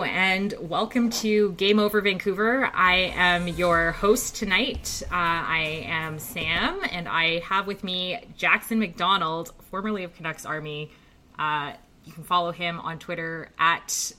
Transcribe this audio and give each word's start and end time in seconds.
And 0.00 0.54
welcome 0.58 1.10
to 1.10 1.52
Game 1.52 1.78
Over 1.78 2.00
Vancouver. 2.00 2.64
I 2.72 3.12
am 3.14 3.46
your 3.46 3.92
host 3.92 4.34
tonight. 4.34 5.02
Uh, 5.04 5.14
I 5.14 5.84
am 5.86 6.18
Sam, 6.18 6.80
and 6.90 7.06
I 7.06 7.40
have 7.40 7.66
with 7.66 7.84
me 7.84 8.18
Jackson 8.34 8.78
McDonald, 8.78 9.52
formerly 9.70 10.04
of 10.04 10.14
Canucks 10.14 10.46
Army. 10.46 10.90
Uh, 11.38 11.74
you 12.06 12.12
can 12.14 12.24
follow 12.24 12.52
him 12.52 12.80
on 12.80 12.98
Twitter 13.00 13.50
at 13.58 14.12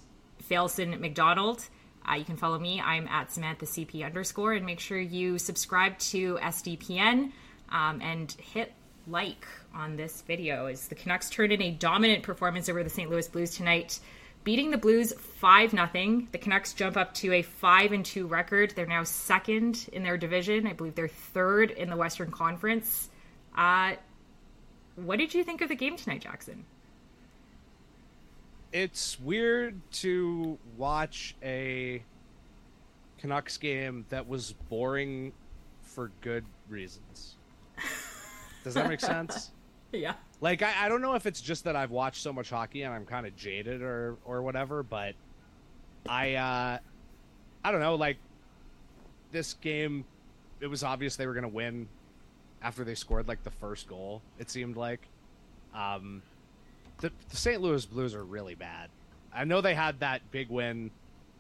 Failson 0.47 0.99
McDonald. 0.99 1.67
Uh, 2.07 2.15
you 2.15 2.23
can 2.23 2.37
follow 2.37 2.59
me. 2.59 2.79
I'm 2.79 3.07
at 3.07 3.31
Samantha 3.31 3.65
CP 3.65 4.05
underscore, 4.05 4.53
and 4.53 4.67
make 4.67 4.79
sure 4.79 4.99
you 4.99 5.39
subscribe 5.39 5.97
to 5.97 6.37
SDPN 6.37 7.31
um, 7.69 7.99
and 7.99 8.31
hit 8.33 8.73
like 9.07 9.47
on 9.73 9.95
this 9.95 10.21
video. 10.21 10.67
As 10.67 10.87
the 10.87 10.95
Canucks 10.95 11.31
turn 11.31 11.51
in 11.51 11.63
a 11.63 11.71
dominant 11.71 12.21
performance 12.21 12.69
over 12.69 12.83
the 12.83 12.91
St. 12.91 13.09
Louis 13.09 13.27
Blues 13.27 13.55
tonight 13.55 13.99
beating 14.43 14.71
the 14.71 14.77
Blues 14.77 15.13
5 15.13 15.71
0. 15.71 15.87
The 16.31 16.37
Canucks 16.37 16.73
jump 16.73 16.97
up 16.97 17.13
to 17.15 17.33
a 17.33 17.41
5 17.41 17.91
and 17.91 18.05
2 18.05 18.27
record. 18.27 18.73
They're 18.75 18.85
now 18.85 19.03
second 19.03 19.89
in 19.93 20.03
their 20.03 20.17
division. 20.17 20.67
I 20.67 20.73
believe 20.73 20.95
they're 20.95 21.07
third 21.07 21.71
in 21.71 21.89
the 21.89 21.97
Western 21.97 22.31
Conference. 22.31 23.09
Uh, 23.55 23.93
what 24.95 25.17
did 25.17 25.33
you 25.33 25.43
think 25.43 25.61
of 25.61 25.69
the 25.69 25.75
game 25.75 25.97
tonight, 25.97 26.21
Jackson? 26.21 26.65
It's 28.71 29.19
weird 29.19 29.79
to 29.93 30.57
watch 30.77 31.35
a 31.43 32.03
Canucks 33.19 33.57
game 33.57 34.05
that 34.09 34.27
was 34.27 34.53
boring 34.69 35.31
for 35.81 36.11
good 36.21 36.45
reasons. 36.69 37.35
Does 38.63 38.73
that 38.73 38.87
make 38.89 38.99
sense? 38.99 39.51
yeah. 39.91 40.13
Like 40.43 40.61
I, 40.61 40.73
I 40.77 40.89
don't 40.89 41.01
know 41.01 41.13
if 41.13 41.25
it's 41.25 41.39
just 41.39 41.63
that 41.63 41.77
I've 41.77 41.91
watched 41.91 42.21
so 42.21 42.33
much 42.33 42.49
hockey 42.49 42.81
and 42.81 42.93
I'm 42.93 43.05
kind 43.05 43.25
of 43.25 43.33
jaded 43.37 43.81
or 43.81 44.17
or 44.25 44.41
whatever, 44.41 44.83
but 44.83 45.15
I 46.05 46.33
uh 46.33 46.79
I 47.63 47.71
don't 47.71 47.79
know, 47.79 47.95
like 47.95 48.17
this 49.31 49.53
game 49.53 50.03
it 50.59 50.67
was 50.67 50.83
obvious 50.83 51.15
they 51.15 51.27
were 51.27 51.33
going 51.33 51.43
to 51.43 51.47
win 51.47 51.87
after 52.61 52.83
they 52.83 52.93
scored 52.93 53.25
like 53.25 53.41
the 53.45 53.51
first 53.51 53.87
goal. 53.87 54.21
It 54.37 54.49
seemed 54.49 54.75
like 54.75 55.07
um 55.73 56.21
the, 56.99 57.09
the 57.29 57.37
St. 57.37 57.61
Louis 57.61 57.85
Blues 57.85 58.13
are 58.13 58.25
really 58.25 58.55
bad. 58.55 58.89
I 59.33 59.45
know 59.45 59.61
they 59.61 59.75
had 59.75 60.01
that 60.01 60.29
big 60.29 60.49
win 60.49 60.91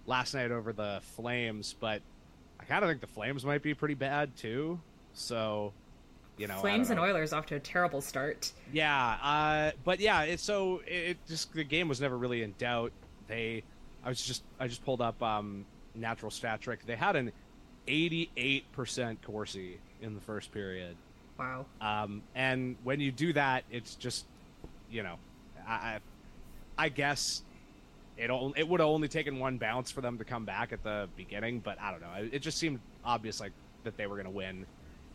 last 0.07 0.33
night 0.33 0.49
over 0.49 0.71
the 0.71 1.01
Flames, 1.17 1.75
but 1.77 2.01
I 2.57 2.63
kind 2.63 2.85
of 2.85 2.89
think 2.89 3.01
the 3.01 3.07
Flames 3.07 3.43
might 3.43 3.63
be 3.63 3.73
pretty 3.73 3.95
bad 3.95 4.37
too. 4.37 4.79
So 5.11 5.73
you 6.37 6.47
know, 6.47 6.57
Flames 6.57 6.89
and 6.89 6.99
Oilers 6.99 7.33
off 7.33 7.45
to 7.47 7.55
a 7.55 7.59
terrible 7.59 8.01
start. 8.01 8.51
Yeah, 8.71 9.17
uh, 9.21 9.71
but 9.83 9.99
yeah, 9.99 10.23
it's 10.23 10.43
so 10.43 10.81
it 10.87 11.17
just 11.27 11.53
the 11.53 11.63
game 11.63 11.87
was 11.87 12.01
never 12.01 12.17
really 12.17 12.43
in 12.43 12.55
doubt. 12.57 12.91
They, 13.27 13.63
I 14.03 14.09
was 14.09 14.21
just 14.21 14.43
I 14.59 14.67
just 14.67 14.83
pulled 14.83 15.01
up 15.01 15.21
um, 15.21 15.65
natural 15.95 16.31
stat 16.31 16.61
trick. 16.61 16.85
They 16.85 16.95
had 16.95 17.15
an 17.15 17.31
88% 17.87 19.17
Corsi 19.25 19.77
in 20.01 20.15
the 20.15 20.21
first 20.21 20.51
period. 20.51 20.95
Wow. 21.37 21.65
Um, 21.81 22.23
and 22.35 22.75
when 22.83 22.99
you 22.99 23.11
do 23.11 23.33
that, 23.33 23.63
it's 23.71 23.95
just, 23.95 24.25
you 24.89 25.03
know, 25.03 25.15
I, 25.67 25.99
I 26.77 26.89
guess 26.89 27.43
it 28.17 28.29
it 28.55 28.67
would 28.67 28.79
have 28.79 28.89
only 28.89 29.07
taken 29.07 29.39
one 29.39 29.57
bounce 29.57 29.91
for 29.91 30.01
them 30.01 30.17
to 30.19 30.23
come 30.23 30.45
back 30.45 30.71
at 30.71 30.83
the 30.83 31.09
beginning, 31.15 31.59
but 31.59 31.79
I 31.81 31.91
don't 31.91 32.01
know. 32.01 32.29
It 32.31 32.39
just 32.39 32.57
seemed 32.57 32.79
obvious 33.03 33.39
like 33.39 33.51
that 33.83 33.97
they 33.97 34.07
were 34.07 34.15
going 34.15 34.25
to 34.25 34.31
win 34.31 34.65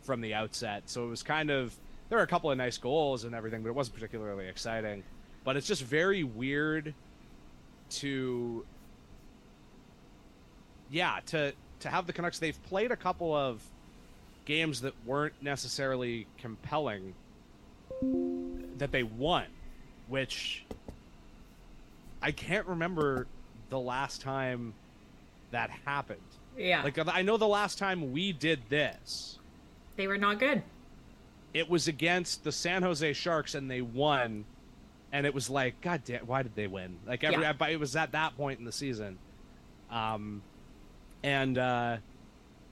from 0.09 0.21
the 0.21 0.33
outset. 0.33 0.81
So 0.87 1.05
it 1.05 1.07
was 1.07 1.21
kind 1.21 1.51
of 1.51 1.71
there 2.09 2.17
were 2.17 2.23
a 2.23 2.27
couple 2.27 2.49
of 2.49 2.57
nice 2.57 2.79
goals 2.79 3.25
and 3.25 3.35
everything, 3.35 3.61
but 3.61 3.69
it 3.69 3.75
wasn't 3.75 3.93
particularly 3.93 4.47
exciting. 4.47 5.03
But 5.43 5.55
it's 5.55 5.67
just 5.67 5.83
very 5.83 6.23
weird 6.23 6.95
to 7.91 8.65
yeah, 10.89 11.19
to 11.27 11.53
to 11.81 11.89
have 11.89 12.07
the 12.07 12.13
Canucks 12.13 12.39
they've 12.39 12.61
played 12.63 12.89
a 12.91 12.95
couple 12.95 13.35
of 13.35 13.61
games 14.45 14.81
that 14.81 14.95
weren't 15.05 15.35
necessarily 15.43 16.25
compelling 16.39 17.13
that 18.79 18.91
they 18.91 19.03
won, 19.03 19.45
which 20.07 20.65
I 22.19 22.31
can't 22.31 22.65
remember 22.65 23.27
the 23.69 23.79
last 23.79 24.21
time 24.21 24.73
that 25.51 25.69
happened. 25.69 26.19
Yeah. 26.57 26.81
Like 26.81 26.97
I 26.97 27.21
know 27.21 27.37
the 27.37 27.47
last 27.47 27.77
time 27.77 28.11
we 28.11 28.33
did 28.33 28.61
this 28.69 29.38
they 29.99 30.07
were 30.07 30.17
not 30.17 30.39
good. 30.39 30.63
It 31.53 31.69
was 31.69 31.89
against 31.89 32.45
the 32.45 32.53
San 32.53 32.83
Jose 32.83 33.11
Sharks, 33.11 33.53
and 33.53 33.69
they 33.69 33.81
won. 33.81 34.45
And 35.11 35.25
it 35.25 35.33
was 35.33 35.49
like, 35.49 35.81
God 35.81 36.03
damn, 36.05 36.25
why 36.25 36.41
did 36.41 36.55
they 36.55 36.67
win? 36.67 36.99
Like 37.05 37.25
every, 37.25 37.41
yeah. 37.41 37.67
it 37.67 37.79
was 37.79 37.97
at 37.97 38.13
that 38.13 38.37
point 38.37 38.59
in 38.59 38.65
the 38.65 38.71
season, 38.71 39.17
um, 39.91 40.41
and 41.21 41.57
uh, 41.57 41.97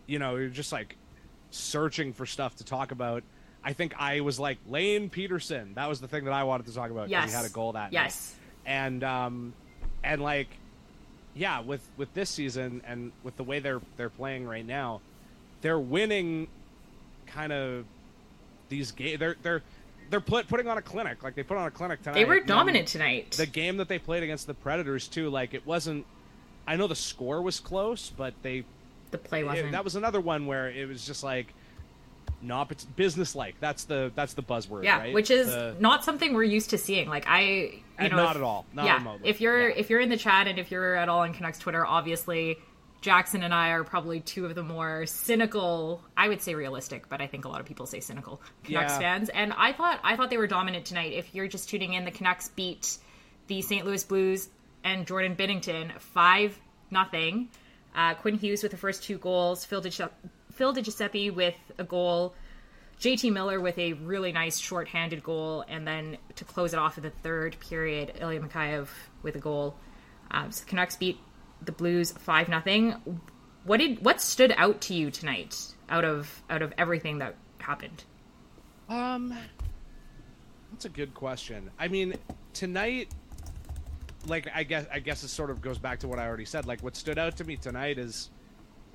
you 0.05 0.19
know, 0.19 0.37
you're 0.37 0.47
just 0.47 0.71
like 0.71 0.95
searching 1.51 2.13
for 2.13 2.25
stuff 2.25 2.55
to 2.57 2.63
talk 2.63 2.91
about. 2.91 3.23
I 3.61 3.73
think 3.73 3.93
I 3.99 4.21
was 4.21 4.39
like 4.39 4.59
Lane 4.65 5.09
Peterson. 5.09 5.73
That 5.73 5.89
was 5.89 5.99
the 5.99 6.07
thing 6.07 6.23
that 6.25 6.33
I 6.33 6.43
wanted 6.45 6.67
to 6.67 6.73
talk 6.73 6.91
about. 6.91 7.09
Yes, 7.09 7.29
he 7.29 7.35
had 7.35 7.45
a 7.45 7.49
goal 7.49 7.73
that 7.73 7.91
yes, 7.91 8.35
night. 8.65 8.71
and 8.71 9.03
um, 9.03 9.53
and 10.01 10.21
like, 10.21 10.47
yeah, 11.35 11.59
with 11.59 11.81
with 11.97 12.13
this 12.13 12.29
season 12.29 12.83
and 12.87 13.11
with 13.23 13.35
the 13.35 13.43
way 13.43 13.59
they're 13.59 13.81
they're 13.97 14.09
playing 14.09 14.47
right 14.47 14.65
now, 14.65 15.01
they're 15.61 15.79
winning 15.79 16.47
kind 17.27 17.51
of 17.51 17.85
these 18.69 18.91
game 18.91 19.17
they're 19.19 19.35
they're 19.41 19.61
they're 20.09 20.21
put, 20.21 20.47
putting 20.47 20.67
on 20.67 20.77
a 20.77 20.81
clinic 20.81 21.23
like 21.23 21.35
they 21.35 21.43
put 21.43 21.57
on 21.57 21.67
a 21.67 21.71
clinic 21.71 22.01
tonight. 22.01 22.15
They 22.15 22.25
were 22.25 22.39
dominant 22.39 22.87
tonight. 22.87 23.31
The 23.31 23.45
game 23.45 23.77
that 23.77 23.87
they 23.87 23.99
played 23.99 24.23
against 24.23 24.47
the 24.47 24.53
Predators 24.53 25.07
too, 25.07 25.29
like 25.29 25.53
it 25.53 25.65
wasn't. 25.65 26.05
I 26.65 26.75
know 26.75 26.87
the 26.87 26.95
score 26.95 27.41
was 27.41 27.59
close, 27.59 28.11
but 28.15 28.33
they 28.41 28.63
the 29.11 29.17
play 29.17 29.43
wasn't. 29.43 29.67
It, 29.67 29.71
that 29.71 29.83
was 29.83 29.95
another 29.95 30.19
one 30.19 30.45
where 30.45 30.69
it 30.69 30.87
was 30.87 31.05
just 31.05 31.23
like 31.23 31.53
not 32.41 32.71
business 32.95 33.35
like. 33.35 33.59
That's 33.59 33.85
the 33.85 34.11
that's 34.15 34.33
the 34.33 34.43
buzzword. 34.43 34.83
Yeah, 34.83 34.99
right? 34.99 35.13
which 35.13 35.31
is 35.31 35.47
the, 35.47 35.75
not 35.79 36.03
something 36.03 36.33
we're 36.33 36.43
used 36.43 36.69
to 36.71 36.77
seeing. 36.77 37.09
Like 37.09 37.25
I, 37.27 37.81
you 38.01 38.09
know, 38.09 38.17
not 38.17 38.31
if, 38.31 38.37
at 38.37 38.43
all. 38.43 38.65
Not 38.73 38.85
yeah, 38.85 38.97
remotely. 38.97 39.29
if 39.29 39.41
you're 39.41 39.69
yeah. 39.69 39.75
if 39.75 39.89
you're 39.89 40.01
in 40.01 40.09
the 40.09 40.17
chat 40.17 40.47
and 40.47 40.59
if 40.59 40.71
you're 40.71 40.95
at 40.95 41.09
all 41.09 41.19
on 41.19 41.33
Canucks 41.33 41.59
Twitter, 41.59 41.85
obviously 41.85 42.57
Jackson 43.01 43.43
and 43.43 43.53
I 43.53 43.69
are 43.69 43.83
probably 43.83 44.19
two 44.19 44.45
of 44.45 44.55
the 44.55 44.63
more 44.63 45.05
cynical, 45.05 46.01
I 46.15 46.27
would 46.27 46.41
say 46.41 46.55
realistic, 46.55 47.09
but 47.09 47.21
I 47.21 47.27
think 47.27 47.45
a 47.45 47.47
lot 47.49 47.59
of 47.59 47.65
people 47.65 47.85
say 47.85 47.99
cynical 47.99 48.41
Canucks 48.63 48.93
yeah. 48.93 48.99
fans. 48.99 49.29
And 49.29 49.53
I 49.53 49.73
thought 49.73 49.99
I 50.03 50.15
thought 50.15 50.29
they 50.29 50.37
were 50.37 50.47
dominant 50.47 50.85
tonight. 50.85 51.13
If 51.13 51.33
you're 51.35 51.47
just 51.47 51.69
tuning 51.69 51.93
in, 51.93 52.05
the 52.05 52.11
Canucks 52.11 52.49
beat 52.49 52.97
the 53.47 53.61
St. 53.61 53.85
Louis 53.85 54.03
Blues 54.03 54.49
and 54.83 55.05
Jordan 55.05 55.35
Binnington 55.35 55.91
five 55.99 56.57
nothing. 56.89 57.49
Uh, 57.95 58.13
Quinn 58.15 58.35
Hughes 58.35 58.61
with 58.63 58.71
the 58.71 58.77
first 58.77 59.03
two 59.03 59.17
goals, 59.17 59.65
Phil, 59.65 59.81
De- 59.81 60.09
Phil 60.53 60.73
DiGiuseppe 60.73 61.33
with 61.33 61.55
a 61.79 61.83
goal, 61.83 62.35
JT 62.99 63.33
Miller 63.33 63.59
with 63.59 63.77
a 63.79 63.93
really 63.93 64.31
nice 64.31 64.59
short-handed 64.59 65.23
goal, 65.23 65.65
and 65.67 65.87
then 65.87 66.17
to 66.35 66.45
close 66.45 66.73
it 66.73 66.79
off 66.79 66.97
in 66.97 67.03
the 67.03 67.09
third 67.09 67.57
period, 67.59 68.13
Ilya 68.19 68.41
Mikheyev 68.41 68.87
with 69.23 69.35
a 69.35 69.39
goal. 69.39 69.75
Um, 70.29 70.51
so 70.51 70.63
the 70.63 70.69
Canucks 70.69 70.95
beat 70.95 71.17
the 71.63 71.71
Blues 71.71 72.11
five 72.11 72.49
nothing. 72.49 72.95
What 73.63 73.77
did 73.79 74.03
what 74.03 74.21
stood 74.21 74.53
out 74.57 74.81
to 74.81 74.93
you 74.93 75.11
tonight 75.11 75.75
out 75.89 76.05
of 76.05 76.41
out 76.49 76.61
of 76.61 76.73
everything 76.77 77.19
that 77.19 77.35
happened? 77.59 78.03
Um, 78.89 79.33
that's 80.71 80.85
a 80.85 80.89
good 80.89 81.13
question. 81.13 81.69
I 81.77 81.87
mean, 81.87 82.15
tonight, 82.53 83.11
like 84.25 84.47
I 84.53 84.63
guess 84.63 84.85
I 84.91 84.99
guess 84.99 85.23
it 85.23 85.29
sort 85.29 85.49
of 85.49 85.61
goes 85.61 85.77
back 85.77 85.99
to 85.99 86.07
what 86.07 86.19
I 86.19 86.27
already 86.27 86.45
said. 86.45 86.65
Like 86.65 86.81
what 86.81 86.95
stood 86.95 87.17
out 87.17 87.37
to 87.37 87.43
me 87.43 87.57
tonight 87.57 87.97
is 87.97 88.29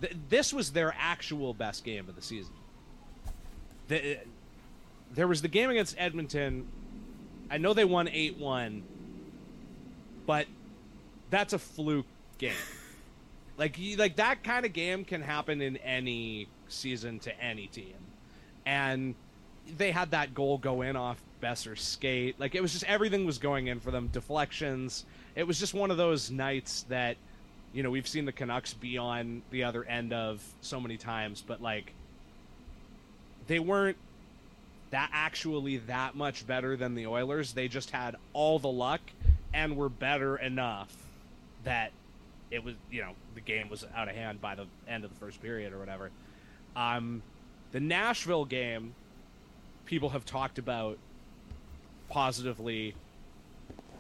th- 0.00 0.17
this 0.29 0.53
was 0.53 0.73
their 0.73 0.94
actual 0.99 1.55
best 1.55 1.85
game 1.85 2.08
of 2.08 2.17
the 2.17 2.23
season. 2.23 2.55
The, 3.88 4.19
there 5.12 5.29
was 5.29 5.43
the 5.43 5.49
game 5.49 5.69
against 5.69 5.97
Edmonton. 5.99 6.69
I 7.50 7.58
know 7.58 7.75
they 7.75 7.85
won 7.85 8.08
eight 8.08 8.38
one, 8.38 8.85
but 10.25 10.47
that's 11.29 11.53
a 11.53 11.58
fluke 11.58 12.06
game. 12.43 12.53
Like 13.56 13.79
you, 13.79 13.97
like 13.97 14.17
that 14.17 14.43
kind 14.43 14.67
of 14.67 14.73
game 14.73 15.05
can 15.05 15.23
happen 15.23 15.62
in 15.62 15.77
any 15.79 16.49
season 16.69 17.19
to 17.21 17.41
any 17.41 17.69
team, 17.69 17.94
and 18.67 19.15
they 19.77 19.93
had 19.93 20.11
that 20.11 20.35
goal 20.35 20.59
go 20.59 20.83
in 20.83 20.97
off 20.97 21.23
Boeser's 21.43 21.81
skate. 21.83 22.39
Like 22.39 22.55
it 22.55 22.61
was 22.61 22.73
just 22.73 22.85
everything 22.85 23.25
was 23.25 23.39
going 23.39 23.69
in 23.69 23.81
for 23.81 23.91
them. 23.91 24.09
Deflections. 24.09 25.05
It 25.35 25.47
was 25.47 25.59
just 25.59 25.73
one 25.73 25.91
of 25.91 25.97
those 25.97 26.31
nights 26.31 26.85
that, 26.89 27.17
you 27.73 27.83
know, 27.83 27.91
we've 27.91 28.09
seen 28.09 28.27
the 28.27 28.33
Canucks 28.33 28.75
be 28.75 28.99
on 28.99 29.43
the 29.50 29.65
other 29.65 29.85
end 29.85 30.12
of 30.12 30.43
so 30.61 30.81
many 30.81 30.97
times, 30.97 31.43
but 31.47 31.62
like 31.62 31.93
they 33.47 33.59
weren't 33.59 33.97
that 34.91 35.11
actually 35.12 35.79
that 35.79 36.15
much 36.15 36.47
better 36.47 36.77
than 36.77 36.94
the 36.94 37.06
Oilers. 37.06 37.53
They 37.53 37.69
just 37.69 37.91
had 37.91 38.17
all 38.33 38.59
the 38.59 38.69
luck 38.69 39.00
and 39.55 39.77
were 39.77 39.89
better 39.89 40.37
enough 40.37 40.94
that 41.65 41.93
it 42.53 42.63
was 42.63 42.75
you 42.91 43.01
know 43.01 43.13
the 43.35 43.41
game 43.41 43.69
was 43.69 43.85
out 43.97 44.09
of 44.09 44.15
hand 44.15 44.41
by 44.41 44.55
the 44.55 44.67
end 44.87 45.05
of 45.05 45.11
the 45.11 45.17
first 45.19 45.43
period 45.43 45.73
or 45.73 45.79
whatever. 45.79 46.11
Um, 46.77 47.23
the 47.73 47.81
Nashville 47.81 48.45
game, 48.45 48.95
people 49.87 50.11
have 50.11 50.25
talked 50.25 50.59
about 50.59 50.99
positively 52.09 52.95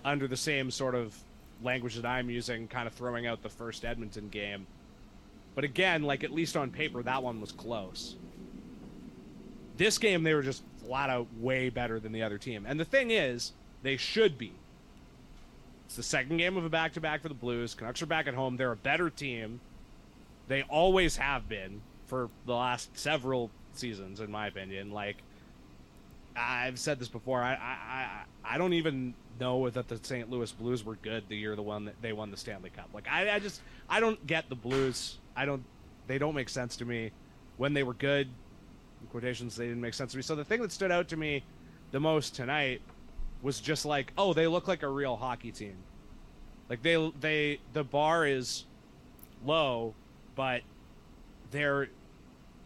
under 0.04 0.28
the 0.28 0.36
same 0.36 0.70
sort 0.70 0.94
of 0.94 1.16
language 1.62 1.96
that 1.96 2.04
I'm 2.04 2.28
using, 2.28 2.68
kind 2.68 2.86
of 2.86 2.92
throwing 2.92 3.26
out 3.26 3.42
the 3.42 3.48
first 3.48 3.84
Edmonton 3.84 4.28
game. 4.28 4.66
But 5.54 5.64
again, 5.64 6.02
like 6.02 6.24
at 6.24 6.30
least 6.30 6.56
on 6.56 6.70
paper, 6.70 7.02
that 7.02 7.22
one 7.22 7.40
was 7.40 7.52
close. 7.52 8.16
This 9.76 9.98
game, 9.98 10.22
they 10.22 10.34
were 10.34 10.42
just 10.42 10.62
flat 10.86 11.08
out 11.08 11.26
way 11.38 11.70
better 11.70 11.98
than 11.98 12.12
the 12.12 12.22
other 12.22 12.38
team. 12.38 12.64
And 12.66 12.78
the 12.78 12.84
thing 12.84 13.10
is, 13.10 13.52
they 13.82 13.96
should 13.96 14.36
be. 14.36 14.52
It's 15.92 15.96
the 15.98 16.02
second 16.02 16.38
game 16.38 16.56
of 16.56 16.64
a 16.64 16.70
back 16.70 16.94
to 16.94 17.02
back 17.02 17.20
for 17.20 17.28
the 17.28 17.34
Blues. 17.34 17.74
Canucks 17.74 18.00
are 18.00 18.06
back 18.06 18.26
at 18.26 18.32
home. 18.32 18.56
They're 18.56 18.72
a 18.72 18.76
better 18.76 19.10
team. 19.10 19.60
They 20.48 20.62
always 20.62 21.18
have 21.18 21.50
been 21.50 21.82
for 22.06 22.30
the 22.46 22.54
last 22.54 22.96
several 22.96 23.50
seasons, 23.74 24.18
in 24.18 24.30
my 24.30 24.46
opinion. 24.46 24.90
Like, 24.90 25.18
I've 26.34 26.78
said 26.78 26.98
this 26.98 27.08
before. 27.08 27.42
I, 27.42 27.52
I, 27.52 28.24
I 28.46 28.54
I 28.54 28.56
don't 28.56 28.72
even 28.72 29.12
know 29.38 29.68
that 29.68 29.88
the 29.88 30.00
St. 30.02 30.30
Louis 30.30 30.50
Blues 30.52 30.82
were 30.82 30.96
good 30.96 31.24
the 31.28 31.36
year 31.36 31.54
the 31.56 31.60
one 31.60 31.84
that 31.84 32.00
they 32.00 32.14
won 32.14 32.30
the 32.30 32.38
Stanley 32.38 32.70
Cup. 32.70 32.88
Like, 32.94 33.06
I, 33.06 33.30
I 33.30 33.38
just, 33.38 33.60
I 33.86 34.00
don't 34.00 34.26
get 34.26 34.48
the 34.48 34.56
Blues. 34.56 35.18
I 35.36 35.44
don't, 35.44 35.62
they 36.06 36.16
don't 36.16 36.34
make 36.34 36.48
sense 36.48 36.74
to 36.78 36.86
me. 36.86 37.10
When 37.58 37.74
they 37.74 37.82
were 37.82 37.92
good, 37.92 38.28
quotations, 39.10 39.56
they 39.56 39.66
didn't 39.66 39.82
make 39.82 39.92
sense 39.92 40.12
to 40.12 40.16
me. 40.16 40.22
So 40.22 40.36
the 40.36 40.44
thing 40.46 40.62
that 40.62 40.72
stood 40.72 40.90
out 40.90 41.08
to 41.08 41.18
me 41.18 41.44
the 41.90 42.00
most 42.00 42.34
tonight 42.34 42.80
was 43.42 43.60
just 43.60 43.84
like, 43.84 44.12
oh, 44.16 44.32
they 44.32 44.46
look 44.46 44.68
like 44.68 44.82
a 44.82 44.88
real 44.88 45.16
hockey 45.16 45.50
team. 45.52 45.76
Like 46.68 46.82
they, 46.82 47.12
they, 47.20 47.60
the 47.72 47.84
bar 47.84 48.26
is 48.26 48.64
low, 49.44 49.94
but 50.36 50.62
they're, 51.50 51.88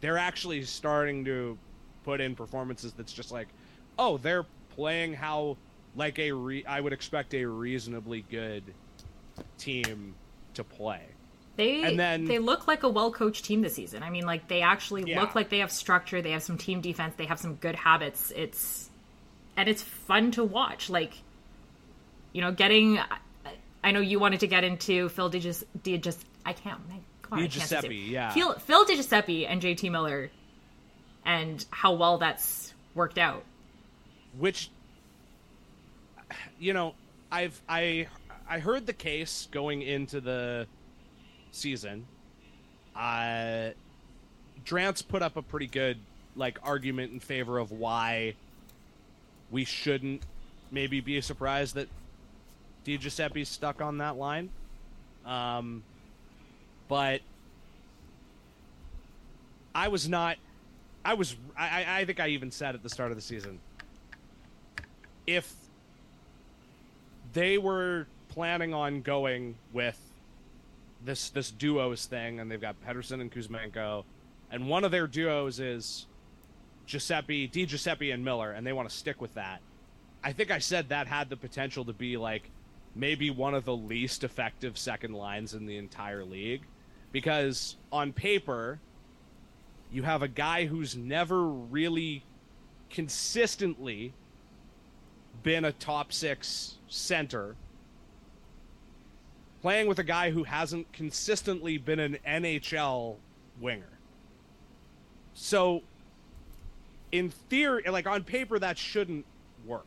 they're 0.00 0.18
actually 0.18 0.62
starting 0.64 1.24
to 1.24 1.58
put 2.04 2.20
in 2.20 2.34
performances 2.36 2.92
that's 2.92 3.12
just 3.12 3.32
like, 3.32 3.48
oh, 3.98 4.18
they're 4.18 4.44
playing 4.70 5.14
how 5.14 5.56
like 5.96 6.18
a 6.18 6.30
re- 6.30 6.64
I 6.66 6.80
would 6.80 6.92
expect 6.92 7.32
a 7.34 7.44
reasonably 7.46 8.24
good 8.30 8.62
team 9.58 10.14
to 10.54 10.62
play. 10.62 11.00
They 11.56 11.82
And 11.84 11.98
then- 11.98 12.26
they 12.26 12.38
look 12.38 12.68
like 12.68 12.82
a 12.82 12.88
well 12.88 13.10
coached 13.10 13.46
team 13.46 13.62
this 13.62 13.74
season. 13.74 14.02
I 14.02 14.10
mean, 14.10 14.26
like 14.26 14.46
they 14.46 14.60
actually 14.60 15.04
Yeah. 15.10 15.22
look 15.22 15.34
like 15.34 15.48
they 15.48 15.60
have 15.60 15.72
structure. 15.72 16.20
They 16.20 16.32
have 16.32 16.42
some 16.42 16.58
team 16.58 16.82
defense. 16.82 17.14
They 17.16 17.24
have 17.24 17.38
some 17.38 17.54
good 17.54 17.74
habits. 17.74 18.30
It's 18.36 18.85
and 19.56 19.68
it's 19.68 19.82
fun 19.82 20.30
to 20.32 20.44
watch. 20.44 20.90
Like 20.90 21.14
you 22.32 22.40
know, 22.42 22.52
getting. 22.52 22.98
I- 22.98 23.92
know 23.92 24.00
you 24.00 24.18
wanted 24.18 24.40
to 24.40 24.48
get 24.48 24.64
into 24.64 25.08
Phil 25.10 25.30
Digis. 25.30 25.62
Digis 25.82 26.18
I 26.44 26.52
can't. 26.52 26.80
Come 27.22 27.38
on, 27.38 27.44
I 27.44 27.46
can't 27.46 27.52
DiGiuseppe, 27.70 28.08
yeah. 28.10 28.30
Phil, 28.30 28.52
Phil 28.54 28.84
DiGiuseppe 28.84 29.48
and 29.48 29.62
JT 29.62 29.90
Miller, 29.92 30.30
and 31.24 31.64
how 31.70 31.92
well 31.94 32.18
that's 32.18 32.74
worked 32.94 33.16
out. 33.18 33.44
which 34.38 34.70
you 36.58 36.72
know 36.72 36.94
i've 37.30 37.60
i 37.68 38.06
i 38.48 38.58
heard 38.58 38.86
the 38.86 38.92
case 38.92 39.48
going 39.52 39.82
into 39.82 40.20
the 40.20 40.66
season 41.52 42.06
uh 42.96 43.70
drance 44.64 45.06
put 45.06 45.22
up 45.22 45.36
a 45.36 45.42
pretty 45.42 45.66
good 45.66 45.98
like 46.34 46.58
argument 46.62 47.12
in 47.12 47.20
favor 47.20 47.58
of 47.58 47.70
why 47.70 48.34
we 49.50 49.64
shouldn't 49.64 50.22
maybe 50.70 51.00
be 51.00 51.20
surprised 51.20 51.74
that 51.76 51.88
Di 52.84 52.98
Giuseppe's 52.98 53.48
stuck 53.48 53.80
on 53.80 53.98
that 53.98 54.16
line. 54.16 54.50
Um 55.24 55.82
but 56.88 57.20
i 59.74 59.88
was 59.88 60.08
not 60.08 60.36
I 61.04 61.14
was 61.14 61.36
I, 61.56 62.00
I- 62.00 62.04
think 62.04 62.20
I 62.20 62.28
even 62.28 62.50
said 62.50 62.74
at 62.74 62.82
the 62.82 62.88
start 62.88 63.10
of 63.10 63.16
the 63.16 63.22
season 63.22 63.58
if 65.26 65.52
they 67.32 67.58
were 67.58 68.06
planning 68.28 68.72
on 68.72 69.02
going 69.02 69.56
with 69.72 69.98
this 71.04 71.30
this 71.30 71.50
duos 71.50 72.06
thing 72.06 72.40
and 72.40 72.50
they've 72.50 72.60
got 72.60 72.76
Pettersson 72.86 73.20
and 73.20 73.30
Kuzmenko 73.32 74.04
and 74.50 74.68
one 74.68 74.84
of 74.84 74.90
their 74.92 75.06
duos 75.06 75.58
is 75.60 76.06
Giuseppe, 76.86 77.46
Di 77.46 77.66
Giuseppe 77.66 78.10
and 78.10 78.24
Miller 78.24 78.52
and 78.52 78.66
they 78.66 78.72
want 78.72 78.88
to 78.88 78.94
stick 78.94 79.20
with 79.20 79.34
that. 79.34 79.60
I 80.22 80.32
think 80.32 80.50
I 80.50 80.58
said 80.58 80.88
that 80.88 81.06
had 81.06 81.28
the 81.28 81.36
potential 81.36 81.84
to 81.84 81.92
be 81.92 82.16
like 82.16 82.50
maybe 82.94 83.30
one 83.30 83.54
of 83.54 83.64
the 83.64 83.76
least 83.76 84.24
effective 84.24 84.78
second 84.78 85.12
lines 85.12 85.54
in 85.54 85.66
the 85.66 85.76
entire 85.76 86.24
league 86.24 86.62
because 87.12 87.76
on 87.92 88.12
paper 88.12 88.78
you 89.92 90.02
have 90.02 90.22
a 90.22 90.28
guy 90.28 90.66
who's 90.66 90.96
never 90.96 91.44
really 91.44 92.24
consistently 92.90 94.12
been 95.42 95.64
a 95.64 95.72
top 95.72 96.12
six 96.12 96.78
center 96.88 97.56
playing 99.62 99.88
with 99.88 99.98
a 99.98 100.04
guy 100.04 100.30
who 100.30 100.44
hasn't 100.44 100.92
consistently 100.92 101.76
been 101.78 101.98
an 101.98 102.18
NHL 102.26 103.16
winger. 103.60 103.98
So, 105.34 105.82
in 107.12 107.30
theory, 107.30 107.84
like 107.90 108.06
on 108.06 108.24
paper, 108.24 108.58
that 108.58 108.78
shouldn't 108.78 109.24
work. 109.64 109.86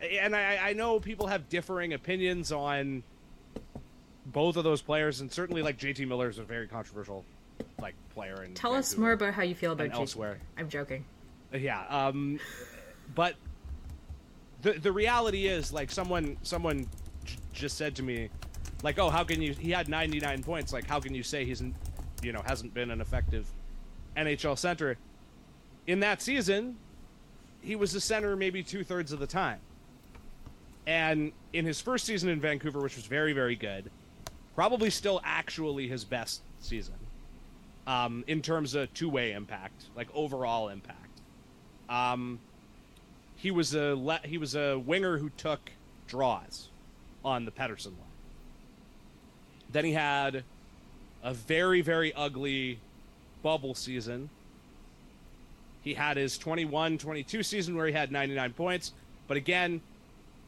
And 0.00 0.34
I, 0.34 0.70
I 0.70 0.72
know 0.74 1.00
people 1.00 1.26
have 1.26 1.48
differing 1.48 1.92
opinions 1.92 2.52
on 2.52 3.02
both 4.26 4.56
of 4.56 4.64
those 4.64 4.80
players, 4.82 5.20
and 5.20 5.32
certainly 5.32 5.62
like 5.62 5.78
JT 5.78 6.06
Miller 6.06 6.28
is 6.28 6.38
a 6.38 6.44
very 6.44 6.68
controversial 6.68 7.24
like 7.80 7.94
player. 8.14 8.42
And 8.42 8.54
Tell 8.54 8.74
us 8.74 8.96
more 8.96 9.12
about 9.12 9.34
how 9.34 9.42
you 9.42 9.54
feel 9.54 9.72
about 9.72 9.88
JT. 9.88 9.94
elsewhere. 9.94 10.38
I'm 10.56 10.68
joking. 10.68 11.04
Yeah, 11.52 11.84
um, 11.88 12.38
but 13.14 13.34
the 14.62 14.72
the 14.74 14.92
reality 14.92 15.46
is 15.46 15.72
like 15.72 15.90
someone 15.90 16.36
someone 16.42 16.86
j- 17.24 17.36
just 17.52 17.76
said 17.78 17.96
to 17.96 18.02
me, 18.02 18.28
like, 18.82 18.98
oh, 18.98 19.08
how 19.10 19.24
can 19.24 19.40
you? 19.42 19.52
He 19.54 19.70
had 19.70 19.88
99 19.88 20.42
points. 20.42 20.72
Like, 20.72 20.86
how 20.86 21.00
can 21.00 21.14
you 21.14 21.22
say 21.22 21.44
he's, 21.44 21.62
you 22.22 22.32
know, 22.32 22.42
hasn't 22.46 22.74
been 22.74 22.90
an 22.90 23.00
effective 23.00 23.46
NHL 24.16 24.58
center? 24.58 24.96
In 25.88 26.00
that 26.00 26.20
season, 26.20 26.76
he 27.62 27.74
was 27.74 27.92
the 27.92 28.00
center 28.00 28.36
maybe 28.36 28.62
two 28.62 28.84
thirds 28.84 29.10
of 29.10 29.20
the 29.20 29.26
time. 29.26 29.58
And 30.86 31.32
in 31.54 31.64
his 31.64 31.80
first 31.80 32.04
season 32.04 32.28
in 32.28 32.40
Vancouver, 32.40 32.80
which 32.80 32.94
was 32.94 33.06
very 33.06 33.32
very 33.32 33.56
good, 33.56 33.90
probably 34.54 34.90
still 34.90 35.20
actually 35.24 35.88
his 35.88 36.04
best 36.04 36.42
season 36.60 36.94
um, 37.86 38.22
in 38.26 38.42
terms 38.42 38.74
of 38.74 38.92
two 38.92 39.08
way 39.08 39.32
impact, 39.32 39.86
like 39.96 40.08
overall 40.14 40.68
impact. 40.68 41.20
Um, 41.88 42.38
he 43.36 43.50
was 43.50 43.74
a 43.74 43.94
le- 43.96 44.20
he 44.24 44.36
was 44.36 44.54
a 44.54 44.78
winger 44.78 45.16
who 45.16 45.30
took 45.30 45.72
draws 46.06 46.68
on 47.24 47.46
the 47.46 47.50
Pettersson 47.50 47.86
line. 47.86 48.18
Then 49.72 49.86
he 49.86 49.92
had 49.92 50.44
a 51.22 51.32
very 51.32 51.80
very 51.80 52.12
ugly 52.12 52.78
bubble 53.42 53.74
season. 53.74 54.28
He 55.82 55.94
had 55.94 56.16
his 56.16 56.38
21-22 56.38 57.44
season 57.44 57.76
where 57.76 57.86
he 57.86 57.92
had 57.92 58.10
99 58.12 58.52
points, 58.52 58.92
but 59.26 59.36
again, 59.36 59.80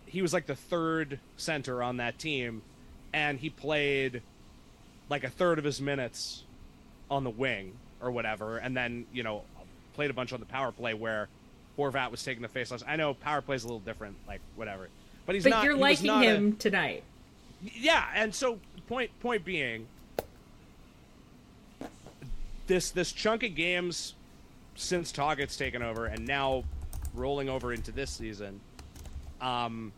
he 0.07 0.23
was 0.23 0.33
like 0.33 0.47
the 0.47 0.57
third 0.57 1.19
center 1.37 1.83
on 1.83 1.99
that 1.99 2.19
team 2.19 2.63
and 3.13 3.39
he 3.39 3.49
played 3.51 4.23
like 5.09 5.25
a 5.25 5.29
third 5.31 5.59
of 5.59 5.65
his 5.65 5.81
minutes 5.81 6.43
on 7.11 7.25
the 7.25 7.31
wing 7.31 7.73
or 8.01 8.11
whatever, 8.11 8.59
and 8.59 8.77
then 8.77 9.05
you 9.13 9.23
know 9.23 9.43
played 9.95 10.11
a 10.11 10.15
bunch 10.15 10.33
on 10.33 10.41
the 10.41 10.47
power 10.47 10.71
play 10.73 10.95
where 10.95 11.29
Horvat 11.77 12.11
was 12.11 12.23
taking 12.23 12.43
the 12.43 12.49
faceoffs. 12.49 12.83
I 12.87 12.97
know 12.97 13.15
power 13.15 13.41
play 13.41 13.57
is 13.57 13.65
a 13.65 13.67
little 13.67 13.81
different, 13.81 14.17
like 14.29 14.41
whatever, 14.57 14.89
but 15.27 15.35
he's 15.35 15.45
But 15.45 15.51
not. 15.51 15.65
you're 15.65 15.77
liking 15.77 16.07
not 16.07 16.23
a- 16.25 16.27
him 16.29 16.57
tonight. 16.57 17.03
yeah, 17.63 18.07
and 18.15 18.33
so 18.35 18.59
point 18.89 19.11
point 19.21 19.45
being, 19.45 19.87
this 22.67 22.91
this 22.91 23.13
chunk 23.13 23.43
of 23.43 23.55
games 23.55 24.15
since 24.81 25.13
Tocchet's 25.13 25.57
taken 25.57 25.83
over, 25.83 26.07
and 26.07 26.27
now 26.27 26.65
rolling 27.15 27.49
over 27.49 27.73
into 27.73 27.93
this 27.93 28.11
season, 28.11 28.61
um, 29.41 29.93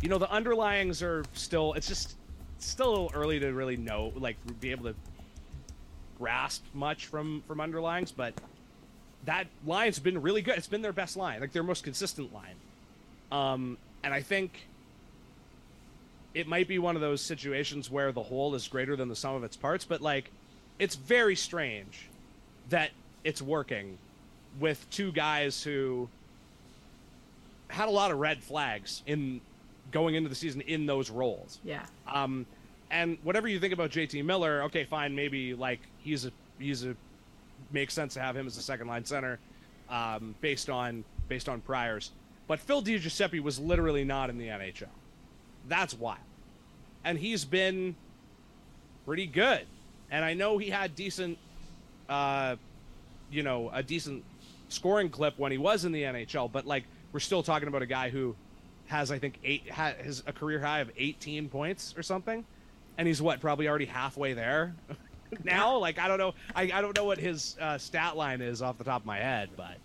you 0.00 0.08
know 0.08 0.18
the 0.18 0.26
underlyings 0.26 1.02
are 1.02 1.24
still. 1.34 1.74
It's 1.74 1.86
just 1.86 2.16
still 2.58 2.88
a 2.88 2.90
little 2.90 3.10
early 3.14 3.40
to 3.40 3.52
really 3.52 3.76
know, 3.76 4.12
like 4.16 4.36
be 4.60 4.70
able 4.70 4.84
to 4.84 4.94
grasp 6.18 6.64
much 6.74 7.06
from 7.06 7.42
from 7.46 7.58
underlyings, 7.58 8.12
but 8.14 8.34
that 9.24 9.46
line's 9.66 9.98
been 9.98 10.20
really 10.22 10.42
good. 10.42 10.56
It's 10.56 10.68
been 10.68 10.82
their 10.82 10.92
best 10.92 11.16
line, 11.16 11.40
like 11.40 11.52
their 11.52 11.62
most 11.62 11.84
consistent 11.84 12.32
line. 12.32 12.56
Um, 13.30 13.78
and 14.02 14.12
I 14.12 14.20
think 14.22 14.66
it 16.34 16.48
might 16.48 16.66
be 16.66 16.78
one 16.78 16.96
of 16.96 17.02
those 17.02 17.20
situations 17.20 17.90
where 17.90 18.12
the 18.12 18.22
whole 18.22 18.54
is 18.54 18.66
greater 18.66 18.96
than 18.96 19.08
the 19.08 19.16
sum 19.16 19.34
of 19.34 19.44
its 19.44 19.56
parts, 19.56 19.84
but 19.84 20.00
like 20.00 20.30
it's 20.78 20.96
very 20.96 21.36
strange 21.36 22.08
that 22.70 22.90
it's 23.24 23.40
working 23.42 23.98
with 24.60 24.88
two 24.90 25.12
guys 25.12 25.62
who 25.62 26.08
had 27.68 27.88
a 27.88 27.90
lot 27.90 28.10
of 28.10 28.18
red 28.18 28.42
flags 28.42 29.02
in 29.06 29.40
going 29.90 30.14
into 30.14 30.28
the 30.28 30.34
season 30.34 30.60
in 30.62 30.86
those 30.86 31.10
roles. 31.10 31.58
Yeah. 31.64 31.84
Um, 32.06 32.46
and 32.90 33.16
whatever 33.22 33.48
you 33.48 33.58
think 33.58 33.72
about 33.72 33.90
JT 33.90 34.24
Miller, 34.24 34.62
okay, 34.64 34.84
fine, 34.84 35.14
maybe 35.14 35.54
like 35.54 35.80
he's 35.98 36.26
a 36.26 36.32
he's 36.58 36.84
a 36.84 36.94
makes 37.72 37.94
sense 37.94 38.14
to 38.14 38.20
have 38.20 38.36
him 38.36 38.46
as 38.46 38.56
a 38.58 38.62
second 38.62 38.86
line 38.86 39.04
center, 39.04 39.38
um, 39.88 40.34
based 40.40 40.68
on 40.68 41.04
based 41.28 41.48
on 41.48 41.60
priors. 41.62 42.10
But 42.46 42.60
Phil 42.60 42.82
DiGiuseppe 42.82 43.40
was 43.40 43.58
literally 43.58 44.04
not 44.04 44.28
in 44.28 44.36
the 44.36 44.48
NHL. 44.48 44.88
that's 45.68 45.94
wild. 45.94 46.18
And 47.04 47.18
he's 47.18 47.44
been 47.44 47.96
pretty 49.06 49.26
good. 49.26 49.64
And 50.10 50.24
I 50.24 50.34
know 50.34 50.58
he 50.58 50.68
had 50.70 50.94
decent, 50.94 51.38
uh, 52.08 52.56
you 53.32 53.42
know, 53.42 53.70
a 53.72 53.82
decent 53.82 54.24
scoring 54.68 55.08
clip 55.08 55.38
when 55.38 55.52
he 55.52 55.58
was 55.58 55.84
in 55.84 55.92
the 55.92 56.02
NHL, 56.02 56.50
but 56.50 56.66
like 56.66 56.84
we're 57.12 57.20
still 57.20 57.42
talking 57.42 57.68
about 57.68 57.82
a 57.82 57.86
guy 57.86 58.10
who 58.10 58.34
has, 58.86 59.10
I 59.10 59.18
think, 59.18 59.38
eight 59.44 59.70
has 59.70 60.22
a 60.26 60.32
career 60.32 60.60
high 60.60 60.80
of 60.80 60.90
18 60.96 61.48
points 61.48 61.94
or 61.96 62.02
something, 62.02 62.44
and 62.98 63.08
he's 63.08 63.22
what 63.22 63.40
probably 63.40 63.68
already 63.68 63.86
halfway 63.86 64.32
there 64.34 64.74
now. 65.44 65.78
Like 65.78 65.98
I 65.98 66.08
don't 66.08 66.18
know, 66.18 66.34
I, 66.54 66.62
I 66.72 66.80
don't 66.80 66.96
know 66.96 67.04
what 67.04 67.18
his 67.18 67.56
uh, 67.60 67.78
stat 67.78 68.16
line 68.16 68.40
is 68.40 68.62
off 68.62 68.78
the 68.78 68.84
top 68.84 69.02
of 69.02 69.06
my 69.06 69.18
head, 69.18 69.50
but 69.56 69.76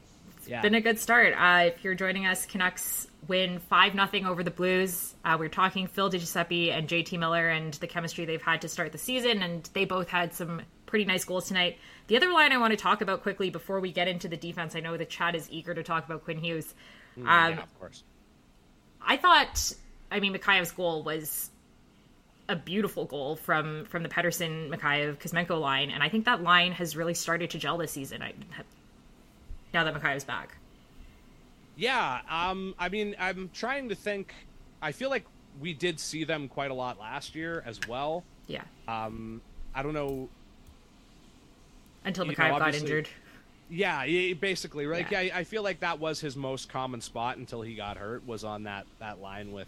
yeah, 0.47 0.61
been 0.61 0.75
a 0.75 0.81
good 0.81 0.99
start. 0.99 1.33
Uh, 1.37 1.71
if 1.73 1.83
you're 1.83 1.95
joining 1.95 2.25
us, 2.25 2.45
Canucks 2.45 3.07
win 3.27 3.59
five 3.59 3.93
nothing 3.93 4.25
over 4.25 4.43
the 4.43 4.51
Blues. 4.51 5.13
Uh, 5.23 5.35
we're 5.39 5.49
talking 5.49 5.87
Phil 5.87 6.09
DiGiuseppe 6.09 6.71
and 6.71 6.87
JT 6.87 7.19
Miller 7.19 7.49
and 7.49 7.73
the 7.75 7.87
chemistry 7.87 8.25
they've 8.25 8.41
had 8.41 8.61
to 8.61 8.69
start 8.69 8.91
the 8.91 8.97
season, 8.97 9.41
and 9.41 9.69
they 9.73 9.85
both 9.85 10.07
had 10.09 10.33
some 10.33 10.61
pretty 10.87 11.05
nice 11.05 11.23
goals 11.23 11.47
tonight. 11.47 11.77
The 12.07 12.17
other 12.17 12.31
line 12.31 12.51
I 12.51 12.57
want 12.57 12.71
to 12.71 12.77
talk 12.77 13.01
about 13.01 13.21
quickly 13.21 13.51
before 13.51 13.79
we 13.79 13.91
get 13.91 14.07
into 14.07 14.27
the 14.27 14.37
defense, 14.37 14.75
I 14.75 14.79
know 14.79 14.97
the 14.97 15.05
chat 15.05 15.35
is 15.35 15.47
eager 15.51 15.75
to 15.75 15.83
talk 15.83 16.05
about 16.05 16.23
Quinn 16.23 16.39
Hughes. 16.39 16.73
Mm, 17.17 17.27
um, 17.27 17.53
yeah, 17.53 17.63
of 17.63 17.79
course. 17.79 18.03
I 19.01 19.17
thought, 19.17 19.73
I 20.09 20.19
mean, 20.19 20.33
Mikheyev's 20.33 20.71
goal 20.71 21.03
was 21.03 21.51
a 22.49 22.55
beautiful 22.55 23.05
goal 23.05 23.35
from 23.35 23.85
from 23.85 24.03
the 24.03 24.09
Pettersson 24.09 24.69
Mikheyev 24.69 25.19
Kuzmenko 25.19 25.59
line, 25.59 25.91
and 25.91 26.01
I 26.01 26.09
think 26.09 26.25
that 26.25 26.41
line 26.41 26.71
has 26.71 26.95
really 26.95 27.13
started 27.13 27.51
to 27.51 27.59
gel 27.59 27.77
this 27.77 27.91
season. 27.91 28.21
I, 28.21 28.33
now 29.73 29.83
that 29.83 29.93
Mikheyev's 29.93 30.23
back. 30.23 30.57
Yeah, 31.75 32.21
um, 32.29 32.73
I 32.79 32.89
mean, 32.89 33.15
I'm 33.19 33.49
trying 33.53 33.89
to 33.89 33.95
think. 33.95 34.33
I 34.81 34.91
feel 34.91 35.09
like 35.09 35.25
we 35.59 35.73
did 35.73 35.99
see 35.99 36.23
them 36.23 36.47
quite 36.47 36.71
a 36.71 36.73
lot 36.73 36.99
last 36.99 37.35
year 37.35 37.63
as 37.65 37.79
well. 37.87 38.23
Yeah. 38.47 38.63
Um, 38.87 39.41
I 39.75 39.83
don't 39.83 39.93
know. 39.93 40.29
Until 42.07 42.25
know, 42.25 42.33
got 42.33 42.73
injured. 42.75 43.07
Yeah, 43.69 44.33
basically, 44.33 44.85
right? 44.85 45.05
Yeah. 45.11 45.21
yeah, 45.21 45.37
I 45.37 45.43
feel 45.43 45.61
like 45.61 45.81
that 45.81 45.99
was 45.99 46.21
his 46.21 46.35
most 46.37 46.69
common 46.69 47.01
spot 47.01 47.37
until 47.37 47.61
he 47.61 47.75
got 47.75 47.97
hurt. 47.97 48.25
Was 48.25 48.43
on 48.43 48.63
that 48.63 48.85
that 48.99 49.19
line 49.19 49.51
with 49.51 49.67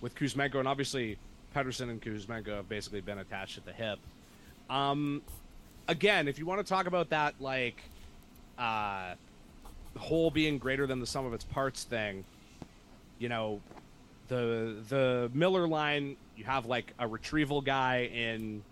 with 0.00 0.14
Kuzmenko, 0.14 0.56
and 0.56 0.68
obviously 0.68 1.18
Pettersson 1.54 1.90
and 1.90 2.00
Kuzmenko 2.00 2.56
have 2.56 2.68
basically 2.68 3.00
been 3.00 3.18
attached 3.18 3.58
at 3.58 3.64
the 3.64 3.72
hip. 3.72 3.98
Um, 4.70 5.22
again, 5.88 6.28
if 6.28 6.38
you 6.38 6.46
want 6.46 6.60
to 6.60 6.68
talk 6.68 6.86
about 6.86 7.10
that, 7.10 7.34
like, 7.40 7.82
uh, 8.58 9.14
whole 9.96 10.30
being 10.30 10.58
greater 10.58 10.86
than 10.86 11.00
the 11.00 11.06
sum 11.06 11.26
of 11.26 11.32
its 11.32 11.44
parts 11.44 11.84
thing, 11.84 12.24
you 13.18 13.28
know, 13.28 13.60
the 14.28 14.76
the 14.88 15.30
Miller 15.34 15.66
line, 15.66 16.16
you 16.36 16.44
have 16.44 16.66
like 16.66 16.92
a 16.98 17.06
retrieval 17.06 17.60
guy 17.60 18.10
in 18.12 18.62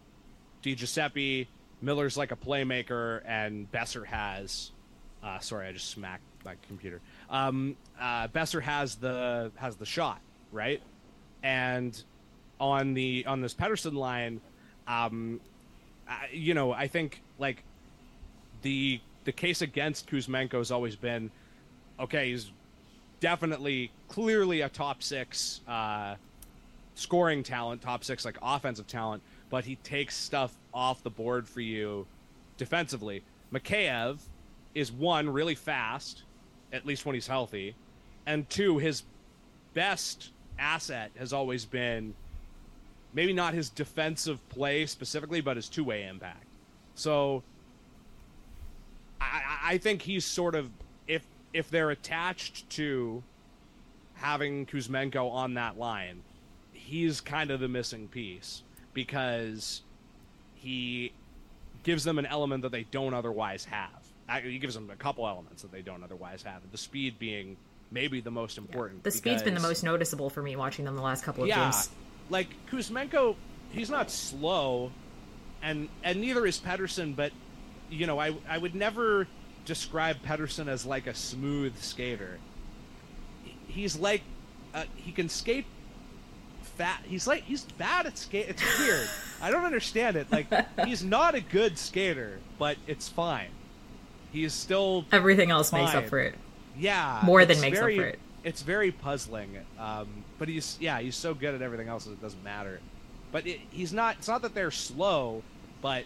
DiGiuseppe. 0.62 1.46
Miller's 1.82 2.16
like 2.16 2.32
a 2.32 2.36
playmaker, 2.36 3.22
and 3.26 3.70
Boeser 3.70 4.06
has. 4.06 4.70
Uh, 5.22 5.38
sorry, 5.38 5.68
I 5.68 5.72
just 5.72 5.90
smacked 5.90 6.22
my 6.44 6.54
computer. 6.66 7.00
Um, 7.30 7.76
uh, 8.00 8.28
Boeser 8.28 8.62
has 8.62 8.96
the 8.96 9.50
has 9.56 9.76
the 9.76 9.86
shot 9.86 10.20
right, 10.50 10.80
and 11.42 12.00
on 12.60 12.94
the 12.94 13.24
on 13.26 13.40
this 13.40 13.54
Pettersson 13.54 13.94
line, 13.94 14.40
um, 14.86 15.40
I, 16.08 16.28
you 16.32 16.54
know, 16.54 16.72
I 16.72 16.86
think 16.86 17.22
like 17.38 17.64
the 18.62 19.00
the 19.24 19.32
case 19.32 19.62
against 19.62 20.08
Kuzmenko 20.08 20.54
has 20.54 20.70
always 20.70 20.96
been 20.96 21.30
okay. 21.98 22.30
He's 22.30 22.50
definitely 23.20 23.90
clearly 24.08 24.60
a 24.62 24.68
top 24.68 25.02
six 25.02 25.60
uh, 25.68 26.16
scoring 26.94 27.42
talent, 27.42 27.82
top 27.82 28.04
six 28.04 28.24
like 28.24 28.36
offensive 28.42 28.86
talent, 28.86 29.22
but 29.50 29.64
he 29.64 29.76
takes 29.76 30.16
stuff 30.16 30.54
off 30.74 31.02
the 31.02 31.10
board 31.10 31.48
for 31.48 31.60
you 31.60 32.06
defensively. 32.56 33.22
Mikheyev 33.52 34.18
is 34.74 34.90
one 34.90 35.28
really 35.28 35.54
fast, 35.54 36.22
at 36.72 36.86
least 36.86 37.04
when 37.04 37.14
he's 37.14 37.26
healthy, 37.26 37.74
and 38.26 38.48
two 38.48 38.78
his 38.78 39.02
best 39.74 40.30
asset 40.58 41.10
has 41.16 41.32
always 41.32 41.64
been 41.64 42.14
maybe 43.12 43.32
not 43.32 43.54
his 43.54 43.68
defensive 43.68 44.46
play 44.48 44.86
specifically, 44.86 45.40
but 45.40 45.56
his 45.56 45.68
two 45.68 45.84
way 45.84 46.06
impact. 46.06 46.44
So 46.94 47.42
I, 49.20 49.58
I 49.62 49.78
think 49.78 50.02
he's 50.02 50.24
sort 50.24 50.54
of 50.54 50.70
if 51.06 51.24
if 51.52 51.70
they're 51.70 51.90
attached 51.90 52.68
to 52.70 53.22
having 54.14 54.66
Kuzmenko 54.66 55.30
on 55.30 55.54
that 55.54 55.78
line, 55.78 56.22
he's 56.72 57.20
kind 57.20 57.50
of 57.50 57.60
the 57.60 57.68
missing 57.68 58.08
piece 58.08 58.62
because 58.94 59.82
he 60.62 61.12
gives 61.82 62.04
them 62.04 62.18
an 62.18 62.26
element 62.26 62.62
that 62.62 62.72
they 62.72 62.84
don't 62.84 63.14
otherwise 63.14 63.64
have. 63.64 63.90
He 64.44 64.58
gives 64.58 64.74
them 64.74 64.88
a 64.90 64.96
couple 64.96 65.26
elements 65.26 65.62
that 65.62 65.72
they 65.72 65.82
don't 65.82 66.02
otherwise 66.02 66.42
have. 66.44 66.62
The 66.70 66.78
speed 66.78 67.18
being 67.18 67.56
maybe 67.90 68.20
the 68.20 68.30
most 68.30 68.56
important. 68.56 69.00
Yeah. 69.00 69.04
The 69.04 69.10
speed's 69.10 69.42
been 69.42 69.54
the 69.54 69.60
most 69.60 69.82
noticeable 69.82 70.30
for 70.30 70.42
me 70.42 70.56
watching 70.56 70.84
them 70.84 70.96
the 70.96 71.02
last 71.02 71.24
couple 71.24 71.42
of 71.42 71.48
yeah, 71.48 71.64
games. 71.64 71.90
Like 72.30 72.48
Kuzmenko, 72.70 73.36
he's 73.72 73.90
not 73.90 74.10
slow, 74.10 74.92
and 75.60 75.88
and 76.02 76.20
neither 76.20 76.46
is 76.46 76.60
Pettersson. 76.60 77.14
but 77.14 77.32
you 77.90 78.06
know, 78.06 78.18
I 78.18 78.34
I 78.48 78.56
would 78.56 78.74
never 78.74 79.26
describe 79.64 80.22
Pettersson 80.22 80.68
as 80.68 80.86
like 80.86 81.06
a 81.06 81.14
smooth 81.14 81.76
skater. 81.78 82.38
He's 83.66 83.96
like 83.96 84.22
uh, 84.72 84.84
he 84.94 85.12
can 85.12 85.28
skate 85.28 85.66
fat. 86.76 87.00
He's 87.04 87.26
like 87.26 87.44
he's 87.44 87.64
bad 87.78 88.06
at 88.06 88.18
skate. 88.18 88.48
It's 88.48 88.78
weird. 88.78 89.08
I 89.40 89.50
don't 89.50 89.64
understand 89.64 90.16
it. 90.16 90.30
Like 90.30 90.46
he's 90.84 91.04
not 91.04 91.34
a 91.34 91.40
good 91.40 91.78
skater, 91.78 92.38
but 92.58 92.76
it's 92.86 93.08
fine. 93.08 93.50
He's 94.32 94.52
still 94.52 95.04
everything 95.12 95.50
else 95.50 95.70
fine. 95.70 95.84
makes 95.84 95.94
up 95.94 96.06
for 96.06 96.18
it. 96.18 96.34
Yeah, 96.76 97.20
more 97.24 97.44
than 97.44 97.60
makes 97.60 97.78
very, 97.78 97.98
up 97.98 98.04
for 98.04 98.08
it. 98.08 98.18
It's 98.44 98.62
very 98.62 98.90
puzzling. 98.90 99.58
Um, 99.78 100.08
but 100.38 100.48
he's 100.48 100.76
yeah 100.80 101.00
he's 101.00 101.16
so 101.16 101.34
good 101.34 101.54
at 101.54 101.62
everything 101.62 101.88
else 101.88 102.04
that 102.04 102.12
it 102.12 102.22
doesn't 102.22 102.42
matter. 102.42 102.80
But 103.30 103.46
it, 103.46 103.60
he's 103.70 103.92
not. 103.92 104.16
It's 104.18 104.28
not 104.28 104.42
that 104.42 104.54
they're 104.54 104.70
slow, 104.70 105.42
but 105.80 106.04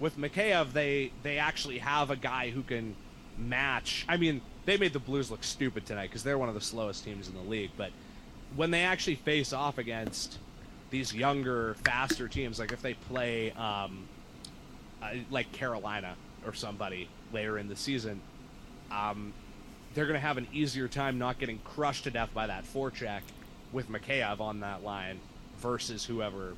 with 0.00 0.18
Mikheyev, 0.18 0.72
they 0.72 1.12
they 1.22 1.38
actually 1.38 1.78
have 1.78 2.10
a 2.10 2.16
guy 2.16 2.50
who 2.50 2.62
can 2.62 2.94
match. 3.38 4.04
I 4.08 4.16
mean, 4.16 4.40
they 4.64 4.76
made 4.76 4.92
the 4.92 4.98
Blues 4.98 5.30
look 5.30 5.44
stupid 5.44 5.86
tonight 5.86 6.08
because 6.08 6.22
they're 6.22 6.38
one 6.38 6.48
of 6.48 6.54
the 6.54 6.60
slowest 6.60 7.04
teams 7.04 7.28
in 7.28 7.34
the 7.34 7.40
league. 7.40 7.70
But 7.76 7.90
when 8.56 8.70
they 8.70 8.82
actually 8.82 9.16
face 9.16 9.52
off 9.52 9.78
against 9.78 10.38
these 10.90 11.14
younger, 11.14 11.74
faster 11.84 12.28
teams, 12.28 12.58
like 12.58 12.72
if 12.72 12.82
they 12.82 12.94
play 12.94 13.52
um, 13.52 14.08
uh, 15.02 15.10
like 15.30 15.52
Carolina 15.52 16.16
or 16.44 16.54
somebody 16.54 17.08
later 17.32 17.58
in 17.58 17.68
the 17.68 17.76
season, 17.76 18.20
um, 18.90 19.32
they're 19.94 20.06
going 20.06 20.14
to 20.14 20.26
have 20.26 20.38
an 20.38 20.46
easier 20.52 20.88
time 20.88 21.18
not 21.18 21.38
getting 21.38 21.58
crushed 21.58 22.04
to 22.04 22.10
death 22.10 22.30
by 22.32 22.46
that 22.46 22.64
forecheck 22.64 23.22
with 23.72 23.88
Mikheyev 23.90 24.40
on 24.40 24.60
that 24.60 24.82
line 24.82 25.20
versus 25.58 26.04
whoever 26.04 26.54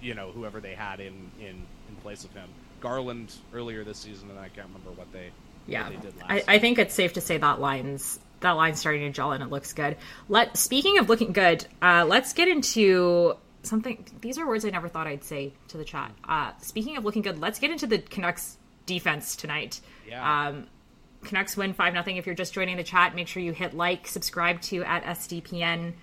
you 0.00 0.14
know 0.14 0.30
whoever 0.32 0.60
they 0.60 0.74
had 0.74 1.00
in 1.00 1.30
in 1.40 1.64
in 1.88 1.96
place 2.02 2.24
of 2.24 2.32
him. 2.32 2.48
Garland 2.80 3.34
earlier 3.54 3.84
this 3.84 3.98
season, 3.98 4.28
and 4.30 4.38
I 4.38 4.48
can't 4.48 4.66
remember 4.66 4.90
what 4.90 5.12
they 5.12 5.30
yeah. 5.66 5.90
I, 6.28 6.42
I, 6.48 6.58
think 6.58 6.78
it's 6.78 6.94
safe 6.94 7.14
to 7.14 7.20
say 7.20 7.38
that 7.38 7.60
line's 7.60 8.18
that 8.40 8.52
line's 8.52 8.80
starting 8.80 9.02
to 9.02 9.10
gel 9.10 9.32
and 9.32 9.42
it 9.42 9.50
looks 9.50 9.72
good. 9.72 9.96
Let 10.28 10.56
speaking 10.56 10.98
of 10.98 11.08
looking 11.08 11.32
good, 11.32 11.66
uh, 11.80 12.04
let's 12.06 12.32
get 12.32 12.48
into 12.48 13.36
something. 13.62 14.04
These 14.20 14.38
are 14.38 14.46
words 14.46 14.64
I 14.64 14.70
never 14.70 14.88
thought 14.88 15.06
I'd 15.06 15.24
say 15.24 15.52
to 15.68 15.78
the 15.78 15.84
chat. 15.84 16.12
Uh, 16.28 16.52
speaking 16.60 16.96
of 16.96 17.04
looking 17.04 17.22
good, 17.22 17.38
let's 17.40 17.58
get 17.58 17.70
into 17.70 17.86
the 17.86 17.98
Canucks 17.98 18.56
defense 18.86 19.36
tonight. 19.36 19.80
Yeah. 20.08 20.48
Um, 20.48 20.66
Canucks 21.22 21.56
win 21.56 21.72
five 21.72 21.94
nothing. 21.94 22.16
If 22.16 22.26
you're 22.26 22.34
just 22.34 22.52
joining 22.52 22.76
the 22.76 22.82
chat, 22.82 23.14
make 23.14 23.28
sure 23.28 23.42
you 23.42 23.52
hit 23.52 23.74
like, 23.74 24.08
subscribe 24.08 24.60
to 24.62 24.82
at 24.82 25.04
SDPN. 25.04 25.94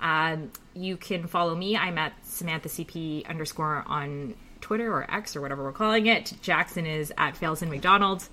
Um, 0.00 0.50
you 0.74 0.96
can 0.96 1.26
follow 1.26 1.54
me. 1.54 1.76
I'm 1.76 1.98
at 1.98 2.12
Samantha 2.26 2.68
CP 2.68 3.26
underscore 3.26 3.84
on 3.86 4.34
Twitter 4.60 4.90
or 4.90 5.08
X 5.10 5.36
or 5.36 5.40
whatever 5.40 5.62
we're 5.62 5.72
calling 5.72 6.06
it. 6.06 6.32
Jackson 6.40 6.86
is 6.86 7.12
at 7.18 7.34
Failson 7.36 7.68
McDonald. 7.68 8.26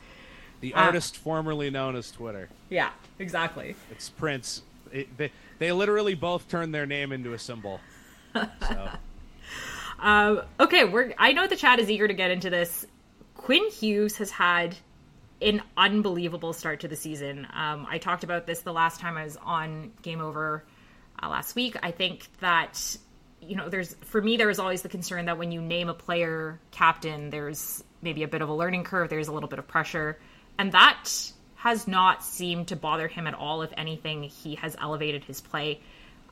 The 0.62 0.74
uh, 0.74 0.84
artist 0.84 1.18
formerly 1.18 1.70
known 1.70 1.96
as 1.96 2.12
Twitter. 2.12 2.50
Yeah, 2.70 2.91
exactly. 3.20 3.75
It's 3.91 4.10
Prince. 4.10 4.62
It, 4.91 5.15
they 5.18 5.32
they 5.60 5.72
literally 5.72 6.15
both 6.15 6.48
turned 6.48 6.74
their 6.74 6.86
name 6.86 7.12
into 7.12 7.34
a 7.34 7.39
symbol. 7.39 7.80
So. 8.34 8.89
um, 10.00 10.41
okay, 10.60 10.86
we're. 10.86 11.13
I 11.18 11.34
know 11.34 11.48
the 11.48 11.56
chat 11.56 11.80
is 11.80 11.89
eager 11.89 12.08
to 12.08 12.13
get 12.13 12.32
into 12.32 12.50
this. 12.50 12.86
Quinn 13.36 13.70
Hughes 13.72 14.18
has 14.18 14.32
had 14.32 14.75
an 15.41 15.62
unbelievable 15.75 16.53
start 16.53 16.80
to 16.82 16.88
the 16.88 16.96
season. 16.96 17.48
Um, 17.53 17.88
I 17.89 17.98
talked 17.98 18.24
about 18.24 18.46
this 18.46 18.62
the 18.62 18.74
last 18.74 19.00
time 19.00 19.18
I 19.18 19.24
was 19.24 19.38
on 19.38 19.91
Game 20.03 20.22
Over 20.22 20.63
uh, 21.22 21.30
last 21.30 21.56
week. 21.56 21.75
I 21.82 21.91
think 21.91 22.27
that 22.39 22.98
you 23.41 23.56
know, 23.56 23.70
there's 23.70 23.96
for 24.01 24.22
me 24.22 24.38
there 24.38 24.48
was 24.48 24.60
always 24.60 24.84
the 24.84 24.89
concern 24.89 25.25
that 25.25 25.38
when 25.38 25.51
you 25.51 25.62
name 25.62 25.89
a 25.89 25.94
player 25.94 26.60
captain, 26.70 27.30
there's 27.30 27.84
maybe 28.01 28.24
a 28.24 28.27
bit 28.27 28.41
of 28.41 28.50
a 28.50 28.53
learning 28.53 28.84
curve. 28.84 29.10
There's 29.10 29.27
a 29.27 29.32
little 29.32 29.50
bit 29.50 29.60
of 29.60 29.68
pressure, 29.68 30.20
and 30.58 30.72
that 30.72 31.10
has 31.55 31.88
not 31.88 32.24
seemed 32.24 32.67
to 32.70 32.75
bother 32.75 33.08
him 33.08 33.27
at 33.27 33.34
all. 33.34 33.62
If 33.62 33.72
anything, 33.77 34.24
he 34.24 34.55
has 34.55 34.75
elevated 34.79 35.24
his 35.24 35.41
play. 35.41 35.79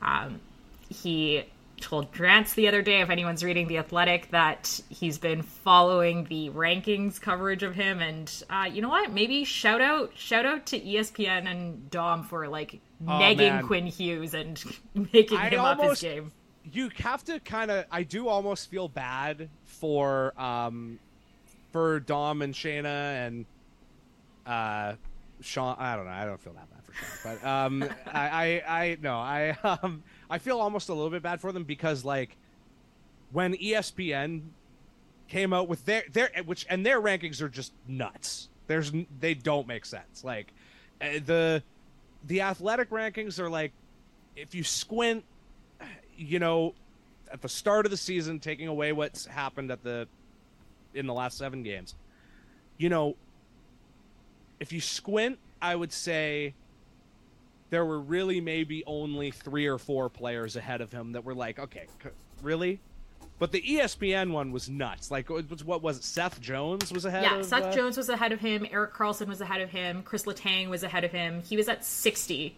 Um, 0.02 0.40
he 0.88 1.44
told 1.80 2.12
Drance 2.12 2.54
the 2.54 2.68
other 2.68 2.82
day, 2.82 3.00
if 3.00 3.08
anyone's 3.10 3.42
reading 3.42 3.66
The 3.68 3.78
Athletic, 3.78 4.30
that 4.32 4.80
he's 4.90 5.18
been 5.18 5.42
following 5.42 6.24
the 6.24 6.50
rankings 6.50 7.20
coverage 7.20 7.62
of 7.62 7.74
him. 7.74 8.00
And 8.00 8.30
uh, 8.50 8.68
you 8.70 8.82
know 8.82 8.88
what? 8.90 9.12
Maybe 9.12 9.44
shout 9.44 9.80
out 9.80 10.12
shout 10.16 10.44
out 10.46 10.66
to 10.66 10.80
ESPN 10.80 11.46
and 11.50 11.90
Dom 11.90 12.24
for 12.24 12.48
like 12.48 12.80
Oh, 13.02 13.12
negging 13.12 13.38
man. 13.38 13.66
Quinn 13.66 13.86
Hughes 13.86 14.34
and 14.34 14.62
making 15.12 15.38
I 15.38 15.48
him 15.48 15.60
up 15.60 15.80
his 15.80 16.02
game. 16.02 16.32
you 16.70 16.90
have 16.98 17.24
to 17.24 17.40
kind 17.40 17.70
of 17.70 17.86
i 17.90 18.02
do 18.02 18.28
almost 18.28 18.68
feel 18.70 18.88
bad 18.88 19.48
for 19.64 20.38
um 20.38 20.98
for 21.72 21.98
dom 22.00 22.42
and 22.42 22.52
shayna 22.52 23.26
and 23.26 23.46
uh 24.50 24.94
sean 25.40 25.76
i 25.78 25.96
don't 25.96 26.04
know 26.04 26.10
i 26.10 26.24
don't 26.24 26.40
feel 26.40 26.52
that 26.52 26.68
bad 26.70 26.84
for 26.84 26.92
sean 26.92 27.38
but 27.40 27.46
um 27.46 27.82
I, 28.12 28.62
I 28.66 28.80
i 28.82 28.98
no 29.00 29.16
i 29.16 29.56
um 29.62 30.02
i 30.28 30.38
feel 30.38 30.58
almost 30.60 30.88
a 30.88 30.94
little 30.94 31.10
bit 31.10 31.22
bad 31.22 31.40
for 31.40 31.52
them 31.52 31.64
because 31.64 32.04
like 32.04 32.36
when 33.32 33.54
espn 33.54 34.42
came 35.28 35.52
out 35.52 35.68
with 35.68 35.84
their 35.84 36.02
their 36.12 36.30
which 36.44 36.66
and 36.68 36.84
their 36.84 37.00
rankings 37.00 37.40
are 37.40 37.48
just 37.48 37.72
nuts. 37.86 38.48
There's 38.66 38.92
they 39.20 39.34
don't 39.34 39.66
make 39.66 39.86
sense. 39.86 40.24
Like 40.24 40.52
uh, 41.00 41.20
the 41.24 41.62
the 42.26 42.42
athletic 42.42 42.90
rankings 42.90 43.38
are 43.38 43.48
like 43.48 43.72
if 44.36 44.54
you 44.54 44.64
squint 44.64 45.24
you 46.16 46.38
know, 46.38 46.74
at 47.32 47.40
the 47.40 47.48
start 47.48 47.86
of 47.86 47.90
the 47.90 47.96
season, 47.96 48.40
taking 48.40 48.68
away 48.68 48.92
what's 48.92 49.24
happened 49.24 49.70
at 49.70 49.82
the 49.82 50.06
in 50.92 51.06
the 51.06 51.14
last 51.14 51.38
seven 51.38 51.62
games, 51.62 51.94
you 52.76 52.88
know, 52.88 53.16
if 54.60 54.72
you 54.72 54.80
squint, 54.80 55.38
I 55.60 55.74
would 55.74 55.92
say 55.92 56.54
there 57.70 57.84
were 57.84 58.00
really 58.00 58.40
maybe 58.40 58.84
only 58.86 59.30
three 59.30 59.66
or 59.66 59.78
four 59.78 60.08
players 60.08 60.56
ahead 60.56 60.80
of 60.80 60.92
him 60.92 61.12
that 61.12 61.24
were 61.24 61.34
like, 61.34 61.58
okay, 61.58 61.86
really? 62.42 62.80
But 63.38 63.52
the 63.52 63.62
ESPN 63.62 64.32
one 64.32 64.52
was 64.52 64.68
nuts. 64.68 65.10
Like, 65.10 65.30
what 65.30 65.82
was 65.82 65.96
it? 65.96 66.04
Seth 66.04 66.40
Jones 66.42 66.92
was 66.92 67.06
ahead 67.06 67.24
of 67.24 67.30
him? 67.30 67.34
Yeah, 67.36 67.40
of 67.40 67.46
Seth 67.46 67.62
uh, 67.64 67.72
Jones 67.72 67.96
was 67.96 68.10
ahead 68.10 68.32
of 68.32 68.40
him. 68.40 68.66
Erik 68.70 68.92
Karlsson 68.92 69.28
was 69.28 69.40
ahead 69.40 69.62
of 69.62 69.70
him. 69.70 70.02
Chris 70.02 70.24
Letang 70.24 70.68
was 70.68 70.82
ahead 70.82 71.04
of 71.04 71.10
him. 71.10 71.42
He 71.42 71.56
was 71.56 71.68
at 71.68 71.82
60. 71.84 72.54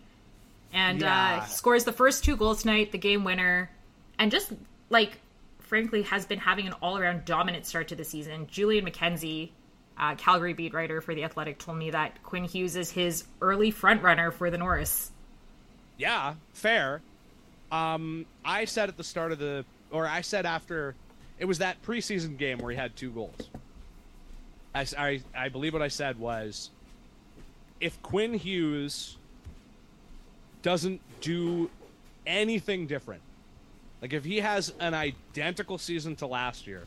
And 0.73 1.02
uh, 1.02 1.06
Yeah. 1.06 1.44
he 1.44 1.52
scores 1.52 1.85
the 1.85 1.92
first 1.92 2.25
two 2.25 2.37
goals 2.37 2.62
tonight, 2.62 2.90
the 2.90 2.99
game 2.99 3.23
winner. 3.23 3.71
And 4.18 4.32
just, 4.32 4.52
like, 4.90 5.18
frankly, 5.61 6.02
has 6.02 6.26
been 6.26 6.40
having 6.40 6.66
an 6.66 6.73
all 6.82 6.99
around 6.99 7.26
dominant 7.26 7.64
start 7.66 7.88
to 7.88 7.94
the 7.94 8.04
season. 8.04 8.49
Julian 8.50 8.85
McKenzie, 8.85 9.50
uh, 9.99 10.14
Calgary 10.16 10.52
beat 10.52 10.75
writer 10.75 11.00
for 11.00 11.14
The 11.14 11.25
Athletic, 11.25 11.58
told 11.58 11.78
me 11.78 11.90
that 11.90 12.22
Quinn 12.22 12.44
Hughes 12.44 12.76
is 12.76 12.90
his 12.90 13.25
early 13.40 13.70
front 13.70 14.02
runner 14.02 14.30
for 14.30 14.50
the 14.50 14.58
Norris. 14.58 15.11
Yeah, 15.96 16.34
fair. 16.52 17.02
Um, 17.70 18.26
I 18.44 18.64
said 18.64 18.88
at 18.88 18.96
the 18.96 19.04
start 19.04 19.32
of 19.32 19.38
the, 19.38 19.64
or 19.90 20.06
I 20.06 20.20
said 20.20 20.46
after, 20.46 20.94
it 21.38 21.44
was 21.44 21.58
that 21.58 21.82
preseason 21.82 22.37
game 22.37 22.58
where 22.58 22.70
he 22.70 22.76
had 22.76 22.96
two 22.96 23.11
goals. 23.11 23.50
I 24.75 25.20
I 25.37 25.49
believe 25.50 25.75
what 25.75 25.82
I 25.82 25.88
said 25.88 26.18
was, 26.18 26.70
if 27.78 28.02
Quinn 28.02 28.32
Hughes 28.34 29.18
doesn't 30.62 31.00
do 31.20 31.68
anything 32.26 32.87
different, 32.87 33.20
like 34.00 34.14
if 34.14 34.25
he 34.25 34.38
has 34.40 34.72
an 34.80 34.94
identical 34.94 35.76
season 35.76 36.16
to 36.16 36.26
last 36.26 36.66
year, 36.66 36.84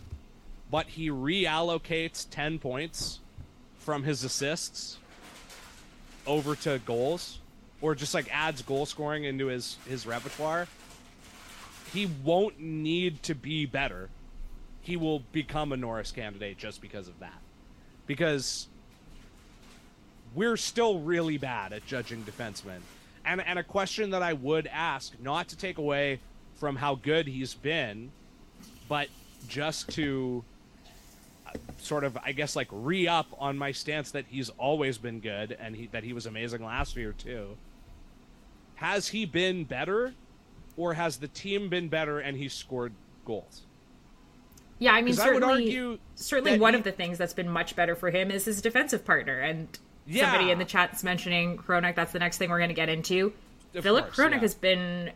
but 0.76 0.88
he 0.88 1.10
reallocates 1.10 2.30
10 2.30 2.60
points 2.60 3.22
from 3.80 4.04
his 4.04 4.26
assists 4.26 4.98
over 6.28 6.54
to 6.54 6.80
goals 6.80 7.40
or 7.80 7.96
just 7.96 8.14
like 8.14 8.28
adds 8.30 8.62
goal 8.62 8.86
scoring 8.86 9.24
into 9.24 9.46
his 9.46 9.78
his 9.88 10.06
repertoire. 10.06 10.68
He 11.94 12.08
won't 12.26 12.60
need 12.60 13.24
to 13.24 13.34
be 13.34 13.66
better. 13.66 14.10
He 14.82 14.98
will 14.98 15.20
become 15.32 15.72
a 15.72 15.78
norris 15.78 16.12
candidate 16.12 16.58
just 16.58 16.82
because 16.82 17.08
of 17.08 17.18
that. 17.22 17.40
Because 18.06 18.68
we're 20.34 20.58
still 20.58 21.00
really 21.00 21.38
bad 21.38 21.72
at 21.72 21.86
judging 21.86 22.24
defensemen. 22.24 22.80
And 23.26 23.40
and 23.40 23.58
a 23.58 23.64
question 23.64 24.10
that 24.10 24.22
i 24.22 24.34
would 24.34 24.68
ask 24.68 25.14
not 25.22 25.48
to 25.48 25.56
take 25.56 25.78
away 25.78 26.20
from 26.56 26.76
how 26.76 26.96
good 26.96 27.28
he's 27.28 27.54
been 27.54 28.12
but 28.90 29.08
just 29.48 29.88
to 29.92 30.44
sort 31.78 32.04
of 32.04 32.18
I 32.24 32.32
guess 32.32 32.56
like 32.56 32.68
re 32.72 33.08
up 33.08 33.28
on 33.40 33.58
my 33.58 33.72
stance 33.72 34.12
that 34.12 34.26
he's 34.28 34.50
always 34.52 34.98
been 34.98 35.20
good 35.20 35.58
and 35.60 35.76
he, 35.76 35.88
that 35.88 36.04
he 36.04 36.14
was 36.14 36.26
amazing 36.26 36.64
last 36.64 36.96
year 36.96 37.14
too. 37.14 37.58
Has 38.76 39.08
he 39.10 39.26
been 39.26 39.64
better, 39.64 40.14
or 40.76 40.94
has 40.96 41.18
the 41.18 41.28
team 41.30 41.70
been 41.70 41.88
better 41.88 42.20
and 42.20 42.38
he 42.38 42.50
scored 42.50 42.94
goals? 43.24 43.62
Yeah, 44.80 44.92
I 44.92 44.96
mean, 44.98 45.06
Because 45.06 45.20
I 45.20 45.28
would 45.28 45.42
certainly, 45.42 45.64
argue 45.64 46.00
certainly 46.16 46.60
one 46.60 46.74
he- 46.74 46.80
of 46.80 46.84
the 46.84 46.92
things 46.92 47.18
that's 47.18 47.34
been 47.34 47.50
much 47.50 47.78
better 47.78 47.96
for 47.96 48.10
him 48.10 48.30
is 48.30 48.44
his 48.44 48.62
defensive 48.62 49.06
partner. 49.06 49.40
And 49.40 49.70
somebody 50.12 50.52
in 50.52 50.60
the 50.60 50.66
chat's 50.66 51.04
mentioning 51.04 51.58
Hronek. 51.58 51.96
That's 51.96 52.12
the 52.12 52.20
next 52.20 52.38
thing 52.38 52.50
we're 52.50 52.60
going 52.60 52.70
to 52.70 52.76
get 52.76 52.90
into. 52.90 53.34
Of 53.74 53.84
Filip 53.84 54.06
course, 54.06 54.18
Hronek 54.18 54.32
yeah. 54.32 54.40
has 54.40 54.54
been 54.54 55.12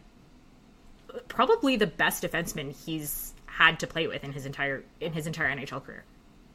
probably 1.28 1.76
the 1.76 1.88
best 1.88 2.24
defenseman 2.24 2.74
he's 2.86 3.34
had 3.46 3.80
to 3.80 3.88
play 3.88 4.08
with 4.08 4.24
in 4.24 4.32
his 4.32 4.46
entire 4.46 4.84
in 5.00 5.14
his 5.14 5.28
entire 5.28 5.56
NHL 5.56 5.84
career. 5.84 6.04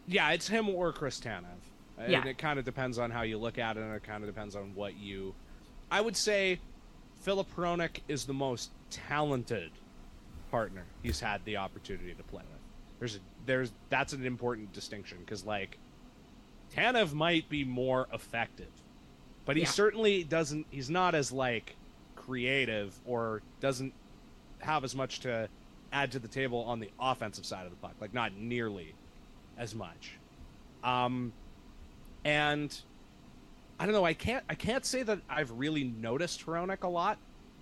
Yeah, 0.06 0.30
it's 0.32 0.48
him 0.48 0.68
or 0.68 0.92
Chris 0.92 1.20
Tanev. 1.20 1.44
And 1.98 2.12
Yeah. 2.12 2.26
it 2.26 2.38
kind 2.38 2.58
of 2.58 2.64
depends 2.64 2.98
on 2.98 3.10
how 3.10 3.22
you 3.22 3.38
look 3.38 3.58
at 3.58 3.76
it, 3.76 3.80
and 3.82 3.94
it 3.94 4.02
kind 4.02 4.22
of 4.24 4.28
depends 4.28 4.56
on 4.56 4.74
what 4.74 4.96
you. 4.96 5.34
I 5.90 6.00
would 6.00 6.16
say 6.16 6.58
Filip 7.20 7.48
Hronek 7.54 8.00
is 8.08 8.26
the 8.26 8.34
most 8.34 8.70
talented 8.90 9.70
partner 10.50 10.84
he's 11.02 11.20
had 11.20 11.44
the 11.44 11.56
opportunity 11.56 12.12
to 12.14 12.22
play 12.24 12.42
with. 12.50 12.60
There's 12.98 13.16
a, 13.16 13.18
there's 13.46 13.72
that's 13.88 14.12
an 14.12 14.24
important 14.26 14.72
distinction 14.72 15.18
because 15.20 15.44
like 15.44 15.78
Tanev 16.74 17.12
might 17.12 17.48
be 17.48 17.64
more 17.64 18.08
effective, 18.12 18.70
but 19.44 19.56
he 19.56 19.62
Yeah. 19.62 19.68
certainly 19.68 20.24
doesn't. 20.24 20.66
He's 20.70 20.90
not 20.90 21.14
as 21.14 21.30
like 21.32 21.76
creative 22.16 22.98
or 23.06 23.42
doesn't 23.60 23.92
have 24.60 24.82
as 24.84 24.94
much 24.94 25.20
to 25.20 25.48
add 25.92 26.10
to 26.12 26.18
the 26.18 26.28
table 26.28 26.60
on 26.64 26.80
the 26.80 26.90
offensive 26.98 27.46
side 27.46 27.64
of 27.66 27.70
the 27.70 27.76
puck. 27.76 27.94
Like 28.00 28.12
not 28.14 28.32
nearly 28.34 28.94
as 29.58 29.74
much. 29.74 30.18
Um, 30.82 31.32
and 32.24 32.76
I 33.78 33.86
don't 33.86 33.94
know. 33.94 34.04
I 34.04 34.14
can't. 34.14 34.44
I 34.48 34.54
can't 34.54 34.84
say 34.84 35.02
that 35.02 35.20
I've 35.28 35.50
really 35.50 35.84
noticed 35.84 36.46
Hronek 36.46 36.82
a 36.82 36.88
lot 36.88 37.18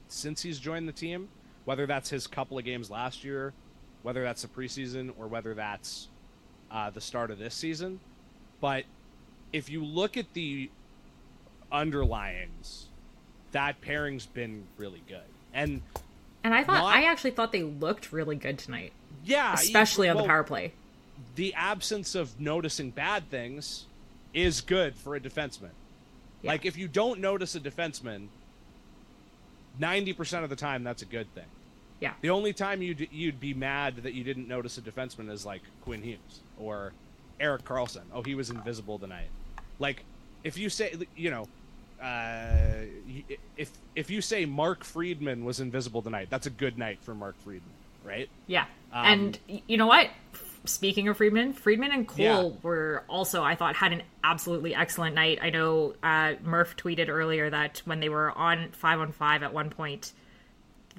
since 0.09 0.43
he's 0.43 0.59
joined 0.59 0.89
the 0.89 0.93
team. 0.93 1.29
Whether 1.65 1.87
that's 1.87 2.11
his 2.11 2.27
couple 2.27 2.59
of 2.59 2.65
games 2.65 2.91
last 2.91 3.23
year, 3.23 3.53
whether 4.03 4.23
that's 4.23 4.43
the 4.43 4.49
preseason, 4.49 5.13
or 5.17 5.29
whether 5.29 5.55
that's 5.55 6.09
uh, 6.71 6.91
the 6.91 7.01
start 7.01 7.31
of 7.31 7.39
this 7.39 7.55
season. 7.55 8.01
But 8.61 8.85
if 9.53 9.71
you 9.71 9.85
look 9.85 10.17
at 10.17 10.33
the 10.35 10.71
underlyings, 11.73 12.85
that 13.53 13.81
pairing's 13.81 14.27
been 14.27 14.65
really 14.77 15.03
good. 15.09 15.21
And 15.55 15.83
And 16.45 16.55
I 16.55 16.65
thought 16.65 16.79
Not- 16.79 16.95
I 16.97 17.05
actually 17.05 17.31
thought 17.33 17.53
they 17.53 17.63
looked 17.63 18.13
really 18.13 18.37
good 18.37 18.59
tonight, 18.59 18.93
yeah, 19.25 19.55
especially 19.55 20.09
on 20.09 20.17
well, 20.17 20.25
the 20.25 20.29
power 20.29 20.43
play. 20.45 20.73
The 21.35 21.55
absence 21.55 22.15
of 22.15 22.41
noticing 22.41 22.91
bad 22.91 23.31
things 23.31 23.87
is 24.35 24.61
good 24.61 24.97
for 24.97 25.15
a 25.15 25.21
defenseman. 25.21 25.71
Yeah. 26.43 26.53
Like 26.53 26.65
if 26.65 26.77
you 26.77 26.89
don't 26.89 27.21
notice 27.21 27.55
a 27.55 27.61
defenseman, 27.61 28.29
ninety 29.79 30.13
percent 30.13 30.45
of 30.45 30.51
the 30.51 30.57
time 30.57 30.85
that's 30.85 31.03
a 31.03 31.07
good 31.07 31.33
thing. 31.35 31.47
Yeah. 32.01 32.13
The 32.21 32.31
only 32.31 32.53
time 32.53 32.83
you'd 32.83 33.09
you'd 33.13 33.41
be 33.41 33.55
mad 33.55 33.97
that 34.03 34.15
you 34.15 34.25
didn't 34.25 34.49
notice 34.49 34.79
a 34.79 34.81
defenseman 34.81 35.31
is 35.31 35.47
like 35.47 35.63
Quinn 35.83 36.03
Hughes 36.03 36.41
or 36.59 36.93
Erik 37.39 37.65
Karlsson. 37.65 38.03
Oh, 38.13 38.23
he 38.23 38.35
was 38.35 38.51
invisible 38.51 38.99
tonight. 38.99 39.29
Like 39.79 40.05
if 40.45 40.59
you 40.59 40.69
say 40.69 40.95
you 41.17 41.31
know. 41.31 41.47
Uh, 42.03 42.85
if 43.57 43.71
if 43.95 44.11
you 44.11 44.21
say 44.21 44.45
Mark 44.45 44.83
Friedman 44.83 45.45
was 45.45 45.61
invisible 45.61 46.03
tonight, 46.03 46.27
that's 46.31 46.49
a 46.49 46.51
good 46.51 46.77
night 46.77 46.99
for 47.03 47.15
Mark 47.15 47.37
Friedman, 47.45 47.71
right? 48.03 48.29
Yeah. 48.49 48.65
Um, 48.93 49.07
and 49.07 49.39
you 49.69 49.77
know 49.77 49.87
what? 49.87 50.09
Speaking 50.65 51.09
of 51.09 51.17
Friedman, 51.17 51.53
Friedman 51.55 51.91
and 51.91 52.07
Cole 52.07 52.19
Yeah. 52.21 52.51
were 52.63 53.05
also, 53.09 53.43
I 53.43 53.57
thought, 53.57 53.75
had 53.75 53.93
an 53.93 54.03
absolutely 54.23 54.75
excellent 54.75 55.15
night. 55.17 55.39
I 55.43 55.51
know 55.51 55.95
uh, 56.03 56.35
Murph 56.43 56.77
tweeted 56.77 57.09
earlier 57.09 57.51
that 57.51 57.83
when 57.85 57.99
they 57.99 58.09
were 58.09 58.31
on 58.31 58.71
five 58.73 59.01
on 59.01 59.11
five 59.13 59.43
at 59.43 59.53
one 59.53 59.71
point, 59.71 60.13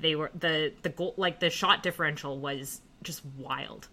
they 0.02 0.16
were 0.16 0.32
the 0.38 0.74
the 0.82 0.90
goal 0.90 1.14
like 1.18 1.40
the 1.40 1.50
shot 1.50 1.82
differential 1.84 2.38
was 2.40 2.82
just 3.04 3.22
wild. 3.38 3.88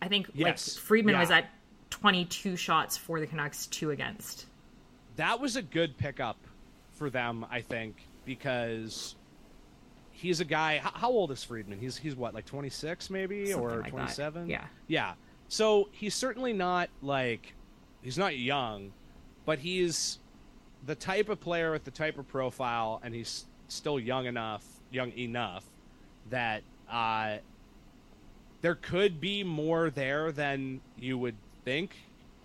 I 0.00 0.08
think 0.08 0.28
Yes. 0.34 0.76
like 0.76 0.82
Friedman 0.84 1.18
was 1.18 1.30
at 1.30 1.48
twenty 1.90 2.24
two 2.24 2.56
shots 2.56 2.96
for 2.96 3.20
the 3.20 3.26
Canucks, 3.28 3.66
two 3.66 3.90
against. 3.90 4.46
that 5.16 5.38
was 5.40 5.54
a 5.56 5.62
good 5.62 5.96
pickup 5.98 6.38
for 6.94 7.10
them, 7.10 7.44
I 7.50 7.60
think, 7.60 8.08
because 8.24 9.14
he's 10.22 10.40
a 10.40 10.44
guy. 10.44 10.78
How, 10.78 10.92
how 10.94 11.10
old 11.10 11.32
is 11.32 11.42
Friedman? 11.42 11.78
He's 11.78 11.96
he's 11.96 12.14
what, 12.14 12.32
like 12.32 12.46
twenty 12.46 12.70
six, 12.70 13.10
maybe, 13.10 13.46
Something 13.46 13.68
or 13.68 13.76
like 13.76 13.84
that. 13.84 13.90
twenty 13.90 14.10
seven? 14.10 14.48
Yeah. 14.48 14.64
yeah. 14.86 15.14
So 15.48 15.88
he's 15.90 16.14
certainly 16.14 16.52
not 16.52 16.88
like 17.02 17.54
he's 18.00 18.16
not 18.16 18.38
young, 18.38 18.92
but 19.44 19.58
he's 19.58 20.20
the 20.86 20.94
type 20.94 21.28
of 21.28 21.40
player 21.40 21.72
with 21.72 21.84
the 21.84 21.90
type 21.90 22.18
of 22.18 22.26
profile, 22.28 23.00
and 23.02 23.14
he's 23.14 23.46
still 23.68 23.98
young 23.98 24.26
enough, 24.26 24.64
young 24.90 25.12
enough 25.18 25.64
that 26.30 26.62
uh, 26.90 27.36
there 28.60 28.76
could 28.76 29.20
be 29.20 29.42
more 29.42 29.90
there 29.90 30.30
than 30.30 30.80
you 30.96 31.18
would 31.18 31.36
think 31.64 31.96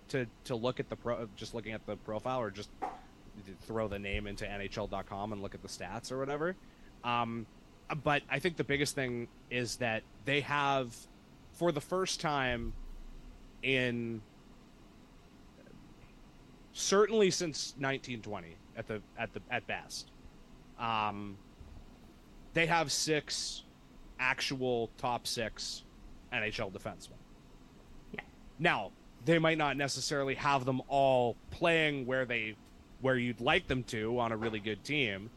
to 0.08 0.26
to 0.44 0.56
look 0.56 0.80
at 0.80 0.88
the 0.88 0.96
pro 0.96 1.28
just 1.36 1.54
looking 1.54 1.72
at 1.72 1.86
the 1.86 1.96
profile 1.96 2.40
or 2.40 2.50
just 2.50 2.70
throw 3.66 3.86
the 3.86 3.98
name 3.98 4.26
into 4.26 4.44
nhl.com 4.44 5.32
and 5.32 5.42
look 5.42 5.54
at 5.54 5.62
the 5.62 5.68
stats 5.68 6.10
or 6.10 6.18
whatever 6.18 6.56
um, 7.04 7.46
but 8.02 8.22
i 8.30 8.38
think 8.38 8.56
the 8.56 8.64
biggest 8.64 8.94
thing 8.94 9.28
is 9.50 9.76
that 9.76 10.02
they 10.24 10.40
have 10.40 10.94
for 11.52 11.72
the 11.72 11.80
first 11.80 12.20
time 12.20 12.72
in 13.62 14.20
certainly 16.72 17.30
since 17.30 17.74
1920 17.78 18.54
at 18.76 18.86
the 18.86 19.00
at 19.18 19.32
the 19.32 19.40
at 19.50 19.66
best 19.66 20.10
um, 20.78 21.36
they 22.54 22.66
have 22.66 22.92
six 22.92 23.64
actual 24.20 24.90
top 24.96 25.26
six 25.26 25.82
nhl 26.32 26.70
defensemen 26.72 27.16
Yeah. 28.12 28.20
now 28.58 28.92
they 29.24 29.38
might 29.38 29.58
not 29.58 29.76
necessarily 29.76 30.34
have 30.36 30.64
them 30.64 30.80
all 30.88 31.36
playing 31.50 32.06
where 32.06 32.24
they 32.24 32.54
where 33.00 33.16
you'd 33.16 33.40
like 33.40 33.66
them 33.66 33.82
to 33.84 34.18
on 34.18 34.30
a 34.32 34.36
really 34.36 34.60
good 34.60 34.84
team 34.84 35.30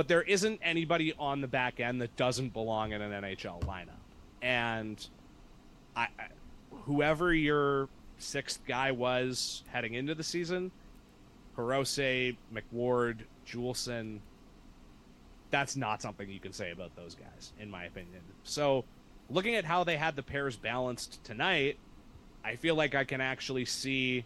but 0.00 0.08
there 0.08 0.22
isn't 0.22 0.58
anybody 0.62 1.12
on 1.18 1.42
the 1.42 1.46
back 1.46 1.78
end 1.78 2.00
that 2.00 2.16
doesn't 2.16 2.54
belong 2.54 2.92
in 2.92 3.02
an 3.02 3.22
NHL 3.22 3.60
lineup. 3.64 4.00
And 4.40 5.06
I, 5.94 6.08
I 6.18 6.28
whoever 6.84 7.34
your 7.34 7.90
sixth 8.16 8.64
guy 8.66 8.92
was 8.92 9.62
heading 9.68 9.92
into 9.92 10.14
the 10.14 10.22
season 10.22 10.70
Hirose, 11.54 12.34
McWard, 12.50 13.18
Juulsen 13.46 14.20
that's 15.50 15.76
not 15.76 16.00
something 16.00 16.30
you 16.30 16.40
can 16.40 16.54
say 16.54 16.70
about 16.70 16.96
those 16.96 17.14
guys 17.14 17.52
in 17.60 17.70
my 17.70 17.84
opinion. 17.84 18.22
So 18.42 18.86
looking 19.28 19.54
at 19.54 19.66
how 19.66 19.84
they 19.84 19.98
had 19.98 20.16
the 20.16 20.22
pairs 20.22 20.56
balanced 20.56 21.22
tonight 21.24 21.76
I 22.42 22.56
feel 22.56 22.74
like 22.74 22.94
I 22.94 23.04
can 23.04 23.20
actually 23.20 23.66
see 23.66 24.24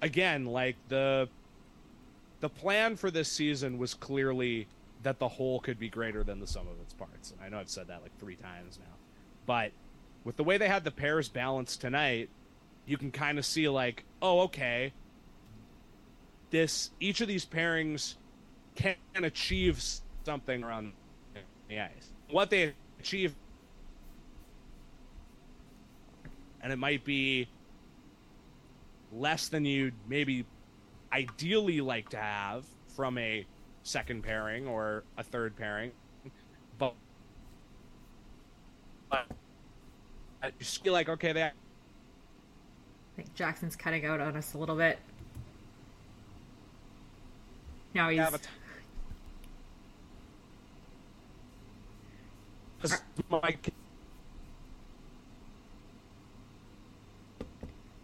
again 0.00 0.46
like 0.46 0.76
the 0.88 1.28
the 2.44 2.50
plan 2.50 2.94
for 2.94 3.10
this 3.10 3.32
season 3.32 3.78
was 3.78 3.94
clearly 3.94 4.66
that 5.02 5.18
the 5.18 5.28
whole 5.28 5.60
could 5.60 5.78
be 5.78 5.88
greater 5.88 6.22
than 6.22 6.40
the 6.40 6.46
sum 6.46 6.68
of 6.68 6.78
its 6.82 6.92
parts. 6.92 7.30
And 7.30 7.40
I 7.40 7.48
know 7.48 7.58
I've 7.58 7.70
said 7.70 7.86
that 7.86 8.02
like 8.02 8.14
3 8.18 8.36
times 8.36 8.78
now. 8.78 8.92
But 9.46 9.72
with 10.24 10.36
the 10.36 10.44
way 10.44 10.58
they 10.58 10.68
had 10.68 10.84
the 10.84 10.90
pairs 10.90 11.30
balanced 11.30 11.80
tonight, 11.80 12.28
you 12.84 12.98
can 12.98 13.10
kind 13.10 13.38
of 13.38 13.46
see 13.46 13.66
like, 13.70 14.04
oh 14.20 14.40
okay, 14.40 14.92
this 16.50 16.90
each 17.00 17.22
of 17.22 17.28
these 17.28 17.46
pairings 17.46 18.16
can 18.74 18.96
achieve 19.14 19.82
something 20.26 20.62
around 20.62 20.92
the 21.70 21.80
ice. 21.80 22.10
What 22.28 22.50
they 22.50 22.74
achieve 23.00 23.34
and 26.60 26.70
it 26.70 26.76
might 26.76 27.06
be 27.06 27.48
less 29.14 29.48
than 29.48 29.64
you'd 29.64 29.94
maybe 30.06 30.44
ideally 31.14 31.80
like 31.80 32.08
to 32.10 32.16
have 32.16 32.64
from 32.96 33.16
a 33.18 33.46
second 33.84 34.22
pairing 34.22 34.66
or 34.66 35.04
a 35.16 35.22
third 35.22 35.56
pairing, 35.56 35.92
but, 36.78 36.94
but 39.10 39.26
I 40.42 40.50
just 40.58 40.82
feel 40.82 40.92
like 40.92 41.08
okay, 41.08 41.32
they 41.32 41.42
I 41.44 41.52
think 43.16 43.32
Jackson's 43.34 43.76
cutting 43.76 44.04
out 44.04 44.20
on 44.20 44.36
us 44.36 44.54
a 44.54 44.58
little 44.58 44.74
bit. 44.76 44.98
Now 47.94 48.08
he's. 48.08 48.18
have 48.18 48.34
a 48.34 48.38
t- 48.38 48.48
This- 52.82 53.00
my- 53.30 53.56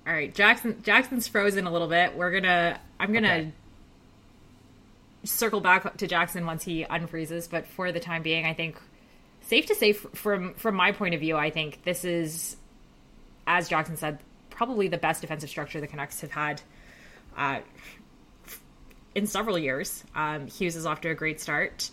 All 0.06 0.12
right, 0.14 0.32
Jackson. 0.34 0.80
Jackson's 0.82 1.28
frozen 1.28 1.66
a 1.66 1.72
little 1.72 1.88
bit. 1.88 2.16
We're 2.16 2.30
gonna. 2.30 2.80
I'm 3.00 3.12
gonna 3.12 3.28
Okay. 3.28 3.52
circle 5.24 5.60
back 5.60 5.96
to 5.96 6.06
Jackson 6.06 6.46
once 6.46 6.62
he 6.64 6.84
unfreezes. 6.84 7.50
But 7.50 7.66
for 7.66 7.90
the 7.92 8.00
time 8.00 8.22
being, 8.22 8.46
I 8.46 8.54
think 8.54 8.76
safe 9.42 9.66
to 9.66 9.74
say 9.74 9.92
from 9.92 10.54
from 10.54 10.74
my 10.76 10.92
point 10.92 11.14
of 11.14 11.20
view, 11.20 11.36
I 11.36 11.50
think 11.50 11.82
this 11.82 12.04
is, 12.04 12.56
as 13.46 13.68
Jackson 13.68 13.96
said, 13.96 14.18
probably 14.50 14.88
the 14.88 14.98
best 14.98 15.22
defensive 15.22 15.48
structure 15.50 15.80
the 15.80 15.86
Canucks 15.86 16.20
have 16.20 16.30
had 16.30 16.60
uh, 17.36 17.60
in 19.14 19.26
several 19.26 19.58
years. 19.58 20.04
Um, 20.14 20.46
Hughes 20.46 20.76
is 20.76 20.86
off 20.86 21.00
to 21.00 21.08
a 21.10 21.14
great 21.14 21.40
start. 21.40 21.90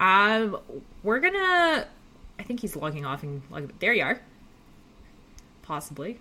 Um, 0.00 0.58
we're 1.02 1.20
gonna. 1.20 1.86
I 2.38 2.42
think 2.44 2.60
he's 2.60 2.74
logging 2.74 3.04
off 3.04 3.22
and 3.22 3.42
log- 3.50 3.72
there 3.78 3.92
you 3.92 4.02
are. 4.02 4.20
Possibly. 5.62 6.18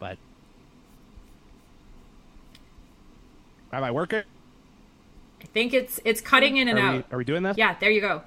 but 0.00 0.18
am 3.72 3.84
I 3.84 3.90
working? 3.90 4.22
I 5.40 5.44
think 5.46 5.72
it's 5.74 6.00
it's 6.04 6.20
cutting 6.20 6.56
in 6.56 6.68
and 6.68 6.78
Are 6.78 6.92
we, 6.92 6.98
out. 6.98 7.04
are 7.12 7.18
we 7.18 7.24
doing 7.24 7.42
this? 7.42 7.56
Yeah, 7.56 7.76
there 7.78 7.90
you 7.90 8.00
go. 8.00 8.22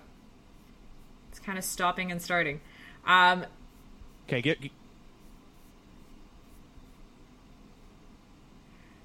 It's 1.30 1.40
kind 1.40 1.58
of 1.58 1.64
stopping 1.64 2.12
and 2.12 2.22
starting. 2.22 2.62
Um, 3.06 3.46
Okay. 4.28 4.42
Get, 4.42 4.62
get- 4.62 4.72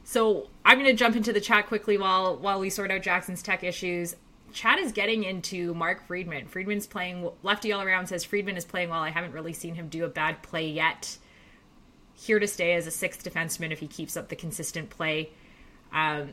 so 0.05 0.49
I'm 0.65 0.79
going 0.79 0.87
to 0.87 0.93
jump 0.95 1.17
into 1.17 1.33
the 1.33 1.41
chat 1.41 1.67
quickly 1.67 1.99
while 1.99 2.37
while 2.37 2.61
we 2.61 2.71
sort 2.71 2.91
out 2.91 3.03
Jackson's 3.03 3.43
tech 3.43 3.65
issues. 3.65 4.15
Chat 4.53 4.79
is 4.79 4.93
getting 4.93 5.25
into 5.25 5.75
Mark 5.75 6.07
Friedman. 6.07 6.47
Friedman's 6.47 6.87
playing 6.87 7.29
lefty 7.43 7.73
all 7.73 7.83
around. 7.83 8.07
Says 8.07 8.25
Friedman 8.25 8.57
is 8.57 8.65
playing 8.65 8.89
well. 8.91 9.01
I 9.01 9.11
haven't 9.11 9.33
really 9.33 9.53
seen 9.53 9.75
him 9.75 9.89
do 9.89 10.05
a 10.05 10.09
bad 10.09 10.43
play 10.43 10.69
yet. 10.69 11.19
Here 12.15 12.39
to 12.39 12.47
stay 12.47 12.73
as 12.75 12.87
a 12.87 12.91
sixth 12.91 13.23
defenseman 13.25 13.73
if 13.73 13.81
he 13.81 13.87
keeps 13.89 14.17
up 14.17 14.29
the 14.29 14.37
consistent 14.37 14.89
play. 14.91 15.31
Um, 15.93 16.33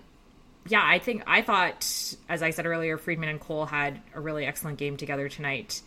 yeah, 0.68 0.82
I 0.84 1.00
think 1.00 1.24
I 1.28 1.42
thought, 1.42 2.16
as 2.30 2.42
I 2.42 2.52
said 2.52 2.66
earlier, 2.66 2.98
Friedman 2.98 3.30
and 3.30 3.40
Cole 3.40 3.66
had 3.66 4.02
a 4.14 4.22
really 4.22 4.46
excellent 4.46 4.78
game 4.78 4.98
together 4.98 5.28
tonight. 5.30 5.82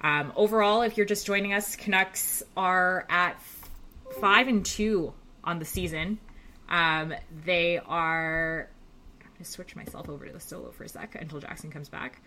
Um, 0.00 0.32
overall, 0.36 0.82
if 0.82 0.96
you're 0.96 1.06
just 1.06 1.26
joining 1.26 1.54
us, 1.54 1.76
Canucks 1.76 2.42
are 2.56 3.06
at 3.08 3.40
five 4.20 4.48
and 4.48 4.64
two 4.64 5.12
on 5.42 5.58
the 5.58 5.64
season. 5.64 6.18
Um, 6.68 7.14
they 7.44 7.78
are. 7.78 8.68
I'm 9.20 9.30
gonna 9.34 9.44
switch 9.44 9.74
myself 9.74 10.08
over 10.08 10.26
to 10.26 10.32
the 10.32 10.40
solo 10.40 10.70
for 10.72 10.84
a 10.84 10.88
sec 10.88 11.16
until 11.18 11.40
Jackson 11.40 11.70
comes 11.70 11.88
back. 11.88 12.20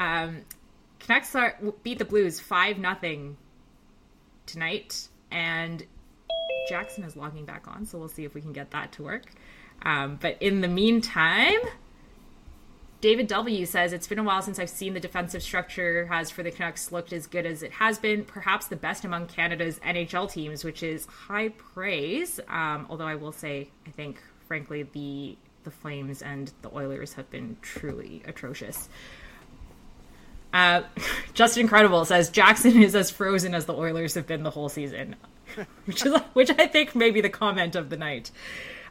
Um, 0.00 0.42
Canucks 0.98 1.34
are 1.34 1.56
beat 1.82 1.98
the 1.98 2.04
Blues 2.04 2.40
five 2.40 2.78
nothing 2.78 3.36
tonight, 4.46 5.08
and 5.30 5.84
Jackson 6.68 7.04
is 7.04 7.16
logging 7.16 7.44
back 7.44 7.68
on, 7.68 7.86
so 7.86 7.98
we'll 7.98 8.08
see 8.08 8.24
if 8.24 8.34
we 8.34 8.40
can 8.40 8.52
get 8.52 8.72
that 8.72 8.92
to 8.92 9.04
work. 9.04 9.26
Um, 9.82 10.18
but 10.20 10.36
in 10.40 10.60
the 10.60 10.68
meantime, 10.68 11.60
David 13.00 13.28
W 13.28 13.66
says 13.66 13.92
it's 13.92 14.06
been 14.06 14.18
a 14.18 14.24
while 14.24 14.42
since 14.42 14.58
I've 14.58 14.70
seen 14.70 14.94
the 14.94 15.00
defensive 15.00 15.42
structure 15.42 16.06
has 16.06 16.30
for 16.30 16.42
the 16.42 16.50
Canucks 16.50 16.90
looked 16.90 17.12
as 17.12 17.26
good 17.26 17.46
as 17.46 17.62
it 17.62 17.72
has 17.72 17.98
been, 17.98 18.24
perhaps 18.24 18.66
the 18.66 18.76
best 18.76 19.04
among 19.04 19.26
Canada's 19.26 19.78
NHL 19.80 20.30
teams, 20.30 20.64
which 20.64 20.82
is 20.82 21.06
high 21.06 21.50
praise. 21.50 22.40
Um, 22.48 22.86
although 22.88 23.06
I 23.06 23.14
will 23.14 23.32
say, 23.32 23.68
I 23.86 23.90
think, 23.90 24.20
frankly, 24.48 24.82
the 24.82 25.36
the 25.62 25.70
Flames 25.70 26.22
and 26.22 26.52
the 26.62 26.74
Oilers 26.74 27.14
have 27.14 27.28
been 27.28 27.56
truly 27.60 28.22
atrocious. 28.24 28.88
Uh, 30.52 30.82
Just 31.34 31.58
Incredible 31.58 32.04
says 32.04 32.30
Jackson 32.30 32.82
is 32.82 32.94
as 32.94 33.10
frozen 33.10 33.54
as 33.54 33.66
the 33.66 33.74
Oilers 33.74 34.14
have 34.14 34.26
been 34.26 34.42
the 34.42 34.50
whole 34.50 34.68
season, 34.68 35.16
which 35.84 36.06
is 36.06 36.14
which 36.32 36.50
I 36.50 36.66
think 36.66 36.94
may 36.94 37.10
be 37.10 37.20
the 37.20 37.28
comment 37.28 37.76
of 37.76 37.90
the 37.90 37.96
night. 37.96 38.30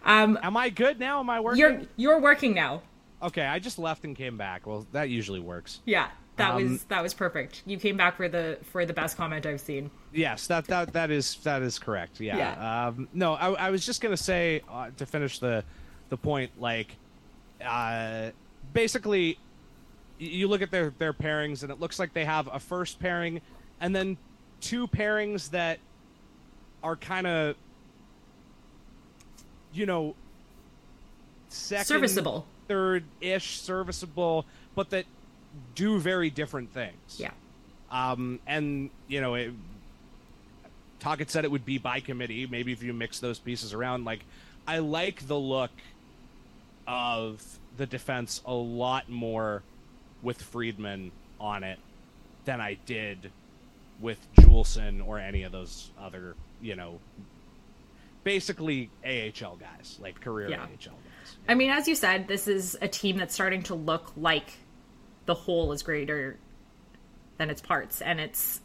Am 0.06 0.58
I 0.58 0.70
good 0.70 1.00
now? 1.00 1.20
Am 1.20 1.30
I 1.30 1.40
working? 1.40 1.60
You're 1.60 1.82
you're 1.96 2.20
working 2.20 2.54
now. 2.54 2.82
Okay, 3.22 3.46
I 3.46 3.60
just 3.60 3.80
left 3.80 4.04
and 4.04 4.16
came 4.16 4.38
back. 4.38 4.68
Well, 4.68 4.86
that 4.92 5.10
usually 5.10 5.40
works. 5.40 5.82
Yeah, 5.86 6.10
that 6.36 6.52
Um, 6.56 6.72
was 6.72 6.84
that 6.86 7.02
was 7.02 7.14
perfect. 7.14 7.64
You 7.66 7.78
came 7.78 7.98
back 7.98 8.18
for 8.18 8.28
the 8.30 8.60
for 8.64 8.86
the 8.86 8.94
best 8.94 9.18
comment 9.18 9.46
I've 9.46 9.62
seen. 9.62 9.90
Yes, 10.14 10.48
that 10.48 10.66
that 10.68 10.94
that 10.94 11.12
is 11.12 11.36
that 11.44 11.62
is 11.62 11.80
correct. 11.80 12.20
Yeah. 12.20 12.38
Yeah. 12.38 12.88
Um, 12.88 13.08
no, 13.14 13.34
I, 13.34 13.68
I 13.68 13.70
was 13.72 13.86
just 13.86 14.02
gonna 14.02 14.18
say 14.18 14.62
uh, 14.70 14.90
to 14.98 15.06
finish 15.06 15.40
the 15.40 15.64
the 16.10 16.18
point, 16.18 16.52
like, 16.60 16.96
uh, 17.66 18.30
basically, 18.74 19.40
you 20.20 20.48
look 20.48 20.62
at 20.62 20.70
their 20.70 20.92
their 21.00 21.14
pairings, 21.14 21.64
and 21.64 21.72
it 21.72 21.80
looks 21.80 21.98
like 21.98 22.14
they 22.14 22.26
have 22.26 22.48
a 22.54 22.60
first 22.60 23.00
pairing, 23.00 23.42
and 23.82 23.96
then 23.96 24.18
two 24.62 24.88
pairings 24.88 25.50
that 25.50 25.80
are 26.84 26.96
kind 26.96 27.26
of, 27.26 27.56
you 29.76 29.86
know, 29.86 30.16
second, 31.50 31.86
Serviceable. 31.86 32.46
third 32.68 33.04
ish, 33.22 33.60
serviceable, 33.60 34.46
but 34.74 34.90
that 34.92 35.06
do 35.76 36.00
very 36.00 36.30
different 36.30 36.74
things. 36.74 37.18
Yeah. 37.18 37.32
Um, 37.92 38.40
and 38.48 38.90
you 39.08 39.22
know, 39.22 39.36
it, 39.36 39.54
Tocchet 41.00 41.30
said 41.30 41.46
it 41.46 41.52
would 41.52 41.66
be 41.66 41.78
by 41.78 42.00
committee. 42.00 42.48
Maybe 42.48 42.72
if 42.72 42.82
you 42.82 42.94
mix 42.94 43.20
those 43.20 43.40
pieces 43.40 43.74
around, 43.74 44.06
like 44.06 44.26
I 44.68 44.80
like 44.80 45.28
the 45.28 45.38
look 45.38 45.72
of 46.88 47.44
the 47.78 47.86
defense 47.86 48.42
a 48.46 48.54
lot 48.54 49.10
more 49.10 49.64
with 50.22 50.42
Friedman 50.42 51.12
on 51.40 51.64
it 51.64 51.80
than 52.46 52.62
I 52.62 52.76
did 52.86 53.32
with 54.00 54.20
Juulsen 54.36 55.06
or 55.06 55.20
any 55.20 55.44
of 55.44 55.52
those 55.52 55.90
other, 56.02 56.36
you 56.62 56.76
know, 56.76 57.00
basically 58.26 58.90
AHL 59.06 59.56
guys, 59.56 59.98
like 60.02 60.20
career 60.20 60.50
Yeah. 60.50 60.64
AHL 60.64 60.68
guys. 60.92 61.38
I 61.48 61.54
mean, 61.54 61.70
as 61.70 61.88
you 61.88 61.96
said, 61.96 62.28
this 62.28 62.50
is 62.50 62.78
a 62.82 62.88
team 62.90 63.16
that's 63.18 63.34
starting 63.34 63.64
to 63.64 63.76
look 63.76 64.12
like 64.18 64.58
the 65.28 65.34
whole 65.36 65.72
is 65.72 65.82
greater 65.84 66.38
than 67.38 67.50
its 67.50 67.62
parts, 67.62 68.02
and 68.02 68.20
it's 68.20 68.60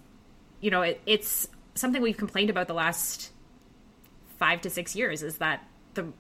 you 0.60 0.70
know 0.72 0.82
it, 0.82 1.00
it's 1.06 1.46
something 1.74 2.02
we've 2.02 2.16
complained 2.16 2.50
about 2.50 2.66
the 2.66 2.74
last 2.74 3.30
five 4.38 4.60
to 4.62 4.70
six 4.70 4.96
years 4.96 5.22
is 5.22 5.38
that 5.38 5.62
the 5.94 6.12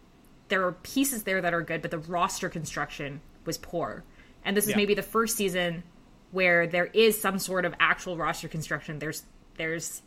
there 0.48 0.64
are 0.66 0.72
pieces 0.72 1.22
there 1.24 1.40
that 1.40 1.54
are 1.54 1.62
good, 1.62 1.80
but 1.82 1.90
the 1.90 1.98
roster 1.98 2.48
construction 2.48 3.20
was 3.46 3.56
poor, 3.58 4.04
and 4.44 4.56
this 4.56 4.64
is 4.64 4.70
Yeah. 4.70 4.76
maybe 4.76 4.94
the 4.94 5.02
first 5.02 5.36
season 5.36 5.82
where 6.30 6.66
there 6.66 6.86
is 6.86 7.20
some 7.20 7.38
sort 7.38 7.64
of 7.64 7.74
actual 7.80 8.16
roster 8.16 8.48
construction. 8.48 8.98
There's 8.98 9.24
there's 9.56 10.02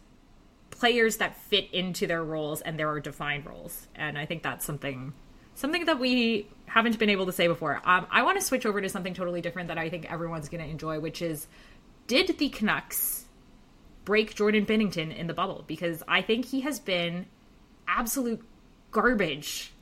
players 0.74 1.18
that 1.18 1.38
fit 1.38 1.72
into 1.72 2.08
their 2.08 2.24
roles 2.24 2.62
and 2.62 2.78
there 2.80 2.90
are 2.90 3.00
defined 3.00 3.46
roles. 3.46 3.88
And 3.96 4.18
i 4.18 4.26
think 4.26 4.44
that's 4.44 4.66
something 4.66 5.14
something 5.56 5.86
that 5.86 6.00
we 6.00 6.48
haven't 6.66 6.98
been 6.98 7.10
able 7.10 7.28
to 7.28 7.32
say 7.32 7.48
before. 7.48 7.82
Um, 7.86 8.08
i 8.12 8.24
want 8.24 8.40
to 8.40 8.46
switch 8.46 8.66
over 8.66 8.82
to 8.82 8.90
something 8.90 9.14
totally 9.14 9.42
different 9.42 9.68
that 9.68 9.78
i 9.78 9.90
think 9.90 10.12
everyone's 10.12 10.50
going 10.50 10.64
to 10.64 10.70
enjoy 10.70 11.00
which 11.00 11.22
is 11.22 11.48
did 12.08 12.38
the 12.38 12.50
canucks 12.50 13.26
break 14.04 14.36
jordan 14.36 14.66
binnington 14.66 15.16
in 15.16 15.28
the 15.28 15.34
bubble? 15.34 15.64
Because 15.68 16.04
i 16.08 16.22
think 16.22 16.46
he 16.46 16.62
has 16.62 16.80
been 16.80 17.28
absolute 17.88 18.44
garbage 18.92 19.74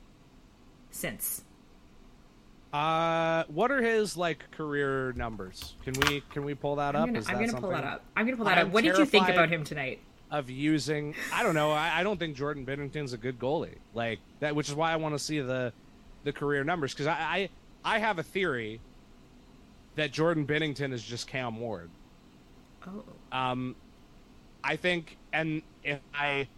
since. 0.90 1.44
Uh, 2.72 3.44
what 3.48 3.70
are 3.70 3.82
his 3.82 4.16
like 4.16 4.50
career 4.52 5.12
numbers? 5.12 5.74
Can 5.84 5.94
we 6.06 6.22
can 6.30 6.44
we 6.44 6.54
pull 6.54 6.76
that 6.76 6.94
up? 6.96 7.06
i'm 7.06 7.12
gonna, 7.12 7.60
pull 7.60 7.70
that 7.70 7.84
up. 7.84 8.04
I'm 8.16 8.24
going 8.24 8.32
to 8.32 8.36
pull 8.36 8.46
that 8.46 8.58
I'm 8.58 8.68
up. 8.68 8.72
what 8.72 8.82
did 8.82 8.96
you 8.96 9.04
think 9.04 9.28
about 9.28 9.50
him 9.50 9.62
tonight 9.62 10.00
Of 10.32 10.48
using, 10.48 11.14
I 11.30 11.42
don't 11.42 11.54
know. 11.54 11.72
I, 11.72 12.00
I 12.00 12.02
don't 12.02 12.18
think 12.18 12.36
Jordan 12.36 12.64
Binnington's 12.64 13.12
a 13.12 13.18
good 13.18 13.38
goalie. 13.38 13.76
Like 13.92 14.18
that, 14.40 14.56
which 14.56 14.68
is 14.70 14.74
why 14.74 14.90
I 14.90 14.96
want 14.96 15.14
to 15.14 15.18
see 15.18 15.40
the 15.40 15.72
the 16.24 16.32
career 16.32 16.64
numbers 16.64 16.94
because 16.94 17.06
I, 17.06 17.12
I 17.84 17.96
I 17.96 17.98
have 17.98 18.18
a 18.18 18.22
theory 18.22 18.80
that 19.96 20.10
Jordan 20.10 20.46
Binnington 20.46 20.92
is 20.92 21.02
just 21.02 21.26
Cam 21.26 21.60
Ward. 21.60 21.90
oh 22.86 23.04
Um, 23.30 23.76
I 24.64 24.76
think, 24.76 25.16
and 25.32 25.62
if 25.84 26.00
I 26.14 26.48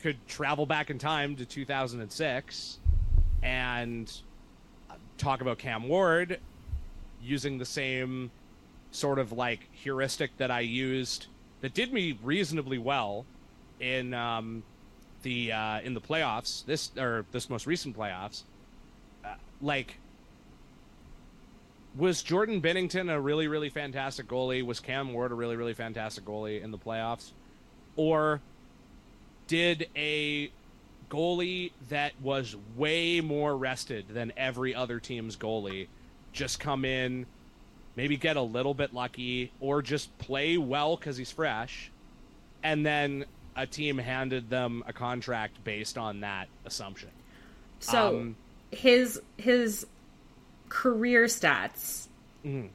could 0.00 0.16
travel 0.26 0.66
back 0.66 0.90
in 0.90 0.98
time 0.98 1.36
to 1.36 1.44
2006 1.44 2.78
and 3.42 4.12
talk 5.18 5.40
about 5.40 5.58
Cam 5.58 5.88
Ward 5.88 6.40
using 7.22 7.58
the 7.58 7.64
same 7.64 8.30
sort 8.90 9.18
of 9.18 9.32
like 9.32 9.68
heuristic 9.72 10.36
that 10.38 10.50
I 10.50 10.60
used 10.60 11.26
that 11.60 11.74
did 11.74 11.92
me 11.92 12.18
reasonably 12.22 12.78
well 12.78 13.24
in 13.80 14.14
um, 14.14 14.62
the 15.22 15.52
uh, 15.52 15.80
in 15.80 15.94
the 15.94 16.00
playoffs 16.00 16.64
this 16.66 16.90
or 16.98 17.24
this 17.32 17.50
most 17.50 17.66
recent 17.66 17.96
playoffs. 17.96 18.42
Uh, 19.24 19.34
like 19.60 19.96
was 21.96 22.22
Jordan 22.22 22.62
Binnington 22.62 23.12
a 23.12 23.20
really, 23.20 23.48
really 23.48 23.68
fantastic 23.68 24.28
goalie? 24.28 24.64
Was 24.64 24.80
Cam 24.80 25.12
Ward 25.12 25.32
a 25.32 25.34
really, 25.34 25.56
really 25.56 25.74
fantastic 25.74 26.24
goalie 26.24 26.62
in 26.62 26.70
the 26.70 26.78
playoffs? 26.78 27.32
Or 27.96 28.40
did 29.48 29.88
a 29.96 30.52
goalie 31.10 31.72
that 31.88 32.12
was 32.22 32.56
way 32.76 33.20
more 33.20 33.56
rested 33.56 34.08
than 34.08 34.32
every 34.36 34.74
other 34.74 35.00
team's 35.00 35.36
goalie 35.36 35.88
just 36.32 36.60
come 36.60 36.84
in, 36.84 37.26
maybe 37.96 38.16
get 38.16 38.36
a 38.36 38.42
little 38.42 38.74
bit 38.74 38.92
lucky, 38.94 39.52
or 39.60 39.82
just 39.82 40.16
play 40.18 40.56
well 40.56 40.96
because 40.96 41.16
he's 41.16 41.30
fresh, 41.32 41.90
and 42.62 42.84
then 42.84 43.24
a 43.56 43.66
team 43.66 43.98
handed 43.98 44.48
them 44.48 44.82
a 44.86 44.92
contract 44.92 45.62
based 45.64 45.98
on 45.98 46.20
that 46.20 46.48
assumption? 46.64 47.10
so 47.80 48.18
Um, 48.20 48.36
his 48.70 49.20
his 49.38 49.86
career 50.68 51.24
stats 51.24 52.06
mhm. 52.44 52.68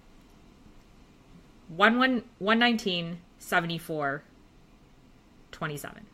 1 1.69 1.97
1 1.99 2.23
119 2.39 3.19
74 3.39 4.23
27 5.51 6.05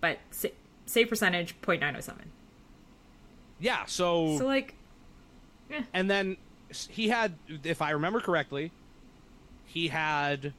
but 0.00 0.18
sa- 0.30 0.48
save 0.86 1.08
percentage 1.08 1.54
0.907 1.60 2.14
Yeah, 3.60 3.84
so 3.84 4.36
so 4.38 4.46
like 4.46 4.74
and 5.94 6.10
then 6.10 6.36
he 6.90 7.08
had 7.08 7.34
if 7.64 7.80
i 7.82 7.90
remember 7.90 8.20
correctly 8.20 8.70
he 9.66 9.88
had 9.88 10.52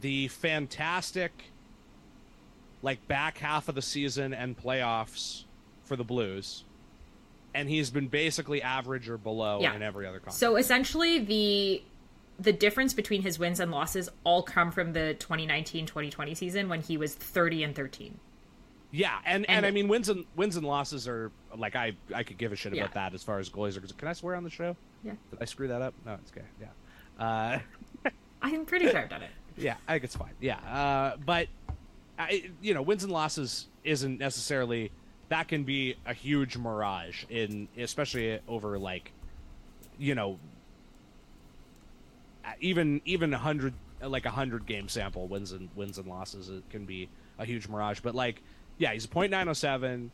the 0.00 0.28
fantastic 0.28 1.32
like 2.82 3.06
back 3.08 3.38
half 3.38 3.68
of 3.68 3.74
the 3.74 3.82
season 3.82 4.34
and 4.34 4.56
playoffs 4.56 5.44
for 5.84 5.96
the 5.96 6.04
blues. 6.04 6.64
And 7.54 7.68
he's 7.68 7.90
been 7.90 8.08
basically 8.08 8.60
average 8.60 9.08
or 9.08 9.16
below 9.16 9.60
Yeah. 9.60 9.74
in 9.74 9.82
every 9.82 10.06
other 10.06 10.18
conference. 10.18 10.38
So 10.38 10.56
essentially 10.56 11.18
the 11.18 11.82
the 12.38 12.52
difference 12.52 12.92
between 12.92 13.22
his 13.22 13.38
wins 13.38 13.60
and 13.60 13.70
losses 13.70 14.10
all 14.22 14.42
come 14.42 14.70
from 14.70 14.92
the 14.92 15.16
2019-2020 15.18 16.36
season 16.36 16.68
when 16.68 16.82
he 16.82 16.98
was 16.98 17.14
30 17.14 17.62
and 17.62 17.74
13 17.74 18.18
yeah 18.90 19.18
and, 19.24 19.44
and 19.48 19.58
and- 19.58 19.66
i 19.66 19.70
mean 19.70 19.88
wins 19.88 20.08
and 20.08 20.24
wins 20.36 20.56
and 20.56 20.66
losses 20.66 21.08
are 21.08 21.30
like 21.56 21.74
i 21.76 21.92
i 22.14 22.22
could 22.22 22.38
give 22.38 22.52
a 22.52 22.56
shit 22.56 22.72
about 22.72 22.94
that 22.94 23.14
as 23.14 23.22
far 23.22 23.38
as 23.38 23.50
goalies 23.50 23.76
are 23.76 23.80
concerned 23.80 23.98
can 23.98 24.08
i 24.08 24.12
swear 24.12 24.34
on 24.36 24.44
the 24.44 24.50
show? 24.50 24.76
Yeah. 25.04 25.12
Did 25.30 25.42
i 25.42 25.44
screw 25.44 25.68
that 25.68 25.82
up? 25.82 25.94
No 26.04 26.14
it's 26.14 26.32
okay. 26.32 26.46
Yeah. 26.60 27.24
Uh 28.04 28.10
i'm 28.42 28.64
pretty 28.64 28.88
sure 28.88 28.98
i've 29.00 29.08
done 29.10 29.22
it. 29.22 29.30
Yeah, 29.58 29.76
I 29.88 29.92
think 29.94 30.04
it's 30.04 30.16
fine. 30.16 30.32
Yeah, 30.40 30.56
uh, 30.58 31.16
but 31.24 31.48
I, 32.18 32.50
you 32.60 32.74
know, 32.74 32.82
wins 32.82 33.04
and 33.04 33.12
losses 33.12 33.68
isn't 33.84 34.18
necessarily 34.18 34.90
that 35.30 35.48
can 35.48 35.64
be 35.64 35.96
a 36.04 36.12
huge 36.12 36.58
mirage 36.58 37.24
in, 37.30 37.66
especially 37.78 38.38
over 38.46 38.78
like, 38.78 39.12
you 39.98 40.14
know, 40.14 40.38
uh, 42.44 42.50
even 42.60 43.00
even 43.04 43.32
a 43.32 43.38
hundred 43.38 43.74
like 44.02 44.26
a 44.26 44.30
hundred 44.30 44.66
game 44.66 44.88
sample 44.88 45.26
wins 45.26 45.52
and 45.52 45.68
wins 45.74 45.96
and 45.98 46.06
losses 46.06 46.50
it 46.50 46.62
can 46.70 46.84
be 46.84 47.08
a 47.38 47.44
huge 47.44 47.66
mirage. 47.68 48.00
But 48.00 48.14
like, 48.14 48.42
yeah, 48.78 48.92
he's 48.92 49.04
a 49.04 49.08
point 49.08 49.30
nine 49.30 49.48
oh 49.48 49.52
seven. 49.52 50.10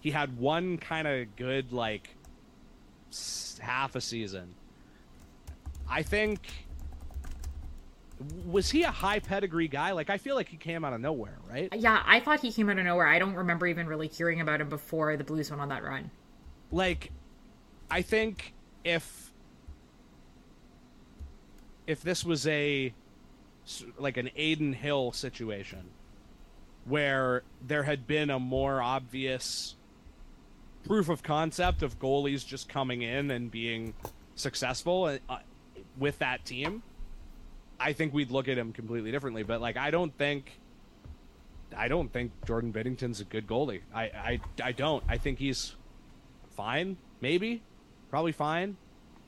He 0.00 0.10
had 0.10 0.38
one 0.38 0.78
kind 0.78 1.06
of 1.08 1.36
good 1.36 1.72
like 1.72 2.16
half 3.60 3.94
a 3.96 4.00
season. 4.00 4.54
I 5.88 6.02
think 6.02 6.40
was 8.46 8.70
he 8.70 8.82
a 8.82 8.90
high 8.90 9.20
pedigree 9.20 9.68
guy? 9.68 9.92
Like 9.92 10.10
I 10.10 10.18
feel 10.18 10.34
like 10.34 10.48
he 10.48 10.56
came 10.56 10.84
out 10.84 10.92
of 10.92 11.00
nowhere, 11.00 11.38
right? 11.48 11.68
yeah 11.76 12.02
i 12.04 12.18
thought 12.20 12.40
he 12.40 12.50
came 12.52 12.68
out 12.68 12.78
of 12.78 12.84
nowhere 12.84 13.06
i 13.06 13.18
don't 13.18 13.34
remember 13.34 13.66
even 13.66 13.86
really 13.86 14.08
hearing 14.08 14.40
about 14.40 14.60
him 14.60 14.68
before 14.68 15.16
the 15.16 15.24
blues 15.24 15.50
went 15.50 15.62
on 15.62 15.68
that 15.68 15.82
run 15.84 16.10
Like 16.70 17.10
I 17.90 18.02
think 18.02 18.52
if 18.84 19.32
if 21.86 22.02
this 22.02 22.24
was 22.24 22.46
a 22.46 22.92
like 23.98 24.16
an 24.16 24.28
Adin 24.36 24.72
Hill 24.74 25.12
situation 25.12 25.88
where 26.88 27.42
there 27.66 27.82
had 27.82 28.06
been 28.06 28.30
a 28.30 28.38
more 28.38 28.80
obvious 28.80 29.76
proof 30.84 31.08
of 31.08 31.22
concept 31.22 31.82
of 31.82 31.98
goalies 31.98 32.46
just 32.46 32.68
coming 32.68 33.02
in 33.02 33.30
and 33.30 33.50
being 33.50 33.94
successful 34.34 35.18
uh, 35.28 35.38
with 35.98 36.18
that 36.20 36.44
team, 36.44 36.82
I 37.78 37.92
think 37.92 38.14
we'd 38.14 38.30
look 38.30 38.48
at 38.48 38.56
him 38.56 38.72
completely 38.72 39.10
differently. 39.10 39.42
But 39.42 39.60
like, 39.60 39.76
I 39.76 39.90
don't 39.90 40.16
think, 40.16 40.58
I 41.76 41.88
don't 41.88 42.12
think 42.12 42.32
Jordan 42.46 42.72
Binnington's 42.72 43.20
a 43.20 43.24
good 43.24 43.46
goalie. 43.46 43.82
I, 43.94 44.02
I, 44.02 44.40
I 44.62 44.72
don't. 44.72 45.04
I 45.08 45.18
think 45.18 45.38
he's 45.38 45.74
fine, 46.56 46.96
maybe, 47.20 47.62
probably 48.10 48.32
fine. 48.32 48.76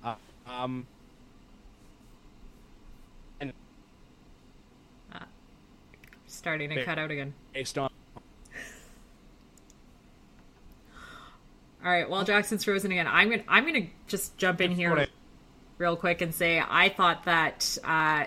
Uh, 0.02 0.14
um, 0.46 0.86
starting 6.40 6.70
to 6.70 6.84
cut 6.84 6.98
out 6.98 7.10
again 7.10 7.34
based 7.54 7.76
on 7.78 7.90
all 11.84 11.90
right 11.90 12.08
while 12.10 12.24
jackson's 12.24 12.64
frozen 12.64 12.90
again 12.90 13.06
i'm 13.06 13.30
gonna 13.30 13.44
i'm 13.48 13.64
gonna 13.64 13.86
just 14.08 14.36
jump 14.36 14.60
in 14.60 14.70
here 14.70 15.06
real 15.80 15.96
quick 15.96 16.20
and 16.20 16.32
say 16.32 16.62
I 16.64 16.90
thought 16.90 17.24
that, 17.24 17.76
uh, 17.82 18.26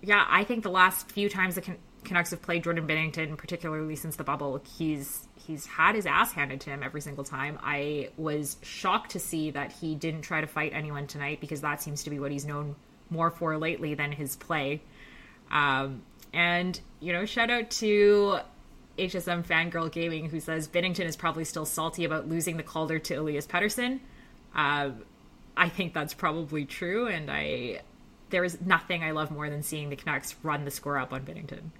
yeah, 0.00 0.24
I 0.28 0.44
think 0.44 0.62
the 0.62 0.70
last 0.70 1.10
few 1.10 1.28
times 1.28 1.56
the 1.56 1.60
Can- 1.60 1.78
Canucks 2.04 2.30
have 2.30 2.40
played 2.40 2.64
Jordan 2.64 2.86
Binnington, 2.86 3.36
particularly 3.36 3.96
since 3.96 4.16
the 4.16 4.24
bubble, 4.24 4.62
he's 4.78 5.26
he's 5.34 5.66
had 5.66 5.94
his 5.94 6.06
ass 6.06 6.32
handed 6.32 6.60
to 6.62 6.70
him 6.70 6.82
every 6.82 7.00
single 7.00 7.24
time. 7.24 7.58
I 7.62 8.10
was 8.16 8.56
shocked 8.62 9.10
to 9.12 9.18
see 9.18 9.50
that 9.50 9.72
he 9.72 9.94
didn't 9.94 10.22
try 10.22 10.40
to 10.40 10.46
fight 10.46 10.72
anyone 10.72 11.06
tonight 11.06 11.40
because 11.40 11.60
that 11.62 11.82
seems 11.82 12.04
to 12.04 12.10
be 12.10 12.20
what 12.20 12.30
he's 12.30 12.46
known 12.46 12.76
more 13.10 13.30
for 13.30 13.58
lately 13.58 13.94
than 13.94 14.12
his 14.12 14.36
play. 14.36 14.80
Um, 15.50 16.02
and 16.32 16.78
you 17.00 17.12
know, 17.12 17.24
shout 17.24 17.50
out 17.50 17.70
to 17.70 18.38
HSM 18.98 19.46
Fangirl 19.46 19.90
Gaming 19.90 20.28
who 20.28 20.40
says 20.40 20.66
Binnington 20.68 21.04
is 21.04 21.16
probably 21.16 21.44
still 21.44 21.66
salty 21.66 22.04
about 22.04 22.28
losing 22.28 22.56
the 22.56 22.62
Calder 22.62 22.98
to 22.98 23.14
Elias 23.14 23.46
Pettersson. 23.46 24.00
Uh, 24.54 24.90
I 25.56 25.68
think 25.68 25.92
that's 25.92 26.14
probably 26.14 26.64
true, 26.64 27.06
and 27.06 27.30
I 27.30 27.82
there 28.30 28.44
is 28.44 28.60
nothing 28.60 29.02
I 29.02 29.12
love 29.12 29.30
more 29.30 29.48
than 29.48 29.62
seeing 29.62 29.88
the 29.88 29.96
Canucks 29.96 30.34
run 30.42 30.64
the 30.64 30.70
score 30.70 30.98
up 30.98 31.12
on 31.12 31.24
Binnington. 31.24 31.70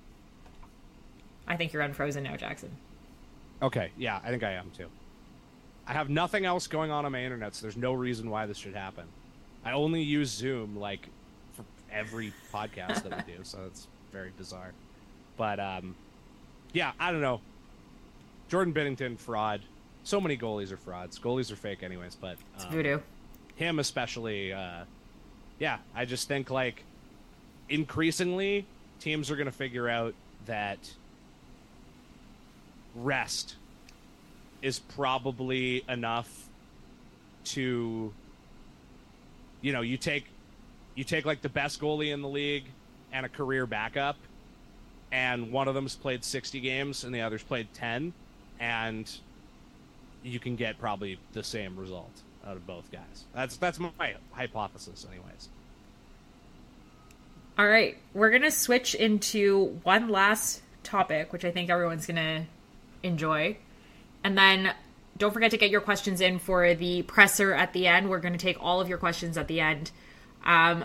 I 1.46 1.56
think 1.56 1.72
you're 1.72 1.82
unfrozen 1.82 2.24
now, 2.24 2.37
Jackson. 2.37 2.70
Okay, 3.62 3.90
yeah, 3.96 4.20
I 4.22 4.30
think 4.30 4.42
I 4.42 4.52
am 4.52 4.70
too. 4.70 4.87
I 5.87 5.92
have 5.92 6.11
nothing 6.11 6.44
else 6.44 6.66
going 6.66 6.90
on 6.90 7.06
on 7.06 7.12
my 7.12 7.24
internet, 7.24 7.54
so 7.54 7.62
there's 7.62 7.76
no 7.76 7.92
reason 7.92 8.30
why 8.30 8.46
this 8.46 8.58
should 8.58 8.74
happen. 8.74 9.04
I 9.64 9.72
only 9.72 10.02
use 10.02 10.30
Zoom 10.30 10.76
like 10.76 11.08
for 11.54 11.64
every 11.90 12.32
podcast 12.52 13.02
that 13.04 13.26
we 13.26 13.34
do, 13.34 13.40
so 13.42 13.58
it's 13.66 13.87
very 14.12 14.32
bizarre. 14.36 14.72
But 15.36 15.60
um, 15.60 15.94
yeah, 16.72 16.92
I 16.98 17.12
don't 17.12 17.20
know. 17.20 17.40
Jordan 18.48 18.72
Binnington 18.74 19.18
fraud. 19.18 19.60
So 20.04 20.20
many 20.20 20.36
goalies 20.38 20.72
are 20.72 20.76
frauds. 20.76 21.18
Goalies 21.18 21.52
are 21.52 21.56
fake, 21.56 21.82
anyways. 21.82 22.14
But 22.14 22.36
It's 22.54 22.64
um, 22.64 22.70
voodoo. 22.70 22.98
him 23.56 23.78
especially. 23.78 24.52
Uh, 24.52 24.84
yeah, 25.58 25.78
I 25.94 26.04
just 26.04 26.28
think 26.28 26.50
like 26.50 26.82
increasingly 27.68 28.64
teams 29.00 29.30
are 29.30 29.36
going 29.36 29.46
to 29.46 29.52
figure 29.52 29.88
out 29.88 30.14
that 30.46 30.78
rest 32.94 33.56
is 34.62 34.78
probably 34.78 35.84
enough 35.88 36.48
to 37.44 38.12
you 39.60 39.72
know 39.72 39.82
you 39.82 39.96
take 39.96 40.26
you 40.94 41.04
take 41.04 41.24
like 41.24 41.42
the 41.42 41.48
best 41.48 41.80
goalie 41.80 42.12
in 42.12 42.22
the 42.22 42.28
league 42.28 42.64
and 43.12 43.24
a 43.26 43.28
career 43.28 43.66
backup 43.66 44.16
and 45.10 45.50
one 45.50 45.68
of 45.68 45.74
them's 45.74 45.96
played 45.96 46.22
60 46.24 46.60
games 46.60 47.04
and 47.04 47.14
the 47.14 47.20
other's 47.20 47.42
played 47.42 47.68
10 47.74 48.12
and 48.60 49.18
you 50.22 50.38
can 50.38 50.56
get 50.56 50.78
probably 50.78 51.18
the 51.32 51.42
same 51.42 51.76
result 51.76 52.10
out 52.46 52.56
of 52.56 52.66
both 52.66 52.90
guys 52.92 53.24
that's 53.34 53.56
that's 53.56 53.78
my 53.78 54.14
hypothesis 54.32 55.06
anyways 55.10 55.48
All 57.58 57.66
right, 57.66 57.96
we're 58.14 58.30
gonna 58.30 58.50
switch 58.52 58.94
into 58.94 59.80
one 59.82 60.08
last 60.08 60.62
topic, 60.84 61.32
which 61.32 61.44
I 61.44 61.50
think 61.50 61.70
everyone's 61.70 62.06
gonna 62.06 62.46
enjoy, 63.02 63.56
and 64.22 64.38
then 64.38 64.72
don't 65.16 65.34
forget 65.34 65.50
to 65.50 65.58
get 65.58 65.68
your 65.70 65.80
questions 65.80 66.20
in 66.20 66.38
for 66.38 66.74
the 66.74 67.02
presser 67.02 67.52
at 67.52 67.72
the 67.72 67.88
end. 67.88 68.08
We're 68.08 68.20
gonna 68.20 68.38
take 68.38 68.56
all 68.60 68.80
of 68.80 68.88
your 68.88 68.98
questions 68.98 69.36
at 69.36 69.48
the 69.48 69.58
end. 69.60 69.90
Um, 70.44 70.84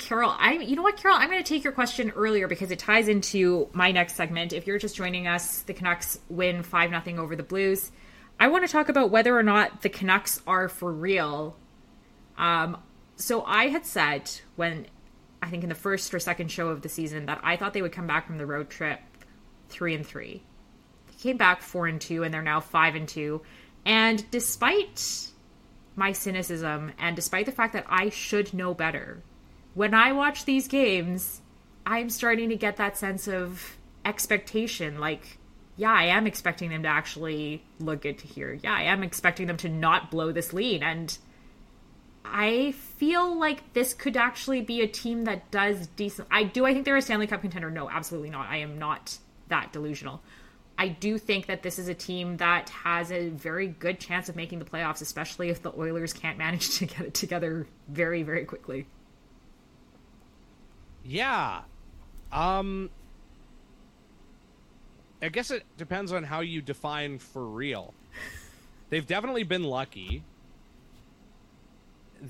Carol, 0.00 0.34
I 0.36 0.54
you 0.54 0.74
know 0.74 0.82
what, 0.82 0.96
Carol, 0.96 1.16
I'm 1.16 1.30
going 1.30 1.42
to 1.42 1.48
take 1.48 1.62
your 1.62 1.72
question 1.72 2.10
earlier 2.10 2.48
because 2.48 2.70
it 2.70 2.78
ties 2.78 3.06
into 3.06 3.68
my 3.72 3.92
next 3.92 4.16
segment. 4.16 4.52
If 4.52 4.66
you're 4.66 4.78
just 4.78 4.96
joining 4.96 5.28
us, 5.28 5.60
the 5.62 5.74
Canucks 5.74 6.18
win 6.28 6.62
five 6.62 6.90
nothing 6.90 7.18
over 7.18 7.36
the 7.36 7.42
Blues. 7.42 7.92
I 8.40 8.48
want 8.48 8.66
to 8.66 8.72
talk 8.72 8.88
about 8.88 9.10
whether 9.10 9.38
or 9.38 9.42
not 9.42 9.82
the 9.82 9.88
Canucks 9.88 10.40
are 10.46 10.68
for 10.68 10.90
real. 10.90 11.56
Um, 12.38 12.78
so 13.16 13.44
I 13.44 13.68
had 13.68 13.84
said 13.84 14.30
when 14.56 14.86
I 15.42 15.50
think 15.50 15.62
in 15.62 15.68
the 15.68 15.74
first 15.74 16.12
or 16.14 16.18
second 16.18 16.50
show 16.50 16.68
of 16.68 16.82
the 16.82 16.88
season 16.88 17.26
that 17.26 17.40
I 17.42 17.56
thought 17.56 17.74
they 17.74 17.82
would 17.82 17.92
come 17.92 18.06
back 18.06 18.26
from 18.26 18.38
the 18.38 18.46
road 18.46 18.70
trip 18.70 18.98
three 19.68 19.94
and 19.94 20.04
three. 20.04 20.42
They 21.06 21.14
came 21.22 21.36
back 21.36 21.62
four 21.62 21.86
and 21.86 22.00
two, 22.00 22.24
and 22.24 22.32
they're 22.32 22.42
now 22.42 22.60
five 22.60 22.94
and 22.94 23.06
two. 23.06 23.42
And 23.84 24.28
despite 24.30 25.28
my 25.96 26.12
cynicism 26.12 26.92
and 26.98 27.14
despite 27.16 27.46
the 27.46 27.52
fact 27.52 27.74
that 27.74 27.86
I 27.88 28.08
should 28.08 28.54
know 28.54 28.74
better, 28.74 29.22
when 29.74 29.94
I 29.94 30.12
watch 30.12 30.44
these 30.44 30.68
games, 30.68 31.40
I'm 31.86 32.10
starting 32.10 32.48
to 32.50 32.56
get 32.56 32.76
that 32.76 32.96
sense 32.96 33.28
of 33.28 33.78
expectation. 34.04 34.98
Like, 34.98 35.38
yeah, 35.76 35.92
I 35.92 36.04
am 36.04 36.26
expecting 36.26 36.70
them 36.70 36.82
to 36.82 36.88
actually 36.88 37.62
look 37.78 38.02
good 38.02 38.18
to 38.18 38.26
here. 38.26 38.58
Yeah, 38.62 38.74
I 38.74 38.82
am 38.82 39.02
expecting 39.02 39.46
them 39.46 39.56
to 39.58 39.68
not 39.68 40.10
blow 40.10 40.32
this 40.32 40.52
lead. 40.52 40.82
And 40.82 41.16
I 42.24 42.72
feel 42.72 43.38
like 43.38 43.72
this 43.72 43.94
could 43.94 44.16
actually 44.16 44.60
be 44.60 44.82
a 44.82 44.86
team 44.86 45.24
that 45.24 45.50
does 45.50 45.86
decent. 45.88 46.28
I 46.30 46.44
do. 46.44 46.66
I 46.66 46.72
think 46.72 46.84
they're 46.84 46.96
a 46.96 47.02
Stanley 47.02 47.26
Cup 47.26 47.40
contender. 47.40 47.70
No, 47.70 47.88
absolutely 47.88 48.30
not. 48.30 48.48
I 48.48 48.58
am 48.58 48.78
not 48.78 49.16
that 49.48 49.72
delusional. 49.72 50.22
I 50.78 50.88
do 50.88 51.18
think 51.18 51.46
that 51.46 51.62
this 51.62 51.78
is 51.78 51.88
a 51.88 51.94
team 51.94 52.38
that 52.38 52.70
has 52.70 53.12
a 53.12 53.28
very 53.28 53.68
good 53.68 54.00
chance 54.00 54.30
of 54.30 54.36
making 54.36 54.60
the 54.60 54.64
playoffs, 54.64 55.02
especially 55.02 55.50
if 55.50 55.62
the 55.62 55.72
Oilers 55.76 56.14
can't 56.14 56.38
manage 56.38 56.78
to 56.78 56.86
get 56.86 57.00
it 57.00 57.14
together 57.14 57.66
very, 57.88 58.22
very 58.22 58.44
quickly. 58.44 58.86
Yeah. 61.04 61.62
Um 62.32 62.90
I 65.22 65.28
guess 65.28 65.50
it 65.50 65.64
depends 65.76 66.12
on 66.12 66.24
how 66.24 66.40
you 66.40 66.62
define 66.62 67.18
for 67.18 67.44
real. 67.44 67.92
They've 68.88 69.06
definitely 69.06 69.42
been 69.42 69.64
lucky. 69.64 70.22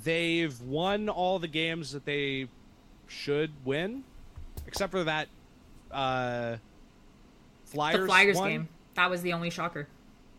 They've 0.05 0.61
won 0.63 1.09
all 1.09 1.39
the 1.39 1.49
games 1.49 1.93
that 1.93 2.05
they 2.05 2.49
should 3.07 3.51
win, 3.65 4.05
except 4.67 4.91
for 4.93 5.05
that 5.05 5.29
uh 5.91 6.57
Flyers 7.67 8.01
the 8.01 8.07
Flyers 8.07 8.41
game. 8.41 8.69
That 8.95 9.11
was 9.11 9.23
the 9.23 9.33
only 9.33 9.51
shocker. 9.51 9.89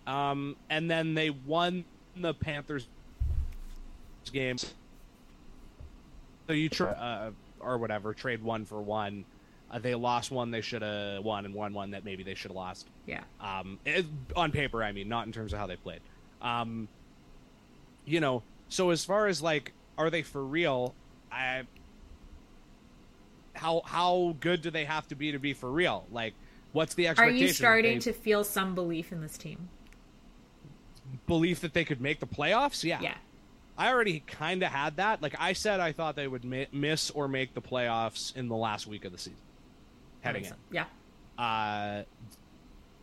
Um 0.08 0.56
and 0.70 0.90
then 0.90 1.14
they 1.14 1.30
won 1.30 1.86
the 2.16 2.34
Panthers 2.34 2.88
game. 4.32 4.58
So 4.58 6.54
you 6.54 6.70
try 6.70 6.92
uh, 6.92 7.32
or 7.64 7.78
whatever, 7.78 8.14
trade 8.14 8.42
one 8.44 8.66
for 8.66 8.82
one. 8.82 9.26
Uh, 9.70 9.80
they 9.80 9.96
lost 9.96 10.32
one 10.32 10.52
they 10.52 10.62
should 10.62 10.82
have 10.82 11.24
won, 11.24 11.46
and 11.46 11.54
won 11.54 11.74
one 11.74 11.92
that 11.92 12.04
maybe 12.04 12.24
they 12.24 12.34
should 12.36 12.52
have 12.52 12.58
lost. 12.58 12.88
Yeah. 13.06 13.24
Um, 13.40 13.80
it, 13.86 14.06
on 14.36 14.52
paper, 14.52 14.84
I 14.84 14.92
mean, 14.92 15.08
not 15.08 15.26
in 15.28 15.32
terms 15.32 15.54
of 15.54 15.60
how 15.60 15.68
they 15.68 15.78
played. 15.78 16.02
Um, 16.42 16.88
you 18.06 18.20
know, 18.20 18.44
so 18.68 18.90
as 18.90 19.06
far 19.06 19.28
as 19.28 19.42
like, 19.42 19.72
are 19.98 20.10
they 20.10 20.24
for 20.24 20.44
real? 20.44 20.94
I 21.32 21.64
how 23.54 23.82
how 23.86 24.36
good 24.40 24.62
do 24.62 24.72
they 24.72 24.86
have 24.86 25.08
to 25.10 25.16
be 25.16 25.32
to 25.32 25.40
be 25.40 25.54
for 25.54 25.70
real? 25.72 26.06
Like, 26.12 26.34
what's 26.74 26.96
the 26.96 27.08
expectation? 27.08 27.44
Are 27.44 27.48
you 27.48 27.54
starting 27.54 27.94
They- 27.96 28.12
to 28.12 28.14
feel 28.14 28.44
some 28.44 28.76
belief 28.76 29.12
in 29.12 29.22
this 29.22 29.38
team? 29.38 29.70
Belief 31.28 31.60
that 31.62 31.74
they 31.74 31.84
could 31.86 32.02
make 32.02 32.20
the 32.20 32.28
playoffs? 32.28 32.84
Yeah, 32.84 33.02
Yeah. 33.02 33.16
I 33.78 33.92
already 33.92 34.20
kind 34.22 34.62
of 34.64 34.70
had 34.72 34.98
that. 34.98 35.22
Like 35.22 35.36
I 35.40 35.54
said, 35.54 35.80
I 35.80 35.92
thought 35.92 36.16
they 36.16 36.28
would 36.28 36.44
mi- 36.44 36.68
miss 36.72 37.10
or 37.12 37.28
make 37.28 37.54
the 37.54 37.62
playoffs 37.62 38.36
in 38.36 38.48
the 38.48 38.56
last 38.56 38.86
week 38.88 39.06
of 39.06 39.12
the 39.12 39.18
season, 39.18 39.40
heading 40.22 40.46
in. 40.46 40.54
Yeah. 40.72 40.86
uh 41.38 42.04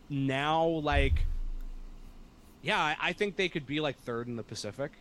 now 0.09 0.65
like 0.65 1.25
yeah 2.61 2.79
I, 2.79 2.97
I 2.99 3.13
think 3.13 3.35
they 3.35 3.47
could 3.49 3.67
be 3.67 3.79
like 3.79 3.99
third 3.99 4.27
in 4.27 4.35
the 4.37 4.43
pacific 4.43 4.91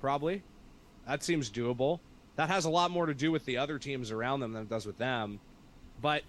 probably 0.00 0.42
that 1.06 1.22
seems 1.22 1.50
doable 1.50 2.00
that 2.36 2.48
has 2.50 2.64
a 2.66 2.70
lot 2.70 2.90
more 2.90 3.06
to 3.06 3.14
do 3.14 3.32
with 3.32 3.46
the 3.46 3.56
other 3.56 3.78
teams 3.78 4.10
around 4.10 4.40
them 4.40 4.52
than 4.52 4.62
it 4.64 4.68
does 4.68 4.84
with 4.84 4.98
them 4.98 5.40
but 6.02 6.24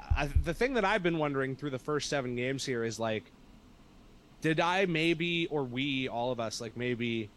I, 0.00 0.26
the 0.26 0.52
thing 0.54 0.74
that 0.74 0.84
i've 0.84 1.04
been 1.04 1.18
wondering 1.18 1.54
through 1.54 1.70
the 1.70 1.78
first 1.78 2.08
seven 2.08 2.34
games 2.34 2.64
here 2.66 2.82
is 2.82 2.98
like 2.98 3.30
did 4.40 4.58
i 4.58 4.86
maybe 4.86 5.46
or 5.46 5.62
we 5.62 6.08
all 6.08 6.32
of 6.32 6.40
us 6.40 6.60
like 6.60 6.76
maybe 6.76 7.30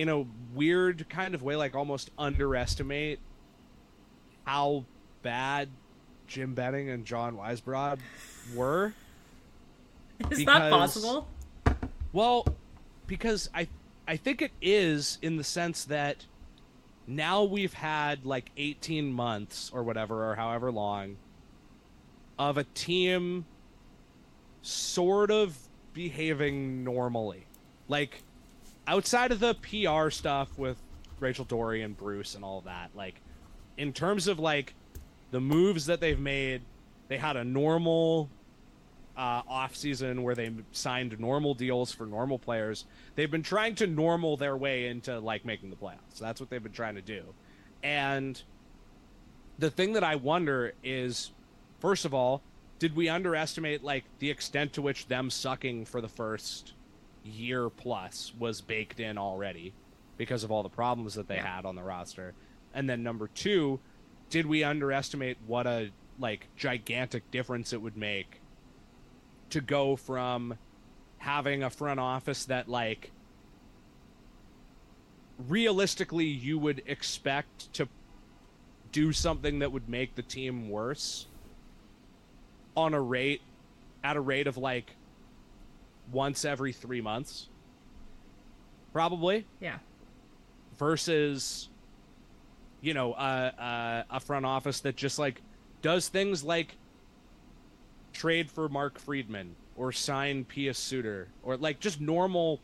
in 0.00 0.08
a 0.08 0.24
weird 0.54 1.06
kind 1.10 1.34
of 1.34 1.42
way 1.42 1.56
like 1.56 1.74
almost 1.74 2.10
underestimate 2.16 3.18
how 4.46 4.82
bad 5.22 5.68
Jim 6.26 6.54
Benning 6.54 6.88
and 6.88 7.04
John 7.04 7.36
Weisbrod 7.36 7.98
were. 8.54 8.94
Is 10.30 10.42
that 10.46 10.70
possible? 10.70 11.28
Well, 12.14 12.46
because 13.06 13.50
I 13.54 13.68
I 14.08 14.16
think 14.16 14.40
it 14.40 14.52
is 14.62 15.18
in 15.20 15.36
the 15.36 15.44
sense 15.44 15.84
that 15.84 16.24
now 17.06 17.44
we've 17.44 17.74
had 17.74 18.24
like 18.24 18.50
18 18.56 19.12
months 19.12 19.70
or 19.74 19.82
whatever 19.82 20.30
or 20.30 20.34
however 20.34 20.72
long 20.72 21.16
of 22.38 22.56
a 22.56 22.64
team 22.64 23.44
sort 24.62 25.30
of 25.30 25.58
behaving 25.92 26.84
normally. 26.84 27.44
Like 27.86 28.22
outside 28.90 29.30
of 29.30 29.38
the 29.38 29.54
PR 29.54 30.10
stuff 30.10 30.58
with 30.58 30.76
Rachel 31.20 31.44
Doerrie 31.44 31.82
and 31.82 31.96
Bruce 31.96 32.34
and 32.34 32.44
all 32.44 32.60
that, 32.62 32.90
like 32.96 33.20
in 33.76 33.92
terms 33.92 34.26
of 34.26 34.40
like 34.40 34.74
the 35.30 35.40
moves 35.40 35.86
that 35.86 36.00
they've 36.00 36.18
made, 36.18 36.62
they 37.06 37.16
had 37.16 37.36
a 37.36 37.44
normal 37.44 38.28
uh, 39.16 39.42
off 39.48 39.76
season 39.76 40.24
where 40.24 40.34
they 40.34 40.50
signed 40.72 41.18
normal 41.20 41.54
deals 41.54 41.92
for 41.92 42.04
normal 42.04 42.36
players. 42.36 42.84
They've 43.14 43.30
been 43.30 43.44
trying 43.44 43.76
to 43.76 43.86
normal 43.86 44.36
their 44.36 44.56
way 44.56 44.86
into 44.86 45.20
like 45.20 45.44
making 45.44 45.70
the 45.70 45.76
playoffs. 45.76 46.18
That's 46.18 46.40
what 46.40 46.50
they've 46.50 46.62
been 46.62 46.72
trying 46.72 46.96
to 46.96 47.02
do. 47.02 47.22
And 47.84 48.42
the 49.60 49.70
thing 49.70 49.92
that 49.92 50.02
I 50.02 50.16
wonder 50.16 50.72
is, 50.82 51.30
first 51.78 52.04
of 52.04 52.12
all, 52.12 52.42
did 52.80 52.96
we 52.96 53.08
underestimate 53.08 53.84
like 53.84 54.04
the 54.18 54.30
extent 54.30 54.72
to 54.72 54.82
which 54.82 55.06
them 55.06 55.30
sucking 55.30 55.84
for 55.84 56.00
the 56.00 56.08
first 56.08 56.72
year 57.24 57.68
plus 57.70 58.32
was 58.38 58.60
baked 58.60 59.00
in 59.00 59.18
already 59.18 59.72
because 60.16 60.44
of 60.44 60.50
all 60.50 60.62
the 60.62 60.68
problems 60.68 61.14
that 61.14 61.28
they 61.28 61.36
Yeah. 61.36 61.56
had 61.56 61.64
on 61.64 61.74
the 61.76 61.82
roster? 61.82 62.34
And 62.74 62.88
then 62.88 63.02
number 63.02 63.28
two, 63.28 63.80
did 64.28 64.46
we 64.46 64.62
underestimate 64.64 65.38
what 65.46 65.66
a 65.66 65.90
like 66.18 66.48
gigantic 66.56 67.30
difference 67.30 67.72
it 67.72 67.80
would 67.80 67.96
make 67.96 68.40
to 69.48 69.60
go 69.60 69.96
from 69.96 70.56
having 71.18 71.62
a 71.62 71.70
front 71.70 71.98
office 71.98 72.44
that 72.44 72.68
like 72.68 73.10
realistically 75.48 76.26
you 76.26 76.58
would 76.58 76.82
expect 76.86 77.72
to 77.72 77.88
do 78.92 79.12
something 79.12 79.60
that 79.60 79.72
would 79.72 79.88
make 79.88 80.14
the 80.14 80.22
team 80.22 80.68
worse 80.68 81.26
on 82.76 82.92
a 82.94 83.00
rate 83.00 83.40
at 84.04 84.16
a 84.16 84.20
rate 84.20 84.46
of 84.46 84.56
like 84.56 84.94
once 86.12 86.44
every 86.44 86.72
3 86.72 87.00
months 87.00 87.48
probably 88.92 89.46
Yeah. 89.60 89.78
versus 90.78 91.68
you 92.80 92.94
know 92.94 93.12
uh, 93.12 93.50
uh, 93.58 94.02
a 94.10 94.20
front 94.20 94.44
office 94.46 94.80
that 94.80 94.96
just 94.96 95.18
like 95.18 95.40
does 95.82 96.08
things 96.08 96.42
like 96.42 96.76
trade 98.12 98.50
for 98.50 98.68
Mark 98.68 98.98
Friedman 98.98 99.54
or 99.76 99.92
sign 99.92 100.44
Pius 100.44 100.78
Suter 100.78 101.28
or 101.42 101.56
like 101.56 101.78
just 101.80 102.00
normal 102.00 102.60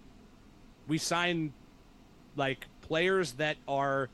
we 0.88 0.98
sign 0.98 1.52
like 2.36 2.66
players 2.80 3.32
that 3.32 3.56
are 3.68 4.08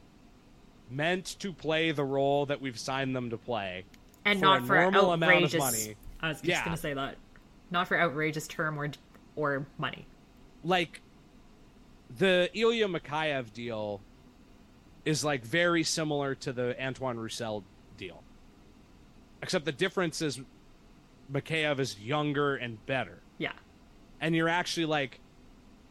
meant 0.91 1.37
to 1.41 1.53
play 1.53 1.91
the 1.93 2.05
role 2.05 2.47
that 2.47 2.61
we've 2.61 2.78
signed 2.78 3.16
them 3.16 3.30
to 3.30 3.39
play 3.39 3.85
And 4.24 4.39
For 4.39 4.45
not 4.45 4.62
a 4.62 4.66
for 4.66 4.74
normal 4.80 5.12
amount 5.12 5.33
of 5.33 5.55
outrageous. 5.55 5.59
money. 5.59 5.97
I 6.20 6.28
was 6.28 6.37
just 6.39 6.45
Yeah. 6.49 6.64
going 6.64 6.76
to 6.76 6.80
say 6.80 6.95
that. 6.95 7.16
Not 7.70 7.89
for 7.89 7.99
outrageous 7.99 8.47
term 8.47 8.78
or 8.78 8.89
or 9.37 9.66
money. 9.78 10.07
like 10.64 11.01
the 12.18 12.51
Ilya 12.55 12.89
Mikheyev 12.89 13.53
deal 13.53 14.01
is 15.05 15.24
like 15.24 15.45
very 15.45 15.83
similar 15.83 16.35
to 16.37 16.53
the 16.53 16.80
Antoine 16.83 17.16
Roussel 17.16 17.64
deal. 17.97 18.22
Except 19.43 19.64
the 19.64 19.72
difference 19.72 20.22
is 20.22 20.41
Mikheyev 21.33 21.78
is 21.78 21.99
younger 21.99 22.57
and 22.57 22.85
better. 22.87 23.20
Yeah. 23.39 23.53
And 24.20 24.35
you're 24.37 24.49
actually 24.49 24.87
like 24.87 25.20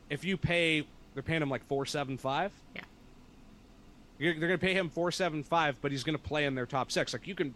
if 0.10 0.24
you 0.24 0.38
pay 0.38 0.86
they're 1.14 1.24
paying 1.24 1.42
him 1.42 1.50
like 1.50 1.66
475. 1.68 2.52
Yeah. 2.76 2.82
You're, 4.18 4.34
they're 4.34 4.48
going 4.48 4.60
to 4.60 4.66
pay 4.66 4.74
him 4.74 4.90
475 4.90 5.82
but 5.82 5.92
he's 5.92 6.04
going 6.04 6.18
to 6.18 6.24
play 6.24 6.46
in 6.46 6.56
their 6.56 6.66
top 6.66 6.92
6. 6.92 7.14
Like 7.14 7.28
you 7.28 7.36
can 7.36 7.54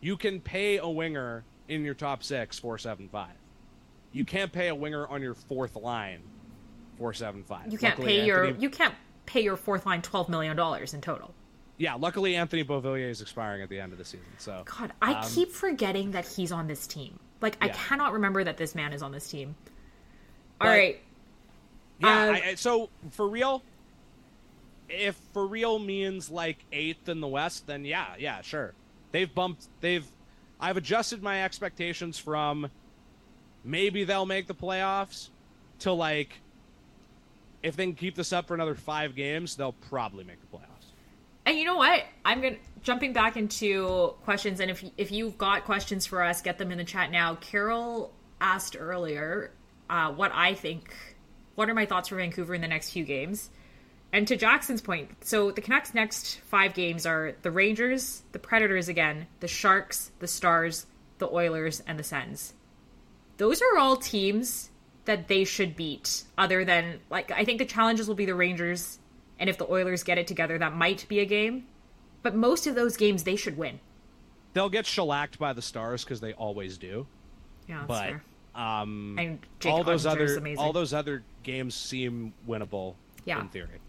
you 0.00 0.16
can 0.16 0.40
pay 0.40 0.78
a 0.78 0.88
winger 0.88 1.44
in 1.68 1.84
your 1.84 1.94
top 1.94 2.24
6 2.24 2.58
475. 2.58 3.28
You 4.12 4.24
can't 4.24 4.52
pay 4.52 4.68
a 4.68 4.74
winger 4.74 5.06
on 5.06 5.22
your 5.22 5.34
fourth 5.34 5.76
line 5.76 6.20
475. 6.98 7.72
You 7.72 7.78
can't 7.78 7.98
Luckily, 7.98 8.18
pay 8.20 8.24
your 8.26 8.50
you 8.50 8.70
can't 8.70 8.94
pay 9.26 9.42
your 9.42 9.56
fourth 9.56 9.86
line 9.86 10.02
12 10.02 10.28
million 10.28 10.56
dollars 10.56 10.94
in 10.94 11.00
total. 11.00 11.32
Yeah, 11.78 11.94
luckily 11.94 12.36
Anthony 12.36 12.62
Beauvillier 12.64 13.08
is 13.08 13.22
expiring 13.22 13.62
at 13.62 13.68
the 13.70 13.80
end 13.80 13.92
of 13.92 13.98
the 13.98 14.04
season. 14.04 14.26
So 14.38 14.62
God, 14.66 14.92
I 15.00 15.14
Um, 15.14 15.30
keep 15.30 15.50
forgetting 15.50 16.10
that 16.10 16.26
he's 16.26 16.52
on 16.52 16.66
this 16.66 16.86
team. 16.86 17.18
Like 17.40 17.56
I 17.60 17.68
cannot 17.68 18.12
remember 18.12 18.44
that 18.44 18.56
this 18.58 18.74
man 18.74 18.92
is 18.92 19.02
on 19.02 19.12
this 19.12 19.28
team. 19.30 19.54
All 20.60 20.66
But- 20.66 20.68
right. 20.68 21.00
Yeah, 22.00 22.08
I, 22.08 22.48
I- 22.50 22.54
so 22.56 22.88
for 23.10 23.28
real, 23.28 23.62
if 24.88 25.14
for 25.32 25.46
real 25.46 25.78
means 25.78 26.30
like 26.30 26.58
eighth 26.72 27.08
in 27.08 27.20
the 27.20 27.28
West, 27.28 27.66
then 27.66 27.84
yeah, 27.84 28.14
yeah, 28.18 28.40
sure. 28.42 28.74
They've 29.12 29.32
bumped. 29.32 29.68
They've. 29.80 30.06
I've 30.58 30.76
adjusted 30.76 31.22
my 31.22 31.42
expectations 31.44 32.18
from 32.18 32.70
maybe 33.64 34.04
they'll 34.04 34.26
make 34.26 34.46
the 34.46 34.54
playoffs 34.54 35.28
to 35.80 35.92
like 35.92 36.40
if 37.62 37.76
they 37.76 37.84
can 37.84 37.94
keep 37.94 38.14
this 38.14 38.32
up 38.32 38.48
for 38.48 38.54
another 38.54 38.74
five 38.74 39.14
games, 39.14 39.56
they'll 39.56 39.72
probably 39.72 40.24
make 40.24 40.40
the 40.40 40.56
playoffs. 40.56 40.92
And 41.44 41.58
you 41.58 41.64
know 41.64 41.76
what? 41.76 42.04
I'm 42.24 42.42
to 42.42 42.56
jumping 42.82 43.12
back 43.12 43.36
into 43.36 44.14
questions 44.24 44.60
and 44.60 44.70
if 44.70 44.84
if 44.96 45.12
you've 45.12 45.36
got 45.36 45.64
questions 45.64 46.06
for 46.06 46.22
us, 46.22 46.42
get 46.42 46.58
them 46.58 46.70
in 46.70 46.78
the 46.78 46.84
chat 46.84 47.10
now. 47.10 47.34
Carol 47.36 48.12
asked 48.40 48.76
earlier 48.78 49.50
uh, 49.88 50.12
what 50.12 50.32
I 50.34 50.54
think 50.54 50.94
what 51.54 51.68
are 51.68 51.74
my 51.74 51.84
thoughts 51.84 52.08
for 52.08 52.16
Vancouver 52.16 52.54
in 52.54 52.60
the 52.60 52.68
next 52.68 52.90
few 52.90 53.04
games? 53.04 53.50
And 54.12 54.26
to 54.28 54.36
Jackson's 54.36 54.80
point, 54.80 55.10
so 55.24 55.50
the 55.50 55.60
Canucks' 55.60 55.94
next 55.94 56.40
five 56.46 56.74
games 56.74 57.06
are 57.06 57.34
the 57.42 57.50
Rangers, 57.50 58.22
the 58.32 58.38
Predators 58.38 58.88
again, 58.88 59.26
the 59.38 59.46
Sharks, 59.46 60.10
the 60.18 60.26
Stars, 60.26 60.86
the 61.18 61.28
Oilers, 61.28 61.80
and 61.86 61.98
the 61.98 62.02
Sens. 62.02 62.54
Those 63.40 63.62
are 63.62 63.78
all 63.78 63.96
teams 63.96 64.68
that 65.06 65.26
they 65.28 65.44
should 65.44 65.74
beat, 65.74 66.24
other 66.36 66.62
than, 66.62 67.00
like, 67.08 67.30
I 67.30 67.42
think 67.46 67.58
the 67.58 67.64
challenges 67.64 68.06
will 68.06 68.14
be 68.14 68.26
the 68.26 68.34
Rangers, 68.34 68.98
and 69.38 69.48
if 69.48 69.56
the 69.56 69.64
Oilers 69.64 70.02
get 70.02 70.18
it 70.18 70.26
together, 70.26 70.58
that 70.58 70.76
might 70.76 71.08
be 71.08 71.20
a 71.20 71.24
game. 71.24 71.66
But 72.22 72.34
most 72.36 72.66
of 72.66 72.74
those 72.74 72.98
games 72.98 73.24
they 73.24 73.36
should 73.36 73.56
win. 73.56 73.80
They'll 74.52 74.68
get 74.68 74.84
shellacked 74.84 75.38
by 75.38 75.54
the 75.54 75.62
Stars 75.62 76.04
because 76.04 76.20
they 76.20 76.34
always 76.34 76.76
do. 76.76 77.06
Yeah, 77.66 77.86
that's 77.88 78.20
but 78.54 78.60
um, 78.60 79.16
And 79.18 79.38
Jake 79.58 79.72
all 79.72 79.84
those 79.84 80.04
other 80.04 80.36
amazing. 80.36 80.58
all 80.58 80.74
those 80.74 80.92
other 80.92 81.22
games 81.42 81.74
seem 81.74 82.34
winnable 82.46 82.96
Yeah. 83.24 83.40
in 83.40 83.48
theory. 83.48 83.80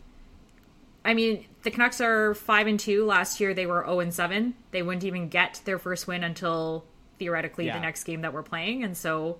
I 1.03 1.13
mean, 1.13 1.45
the 1.63 1.71
Canucks 1.71 1.99
are 1.99 2.33
five 2.35 2.67
and 2.67 2.79
two. 2.79 3.03
Last 3.05 3.41
year 3.41 3.53
they 3.53 3.65
were 3.65 3.83
zero 3.83 3.99
and 3.99 4.13
seven. 4.13 4.53
They 4.71 4.81
wouldn't 4.81 5.03
even 5.03 5.27
get 5.27 5.59
their 5.65 5.77
first 5.77 6.07
win 6.07 6.23
until 6.23 6.85
theoretically 7.21 7.67
Yeah. 7.67 7.75
the 7.75 7.81
next 7.81 8.03
game 8.05 8.21
that 8.21 8.33
we're 8.33 8.41
playing, 8.41 8.83
and 8.83 8.97
so 8.97 9.39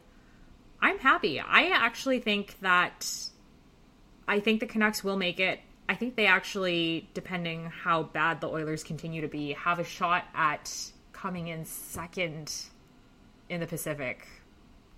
I'm 0.79 0.99
happy. 0.99 1.39
I 1.39 1.69
actually 1.69 2.19
think 2.19 2.59
that 2.61 3.11
I 4.27 4.39
think 4.39 4.59
the 4.59 4.67
Canucks 4.67 5.03
will 5.03 5.17
make 5.17 5.39
it. 5.39 5.59
I 5.89 5.95
think 5.95 6.15
they 6.15 6.27
actually, 6.27 7.09
depending 7.15 7.65
how 7.65 8.03
bad 8.03 8.39
the 8.39 8.47
Oilers 8.47 8.83
continue 8.83 9.21
to 9.21 9.27
be, 9.27 9.53
have 9.53 9.79
a 9.79 9.83
shot 9.83 10.25
at 10.35 10.71
coming 11.11 11.47
in 11.47 11.65
second 11.65 12.53
in 13.49 13.59
the 13.59 13.65
Pacific. 13.67 14.27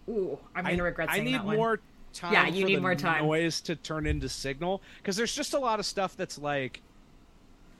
Ooh, 0.10 0.38
I'm 0.54 0.66
going 0.66 0.76
to 0.78 0.84
regret 0.84 1.10
I 1.10 1.14
saying 1.14 1.26
need 1.26 1.34
that 1.36 1.46
one. 1.46 1.56
more 1.56 1.80
time. 2.14 2.34
Yeah, 2.34 2.48
you 2.48 2.64
for 2.64 2.68
need 2.68 2.82
more 2.82 2.96
time. 2.96 3.24
Noise 3.26 3.62
to 3.62 3.78
turn 3.78 4.06
into 4.06 4.28
signal 4.28 4.82
because 4.98 5.16
there's 5.16 5.34
just 5.34 5.54
a 5.54 5.60
lot 5.60 5.80
of 5.80 5.86
stuff 5.86 6.18
that's 6.18 6.38
like, 6.38 6.82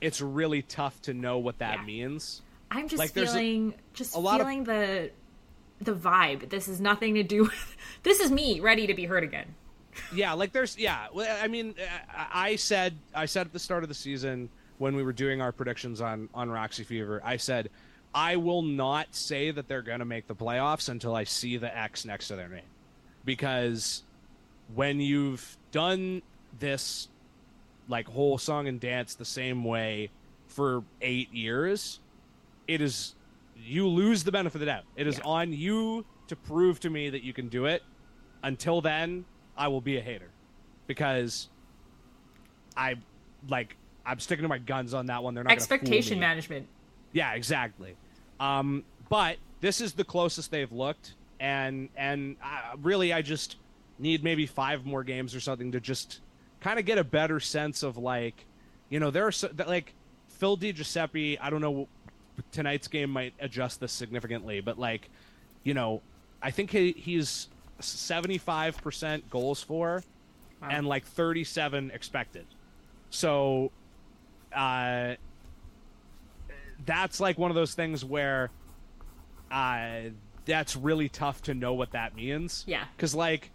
it's 0.00 0.22
really 0.22 0.62
tough 0.62 1.00
to 1.02 1.12
know 1.12 1.36
what 1.38 1.58
that 1.58 1.80
Yeah. 1.80 1.84
means. 1.84 2.40
I'm 2.74 2.88
just 2.88 2.98
Like, 2.98 3.12
there's 3.12 3.30
a- 3.30 3.34
feeling 3.34 3.74
just 3.94 4.14
a 4.14 4.18
lot 4.18 4.40
of- 4.40 4.46
feeling 4.46 4.64
the 4.64 5.10
the 5.80 5.94
vibe. 5.94 6.48
This 6.50 6.68
is 6.68 6.80
nothing 6.80 7.14
to 7.14 7.22
do 7.22 7.44
with 7.44 7.76
this 8.02 8.20
is 8.20 8.30
me 8.30 8.60
ready 8.60 8.86
to 8.86 8.94
be 8.94 9.04
heard 9.04 9.22
again. 9.24 9.54
Yeah, 10.14 10.32
like 10.32 10.52
there's 10.52 10.76
yeah. 10.76 11.06
I 11.40 11.46
mean, 11.48 11.74
I 12.12 12.50
I 12.50 12.56
said 12.56 12.94
I 13.14 13.26
said 13.26 13.46
at 13.46 13.52
the 13.52 13.58
start 13.58 13.82
of 13.84 13.88
the 13.88 13.94
season 13.94 14.48
when 14.78 14.96
we 14.96 15.02
were 15.04 15.12
doing 15.12 15.40
our 15.40 15.52
predictions 15.52 16.00
on 16.00 16.28
on 16.34 16.50
Roxy 16.50 16.82
Fever, 16.84 17.20
I 17.24 17.36
said 17.36 17.70
I 18.14 18.36
will 18.36 18.62
not 18.62 19.14
say 19.14 19.50
that 19.52 19.68
they're 19.68 19.82
going 19.82 19.98
to 20.00 20.04
make 20.04 20.26
the 20.26 20.34
playoffs 20.34 20.88
until 20.88 21.14
I 21.14 21.24
see 21.24 21.56
the 21.56 21.76
X 21.76 22.04
next 22.04 22.28
to 22.28 22.36
their 22.36 22.48
name, 22.48 22.62
because 23.24 24.02
when 24.74 25.00
you've 25.00 25.56
done 25.72 26.22
this 26.58 27.08
like 27.88 28.08
whole 28.08 28.38
song 28.38 28.66
and 28.68 28.80
dance 28.80 29.14
the 29.14 29.24
same 29.24 29.62
way 29.64 30.10
for 30.48 30.82
eight 31.02 31.32
years, 31.32 32.00
it 32.68 32.80
is 32.80 33.14
you 33.56 33.86
lose 33.88 34.24
the 34.24 34.32
benefit 34.32 34.56
of 34.56 34.60
the 34.60 34.66
doubt. 34.66 34.84
It 34.96 35.06
is 35.06 35.18
Yeah. 35.18 35.24
on 35.24 35.52
you 35.52 36.04
to 36.28 36.36
prove 36.36 36.80
to 36.80 36.90
me 36.90 37.08
that 37.10 37.22
you 37.22 37.32
can 37.32 37.48
do 37.48 37.66
it. 37.66 37.82
Until 38.42 38.80
then, 38.80 39.24
I 39.56 39.68
will 39.68 39.80
be 39.80 39.96
a 39.96 40.00
hater 40.00 40.30
because 40.86 41.48
I 42.76 42.96
like 43.48 43.76
I'm 44.06 44.20
sticking 44.20 44.42
to 44.42 44.48
my 44.48 44.58
guns 44.58 44.92
on 44.92 45.06
that 45.06 45.22
one. 45.22 45.34
They're 45.34 45.44
not 45.44 45.52
Expectation 45.52 46.16
me. 46.16 46.20
management. 46.20 46.68
Yeah, 47.12 47.32
exactly. 47.32 47.96
Um, 48.38 48.84
but 49.08 49.38
this 49.60 49.80
is 49.80 49.94
the 49.94 50.04
closest 50.04 50.50
they've 50.50 50.70
looked, 50.72 51.14
and 51.40 51.88
and 51.96 52.36
uh, 52.42 52.76
really, 52.82 53.12
I 53.12 53.22
just 53.22 53.56
need 53.98 54.22
maybe 54.24 54.44
five 54.46 54.84
more 54.84 55.04
games 55.04 55.34
or 55.34 55.40
something 55.40 55.72
to 55.72 55.80
just 55.80 56.20
kind 56.60 56.78
of 56.78 56.84
get 56.84 56.98
a 56.98 57.04
better 57.04 57.38
sense 57.40 57.82
of 57.82 57.96
like, 57.96 58.44
you 58.90 58.98
know, 59.00 59.10
there 59.10 59.26
are 59.26 59.32
so, 59.32 59.48
like 59.66 59.94
Phil 60.28 60.56
Di 60.56 60.72
Giuseppe. 60.72 61.38
I 61.38 61.48
don't 61.48 61.60
know. 61.62 61.88
Tonight's 62.52 62.88
game 62.88 63.10
might 63.10 63.34
adjust 63.40 63.80
this 63.80 63.92
significantly, 63.92 64.60
but 64.60 64.78
like, 64.78 65.08
you 65.62 65.74
know, 65.74 66.02
I 66.42 66.50
think 66.50 66.70
he, 66.70 66.92
he's 66.92 67.48
seventy 67.80 68.38
five 68.38 68.76
percent 68.82 69.28
goals 69.30 69.62
for, 69.62 70.02
Wow. 70.62 70.68
and 70.70 70.86
like 70.86 71.04
thirty 71.06 71.44
seven 71.44 71.90
expected. 71.92 72.46
So, 73.10 73.70
uh, 74.54 75.14
that's 76.86 77.20
like 77.20 77.38
one 77.38 77.50
of 77.50 77.54
those 77.54 77.74
things 77.74 78.04
where 78.04 78.50
uh 79.50 80.00
that's 80.44 80.76
really 80.76 81.08
tough 81.08 81.40
to 81.42 81.54
know 81.54 81.72
what 81.72 81.92
that 81.92 82.14
means 82.14 82.64
Yeah. 82.66 82.84
because 82.96 83.14
like 83.14 83.50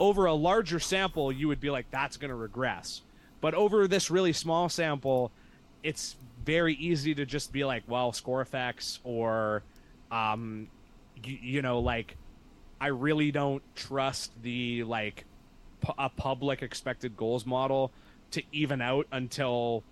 over 0.00 0.24
a 0.26 0.32
larger 0.34 0.80
sample 0.80 1.30
you 1.30 1.48
would 1.48 1.60
be 1.60 1.70
like 1.70 1.86
that's 1.90 2.16
going 2.16 2.30
to 2.30 2.34
regress 2.34 3.02
but 3.40 3.54
over 3.54 3.86
this 3.86 4.10
really 4.10 4.32
small 4.32 4.68
sample 4.68 5.30
it's 5.82 6.16
very 6.44 6.74
easy 6.74 7.14
to 7.14 7.24
just 7.24 7.52
be 7.52 7.64
like 7.64 7.82
well 7.86 8.12
score 8.12 8.40
effects 8.40 8.98
or 9.04 9.62
um 10.10 10.68
you, 11.24 11.38
you 11.40 11.62
know 11.62 11.78
like 11.78 12.16
i 12.80 12.88
really 12.88 13.30
don't 13.30 13.62
trust 13.74 14.30
the 14.42 14.82
like 14.84 15.24
pu- 15.80 15.94
a 15.98 16.08
public 16.08 16.62
expected 16.62 17.16
goals 17.16 17.44
model 17.46 17.92
to 18.30 18.42
even 18.52 18.80
out 18.80 19.06
until 19.12 19.82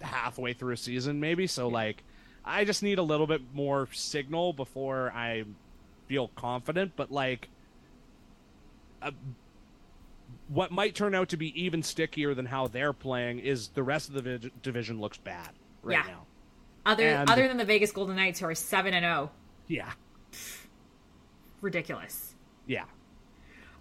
halfway 0.00 0.52
through 0.52 0.74
a 0.74 0.76
season 0.76 1.20
maybe. 1.20 1.46
So 1.46 1.68
like 1.68 2.02
i 2.44 2.64
just 2.64 2.82
need 2.82 2.98
a 2.98 3.02
little 3.02 3.26
bit 3.26 3.42
more 3.52 3.88
signal 3.92 4.52
before 4.52 5.12
i 5.14 5.44
feel 6.06 6.28
confident 6.36 6.92
but 6.96 7.10
like 7.10 7.48
uh, 9.02 9.10
what 10.48 10.70
might 10.70 10.94
turn 10.94 11.14
out 11.14 11.28
to 11.28 11.36
be 11.36 11.60
even 11.60 11.82
stickier 11.82 12.34
than 12.34 12.46
how 12.46 12.66
they're 12.66 12.94
playing 12.94 13.38
is 13.38 13.68
the 13.68 13.82
rest 13.82 14.08
of 14.08 14.14
the 14.14 14.38
vi- 14.38 14.50
division 14.62 15.00
looks 15.00 15.18
bad 15.18 15.50
right 15.82 16.04
Yeah. 16.04 16.12
now. 16.12 16.26
Other 16.86 17.06
And- 17.08 17.30
other 17.30 17.46
than 17.48 17.56
the 17.56 17.64
Vegas 17.64 17.90
Golden 17.92 18.16
Knights, 18.16 18.40
who 18.40 18.46
are 18.46 18.54
seven 18.54 18.94
and 18.94 19.04
zero, 19.04 19.30
Yeah, 19.66 19.92
ridiculous. 21.60 22.34
yeah. 22.66 22.82
Um, 22.82 22.88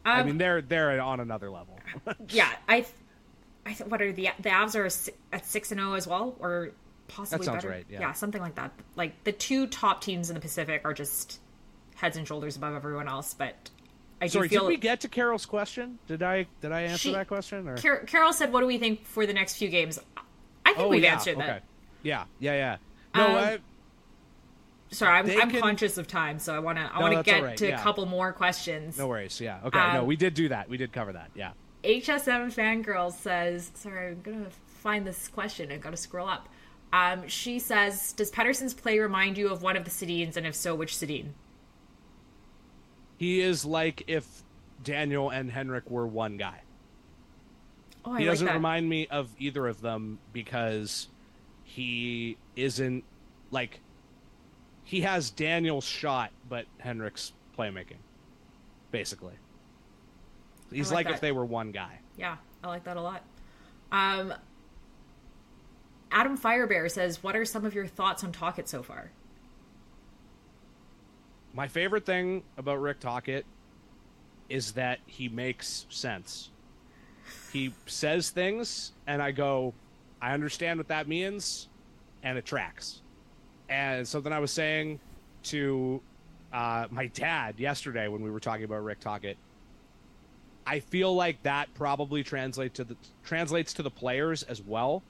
I 0.05 0.23
mean, 0.23 0.37
they're 0.37 0.61
they're 0.61 0.99
on 1.01 1.19
another 1.19 1.49
level. 1.49 1.79
yeah, 2.29 2.49
I, 2.67 2.85
I 3.65 3.73
th- 3.73 3.89
what 3.89 4.01
are 4.01 4.11
the 4.11 4.29
the 4.39 4.49
Avs 4.49 4.75
are 4.75 4.85
at 5.35 5.45
six 5.45 5.71
and 5.71 5.79
zero 5.79 5.93
as 5.93 6.07
well, 6.07 6.35
or 6.39 6.71
possibly 7.07 7.39
That 7.39 7.51
sounds 7.51 7.63
better. 7.63 7.69
right, 7.69 7.85
yeah. 7.89 8.11
something 8.13 8.41
like 8.41 8.55
that. 8.55 8.71
Like 8.95 9.23
the 9.23 9.31
two 9.31 9.67
top 9.67 10.01
teams 10.01 10.29
in 10.29 10.33
the 10.35 10.39
Pacific 10.41 10.81
are 10.85 10.93
just 10.93 11.39
heads 11.95 12.15
and 12.17 12.27
shoulders 12.27 12.55
above 12.57 12.73
everyone 12.75 13.07
else. 13.07 13.33
But 13.33 13.69
I 14.21 14.27
Sorry, 14.27 14.47
do 14.47 14.55
feel 14.55 14.61
did 14.63 14.67
we 14.69 14.77
get 14.77 15.01
to 15.01 15.09
Carol's 15.09 15.45
question? 15.45 15.99
Did 16.07 16.23
I 16.23 16.47
did 16.61 16.71
I 16.71 16.81
answer 16.83 16.97
She- 16.97 17.11
that 17.13 17.27
question? 17.27 17.67
Or 17.67 17.77
Car- 17.77 18.03
Carol 18.05 18.31
said, 18.33 18.53
"What 18.53 18.61
do 18.61 18.67
we 18.67 18.77
think 18.77 19.05
for 19.05 19.25
the 19.25 19.33
next 19.33 19.57
few 19.57 19.67
games?" 19.69 19.99
I 20.65 20.73
think 20.73 20.79
oh 20.85 20.87
we've 20.89 21.03
yeah, 21.03 21.13
answered 21.13 21.37
okay. 21.37 21.45
that. 21.47 21.63
Yeah, 22.07 22.23
yeah, 22.39 22.53
yeah. 22.53 22.77
No, 23.15 23.27
Um, 23.27 23.35
I, 23.35 23.59
Sorry, 24.91 25.19
I'm, 25.19 25.29
I'm 25.41 25.51
can- 25.51 25.59
conscious 25.59 25.97
of 25.97 26.07
time, 26.07 26.39
so 26.39 26.55
I 26.55 26.59
want 26.59 26.77
to 26.77 26.85
I 26.85 26.95
No, 26.99 27.01
want 27.11 27.17
to 27.17 27.23
get 27.29 27.43
right, 27.43 27.57
to 27.57 27.67
yeah. 27.67 27.79
a 27.79 27.83
couple 27.83 28.05
more 28.05 28.31
questions. 28.31 28.97
no 28.97 29.07
worries. 29.07 29.41
Yeah, 29.41 29.59
okay. 29.65 29.77
no, 29.93 30.01
Um, 30.01 30.07
we 30.07 30.15
did 30.15 30.33
do 30.33 30.47
that. 30.49 30.69
We 30.69 30.77
did 30.77 30.93
cover 30.93 31.11
that. 31.11 31.31
Yeah. 31.35 31.51
HSM 31.83 32.53
fangirl 32.55 33.11
says, 33.11 33.71
sorry, 33.75 34.11
I'm 34.11 34.21
gonna 34.21 34.47
find 34.79 35.05
this 35.05 35.27
question. 35.27 35.71
I 35.73 35.77
gotta 35.77 35.97
scroll 35.97 36.29
up. 36.29 36.47
Um, 36.93 37.27
she 37.27 37.59
says, 37.59 38.13
"Does 38.13 38.31
Pettersson's 38.31 38.73
play 38.73 38.97
remind 38.99 39.37
you 39.37 39.49
of 39.49 39.61
one 39.61 39.75
of 39.75 39.83
the 39.83 39.91
Sedins, 39.91 40.37
and 40.37 40.47
if 40.47 40.55
so, 40.55 40.73
which 40.73 40.93
Sedin?" 40.93 41.31
He 43.17 43.41
is 43.41 43.65
like 43.65 44.03
if 44.07 44.25
Daniel 44.83 45.29
and 45.29 45.51
Henrik 45.51 45.89
were 45.91 46.07
one 46.07 46.37
guy. 46.37 46.61
Oh, 48.05 48.13
I 48.13 48.19
he 48.19 48.25
like 48.25 48.33
doesn't 48.35 48.47
that. 48.47 48.53
remind 48.53 48.87
me 48.87 49.07
of 49.07 49.29
either 49.37 49.67
of 49.67 49.81
them 49.81 50.19
because 50.31 51.09
he 51.77 52.37
isn't 52.55 53.03
like 53.51 53.81
he 54.83 55.01
has 55.01 55.29
Daniel's 55.29 55.83
shot, 55.83 56.31
but 56.49 56.65
Henrik's 56.79 57.33
playmaking, 57.55 57.99
basically. 58.89 59.35
He's 60.71 60.91
like 60.91 61.05
like, 61.05 61.13
if 61.13 61.21
they 61.21 61.31
were 61.31 61.45
one 61.45 61.71
guy. 61.71 61.99
Yeah, 62.17 62.37
I 62.63 62.67
like 62.67 62.83
that 62.85 62.97
a 62.97 63.01
lot. 63.01 63.21
Um, 63.91 64.33
Adam 66.09 66.35
Firebear 66.35 66.89
says, 66.89 67.21
"What 67.21 67.35
are 67.35 67.45
some 67.45 67.63
of 67.63 67.75
your 67.75 67.85
thoughts 67.85 68.23
on 68.23 68.31
Tocchet 68.31 68.67
so 68.67 68.81
far?" 68.81 69.11
My 71.53 71.67
favorite 71.67 72.07
thing 72.07 72.41
about 72.57 72.81
Rick 72.81 73.01
Tocchet 73.01 73.45
is 74.49 74.71
that 74.71 74.97
he 75.05 75.29
makes 75.29 75.85
sense. 75.89 76.49
He 77.53 77.75
says 77.85 78.31
things, 78.31 78.93
and 79.05 79.21
I 79.21 79.31
go, 79.31 79.75
I 80.21 80.33
understand 80.33 80.79
what 80.79 80.87
that 80.87 81.07
means, 81.07 81.69
and 82.23 82.37
it 82.37 82.45
tracks. 82.45 83.01
And 83.69 84.07
something 84.07 84.31
I 84.31 84.39
was 84.39 84.51
saying 84.51 84.99
to 85.43 86.01
uh, 86.53 86.87
my 86.89 87.07
dad 87.07 87.59
yesterday 87.59 88.07
when 88.07 88.21
we 88.21 88.31
were 88.31 88.39
talking 88.39 88.63
about 88.63 88.83
Rick 88.83 88.99
Tocchet, 89.01 89.37
I 90.65 90.79
feel 90.79 91.13
like 91.13 91.41
that 91.43 91.73
probably 91.75 92.23
translates 92.23 92.75
to 92.75 92.83
the 92.83 92.97
translates 93.23 93.73
to 93.73 93.83
the 93.83 93.91
players 93.91 94.43
as 94.43 94.61
well. 94.61 95.03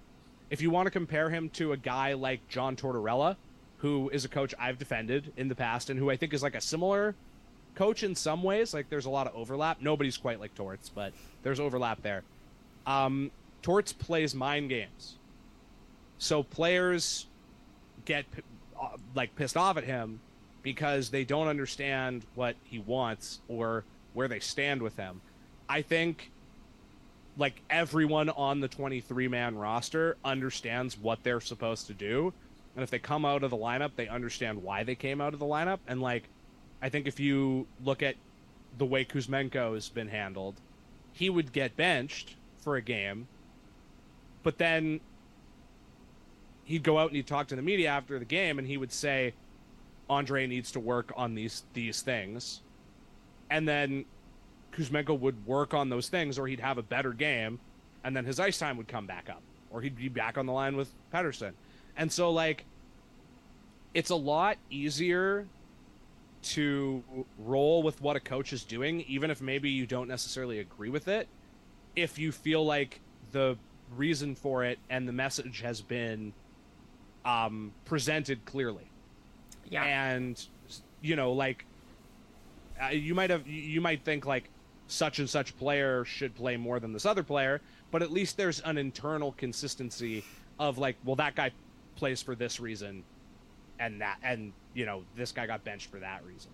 If 0.49 0.61
you 0.61 0.69
want 0.69 0.85
to 0.85 0.91
compare 0.91 1.29
him 1.29 1.49
to 1.51 1.71
a 1.71 1.77
guy 1.77 2.13
like 2.13 2.47
John 2.47 2.75
Tortorella, 2.75 3.35
who 3.77 4.09
is 4.09 4.25
a 4.25 4.29
coach 4.29 4.53
I've 4.59 4.77
defended 4.77 5.33
in 5.37 5.47
the 5.47 5.55
past 5.55 5.89
and 5.89 5.99
who 5.99 6.09
I 6.09 6.17
think 6.17 6.33
is 6.33 6.43
like 6.43 6.55
a 6.55 6.61
similar 6.61 7.15
coach 7.75 8.03
in 8.03 8.15
some 8.15 8.43
ways. 8.43 8.73
Like 8.73 8.89
there's 8.89 9.05
a 9.05 9.09
lot 9.09 9.27
of 9.27 9.35
overlap. 9.35 9.81
Nobody's 9.81 10.17
quite 10.17 10.39
like 10.39 10.53
Torts, 10.55 10.89
but 10.89 11.13
there's 11.43 11.59
overlap 11.59 12.01
there. 12.01 12.23
Um, 12.85 13.31
Torts 13.61 13.93
plays 13.93 14.33
mind 14.33 14.69
games, 14.69 15.17
so 16.17 16.43
players 16.43 17.27
get 18.05 18.25
uh, 18.81 18.89
like 19.15 19.35
pissed 19.35 19.57
off 19.57 19.77
at 19.77 19.83
him 19.83 20.19
because 20.63 21.09
they 21.09 21.23
don't 21.23 21.47
understand 21.47 22.25
what 22.35 22.55
he 22.63 22.79
wants 22.79 23.39
or 23.47 23.83
where 24.13 24.27
they 24.27 24.39
stand 24.39 24.81
with 24.81 24.97
him. 24.97 25.21
I 25.69 25.81
think 25.81 26.31
like 27.37 27.61
everyone 27.69 28.29
on 28.29 28.59
the 28.59 28.67
23 28.67 29.27
man 29.27 29.55
roster 29.57 30.17
understands 30.25 30.97
what 30.97 31.23
they're 31.23 31.41
supposed 31.41 31.87
to 31.87 31.93
do. 31.93 32.33
And 32.75 32.83
if 32.83 32.89
they 32.89 32.99
come 32.99 33.25
out 33.25 33.43
of 33.43 33.51
the 33.51 33.57
lineup 33.57 33.91
they 33.95 34.07
understand 34.07 34.63
why 34.63 34.83
they 34.83 34.95
came 34.95 35.21
out 35.21 35.33
of 35.33 35.39
the 35.39 35.45
lineup. 35.45 35.79
And 35.87 36.01
like 36.01 36.23
i 36.81 36.89
think 36.89 37.07
if 37.07 37.19
you 37.19 37.67
look 37.83 38.03
at 38.03 38.15
the 38.77 38.85
way 38.85 39.05
kuzmenko 39.05 39.73
has 39.73 39.89
been 39.89 40.09
handled 40.09 40.55
he 41.11 41.29
would 41.29 41.51
get 41.51 41.75
benched 41.75 42.35
for 42.59 42.75
a 42.75 42.81
game 42.81 43.27
but 44.47 44.57
then 44.57 45.01
he'd 46.63 46.81
go 46.83 46.97
out 46.97 47.07
and 47.07 47.17
he'd 47.17 47.27
talk 47.27 47.47
to 47.47 47.55
the 47.57 47.61
media 47.61 47.89
after 47.89 48.17
the 48.17 48.23
game 48.23 48.59
and 48.59 48.65
he 48.65 48.77
would 48.77 48.93
say 48.93 49.33
andre 50.09 50.47
needs 50.47 50.71
to 50.71 50.79
work 50.79 51.11
on 51.17 51.35
these 51.35 51.63
these 51.73 52.01
things 52.01 52.61
and 53.49 53.67
then 53.67 54.05
Kuzmenko 54.71 55.19
would 55.19 55.45
work 55.45 55.73
on 55.73 55.89
those 55.89 56.07
things, 56.07 56.37
or 56.37 56.47
he'd 56.47 56.59
have 56.59 56.77
a 56.77 56.83
better 56.83 57.11
game, 57.11 57.59
and 58.03 58.15
then 58.15 58.25
his 58.25 58.39
ice 58.39 58.57
time 58.57 58.77
would 58.77 58.87
come 58.87 59.07
back 59.07 59.29
up, 59.29 59.41
or 59.71 59.81
he'd 59.81 59.97
be 59.97 60.09
back 60.09 60.37
on 60.37 60.45
the 60.45 60.53
line 60.53 60.75
with 60.77 60.89
Pettersson. 61.13 61.53
And 61.97 62.11
so, 62.11 62.31
like, 62.31 62.65
it's 63.93 64.11
a 64.11 64.15
lot 64.15 64.57
easier 64.69 65.47
to 66.43 67.03
roll 67.39 67.81
with 67.81 67.99
what 68.01 68.15
a 68.15 68.19
coach 68.19 68.53
is 68.53 68.63
doing, 68.63 69.01
even 69.07 69.31
if 69.31 69.41
maybe 69.41 69.69
you 69.69 69.87
don't 69.87 70.07
necessarily 70.07 70.59
agree 70.59 70.89
with 70.89 71.07
it, 71.07 71.27
if 71.95 72.19
you 72.19 72.31
feel 72.31 72.63
like 72.63 73.01
the 73.31 73.57
reason 73.95 74.35
for 74.35 74.63
it 74.63 74.79
and 74.89 75.07
the 75.07 75.13
message 75.13 75.61
has 75.61 75.81
been 75.81 76.33
um, 77.25 77.73
presented 77.85 78.45
clearly. 78.45 78.87
Yeah, 79.69 79.83
and 79.83 80.41
you 81.01 81.15
know 81.15 81.33
like 81.33 81.65
uh, 82.81 82.87
you 82.89 83.13
might 83.13 83.29
have 83.29 83.47
you- 83.47 83.81
might 83.81 84.03
think 84.03 84.25
like 84.25 84.49
such 84.87 85.19
and 85.19 85.29
such 85.29 85.57
player 85.57 86.05
should 86.05 86.33
play 86.35 86.55
more 86.55 86.79
than 86.79 86.93
this 86.93 87.05
other 87.05 87.23
player 87.23 87.59
but 87.91 88.01
at 88.01 88.09
least 88.11 88.37
there's 88.37 88.61
an 88.61 88.77
internal 88.77 89.33
consistency 89.33 90.23
of 90.59 90.77
like 90.77 90.95
well 91.03 91.17
that 91.17 91.35
guy 91.35 91.51
plays 91.97 92.21
for 92.21 92.35
this 92.35 92.59
reason 92.59 93.03
and 93.79 94.01
that 94.01 94.17
and 94.23 94.53
you 94.73 94.85
know 94.85 95.03
this 95.15 95.31
guy 95.31 95.45
got 95.45 95.63
benched 95.63 95.89
for 95.89 95.99
that 95.99 96.25
reason. 96.25 96.51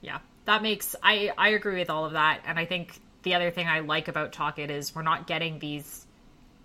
Yeah, 0.00 0.18
that 0.44 0.62
makes 0.62 0.94
I 1.02 1.32
I 1.36 1.50
agree 1.50 1.78
with 1.78 1.90
all 1.90 2.04
of 2.04 2.12
that, 2.12 2.40
and 2.46 2.58
I 2.58 2.64
think 2.64 3.00
the 3.22 3.34
other 3.34 3.50
thing 3.50 3.66
I 3.66 3.80
like 3.80 4.08
about 4.08 4.32
Tocchet 4.32 4.70
is 4.70 4.94
we're 4.94 5.02
not 5.02 5.26
getting 5.26 5.58
these 5.58 6.06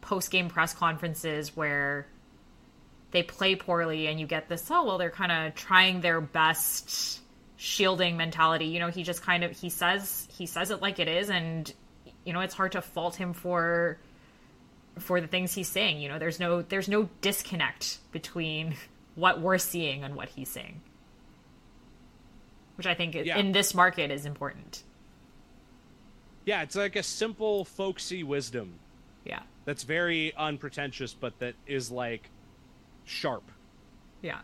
post 0.03 0.29
game 0.29 0.49
press 0.49 0.73
conferences 0.73 1.55
where 1.55 2.05
they 3.11 3.23
play 3.23 3.55
poorly 3.55 4.07
and 4.07 4.19
you 4.19 4.27
get 4.27 4.49
this 4.49 4.69
oh 4.69 4.83
well 4.85 4.97
they're 4.97 5.09
kind 5.09 5.31
of 5.31 5.55
trying 5.55 6.01
their 6.01 6.21
best 6.21 7.19
shielding 7.55 8.17
mentality. 8.17 8.65
You 8.65 8.79
know 8.79 8.89
he 8.89 9.03
just 9.03 9.21
kind 9.21 9.43
of 9.43 9.51
he 9.51 9.69
says 9.69 10.27
he 10.31 10.45
says 10.45 10.69
it 10.71 10.81
like 10.81 10.99
it 10.99 11.07
is 11.07 11.29
and 11.29 11.71
you 12.25 12.33
know 12.33 12.41
it's 12.41 12.53
hard 12.53 12.73
to 12.73 12.81
fault 12.81 13.15
him 13.15 13.33
for 13.33 13.97
for 14.99 15.21
the 15.21 15.27
things 15.27 15.53
he's 15.53 15.69
saying. 15.69 15.99
You 16.01 16.09
know 16.09 16.19
there's 16.19 16.39
no 16.39 16.61
there's 16.61 16.89
no 16.89 17.09
disconnect 17.21 17.99
between 18.11 18.75
what 19.15 19.39
we're 19.39 19.57
seeing 19.59 20.03
and 20.03 20.15
what 20.15 20.29
he's 20.29 20.49
saying. 20.49 20.81
Which 22.75 22.87
i 22.87 22.95
think 22.95 23.13
Yeah. 23.15 23.37
in 23.37 23.51
this 23.51 23.73
market 23.73 24.11
is 24.11 24.25
important. 24.25 24.83
Yeah 26.45 26.63
it's 26.63 26.75
like 26.75 26.95
a 26.95 27.03
simple 27.03 27.63
folksy 27.63 28.23
wisdom. 28.23 28.79
Yeah 29.23 29.43
that's 29.65 29.83
very 29.83 30.33
unpretentious 30.35 31.13
but 31.13 31.37
that 31.39 31.55
is 31.67 31.91
like 31.91 32.29
sharp 33.05 33.43
Yeah. 34.21 34.39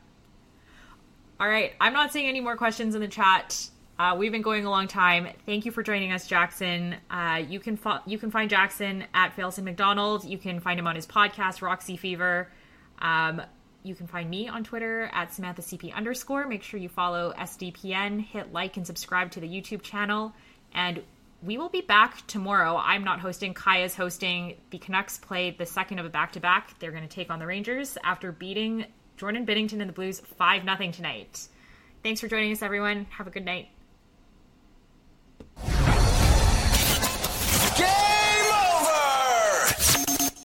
All 1.40 1.48
right. 1.48 1.72
I'm 1.80 1.94
not 1.94 2.12
seeing 2.12 2.28
any 2.28 2.42
more 2.42 2.58
questions 2.58 2.96
in 2.96 3.02
the 3.02 3.08
chat. 3.08 3.70
Uh, 3.98 4.16
we've 4.18 4.32
been 4.32 4.42
going 4.42 4.66
a 4.66 4.70
long 4.70 4.88
time. 4.88 5.28
Thank 5.46 5.66
you 5.66 5.72
for 5.72 5.84
joining 5.84 6.12
us, 6.12 6.28
Jackson. 6.28 6.96
Uh, 7.10 7.42
you 7.48 7.60
can 7.60 7.78
fo- 7.78 8.00
you 8.06 8.18
can 8.18 8.32
find 8.32 8.50
Jackson 8.50 9.06
at 9.14 9.36
Failson 9.36 9.64
McDonald. 9.64 10.24
You 10.26 10.38
can 10.38 10.60
find 10.60 10.80
him 10.80 10.88
on 10.88 10.96
his 10.96 11.08
podcast, 11.08 11.62
Roxy 11.62 11.98
Fever. 11.98 12.50
Um, 13.00 13.42
you 13.84 13.96
can 13.96 14.08
find 14.08 14.30
me 14.30 14.48
on 14.50 14.64
Twitter 14.64 15.10
at 15.14 15.34
Samantha 15.34 15.62
CP 15.62 15.94
underscore. 15.94 16.46
Make 16.48 16.64
sure 16.64 16.80
you 16.80 16.90
follow 16.90 17.34
SDPN, 17.38 18.22
hit 18.22 18.52
like 18.52 18.76
and 18.78 18.86
subscribe 18.86 19.32
to 19.32 19.40
the 19.40 19.48
YouTube 19.48 19.82
channel. 19.82 20.34
And 20.74 21.02
we 21.42 21.58
will 21.58 21.70
be 21.70 21.82
back 21.82 22.26
tomorrow. 22.28 22.76
I'm 22.76 23.04
not 23.04 23.20
hosting. 23.20 23.54
Kaja's 23.54 23.96
hosting. 23.96 24.56
The 24.72 24.78
Canucks 24.78 25.18
play 25.18 25.52
the 25.52 25.66
second 25.66 26.00
of 26.00 26.06
a 26.06 26.10
back 26.10 26.34
to 26.34 26.40
back. 26.40 26.78
They're 26.80 26.92
going 26.92 27.08
to 27.08 27.10
take 27.10 27.32
on 27.32 27.40
the 27.40 27.48
Rangers 27.48 27.98
after 28.04 28.32
beating 28.32 28.86
Jordan 29.18 29.46
Binnington 29.46 29.80
and 29.80 29.90
the 29.90 29.94
Blues 29.94 30.20
5 30.20 30.64
0 30.64 30.92
tonight. 30.92 31.48
Thanks 32.04 32.22
for 32.22 32.28
joining 32.28 32.52
us, 32.52 32.62
everyone. 32.62 33.06
Have 33.10 33.28
a 33.28 33.32
good 33.32 33.46
night. 33.46 33.70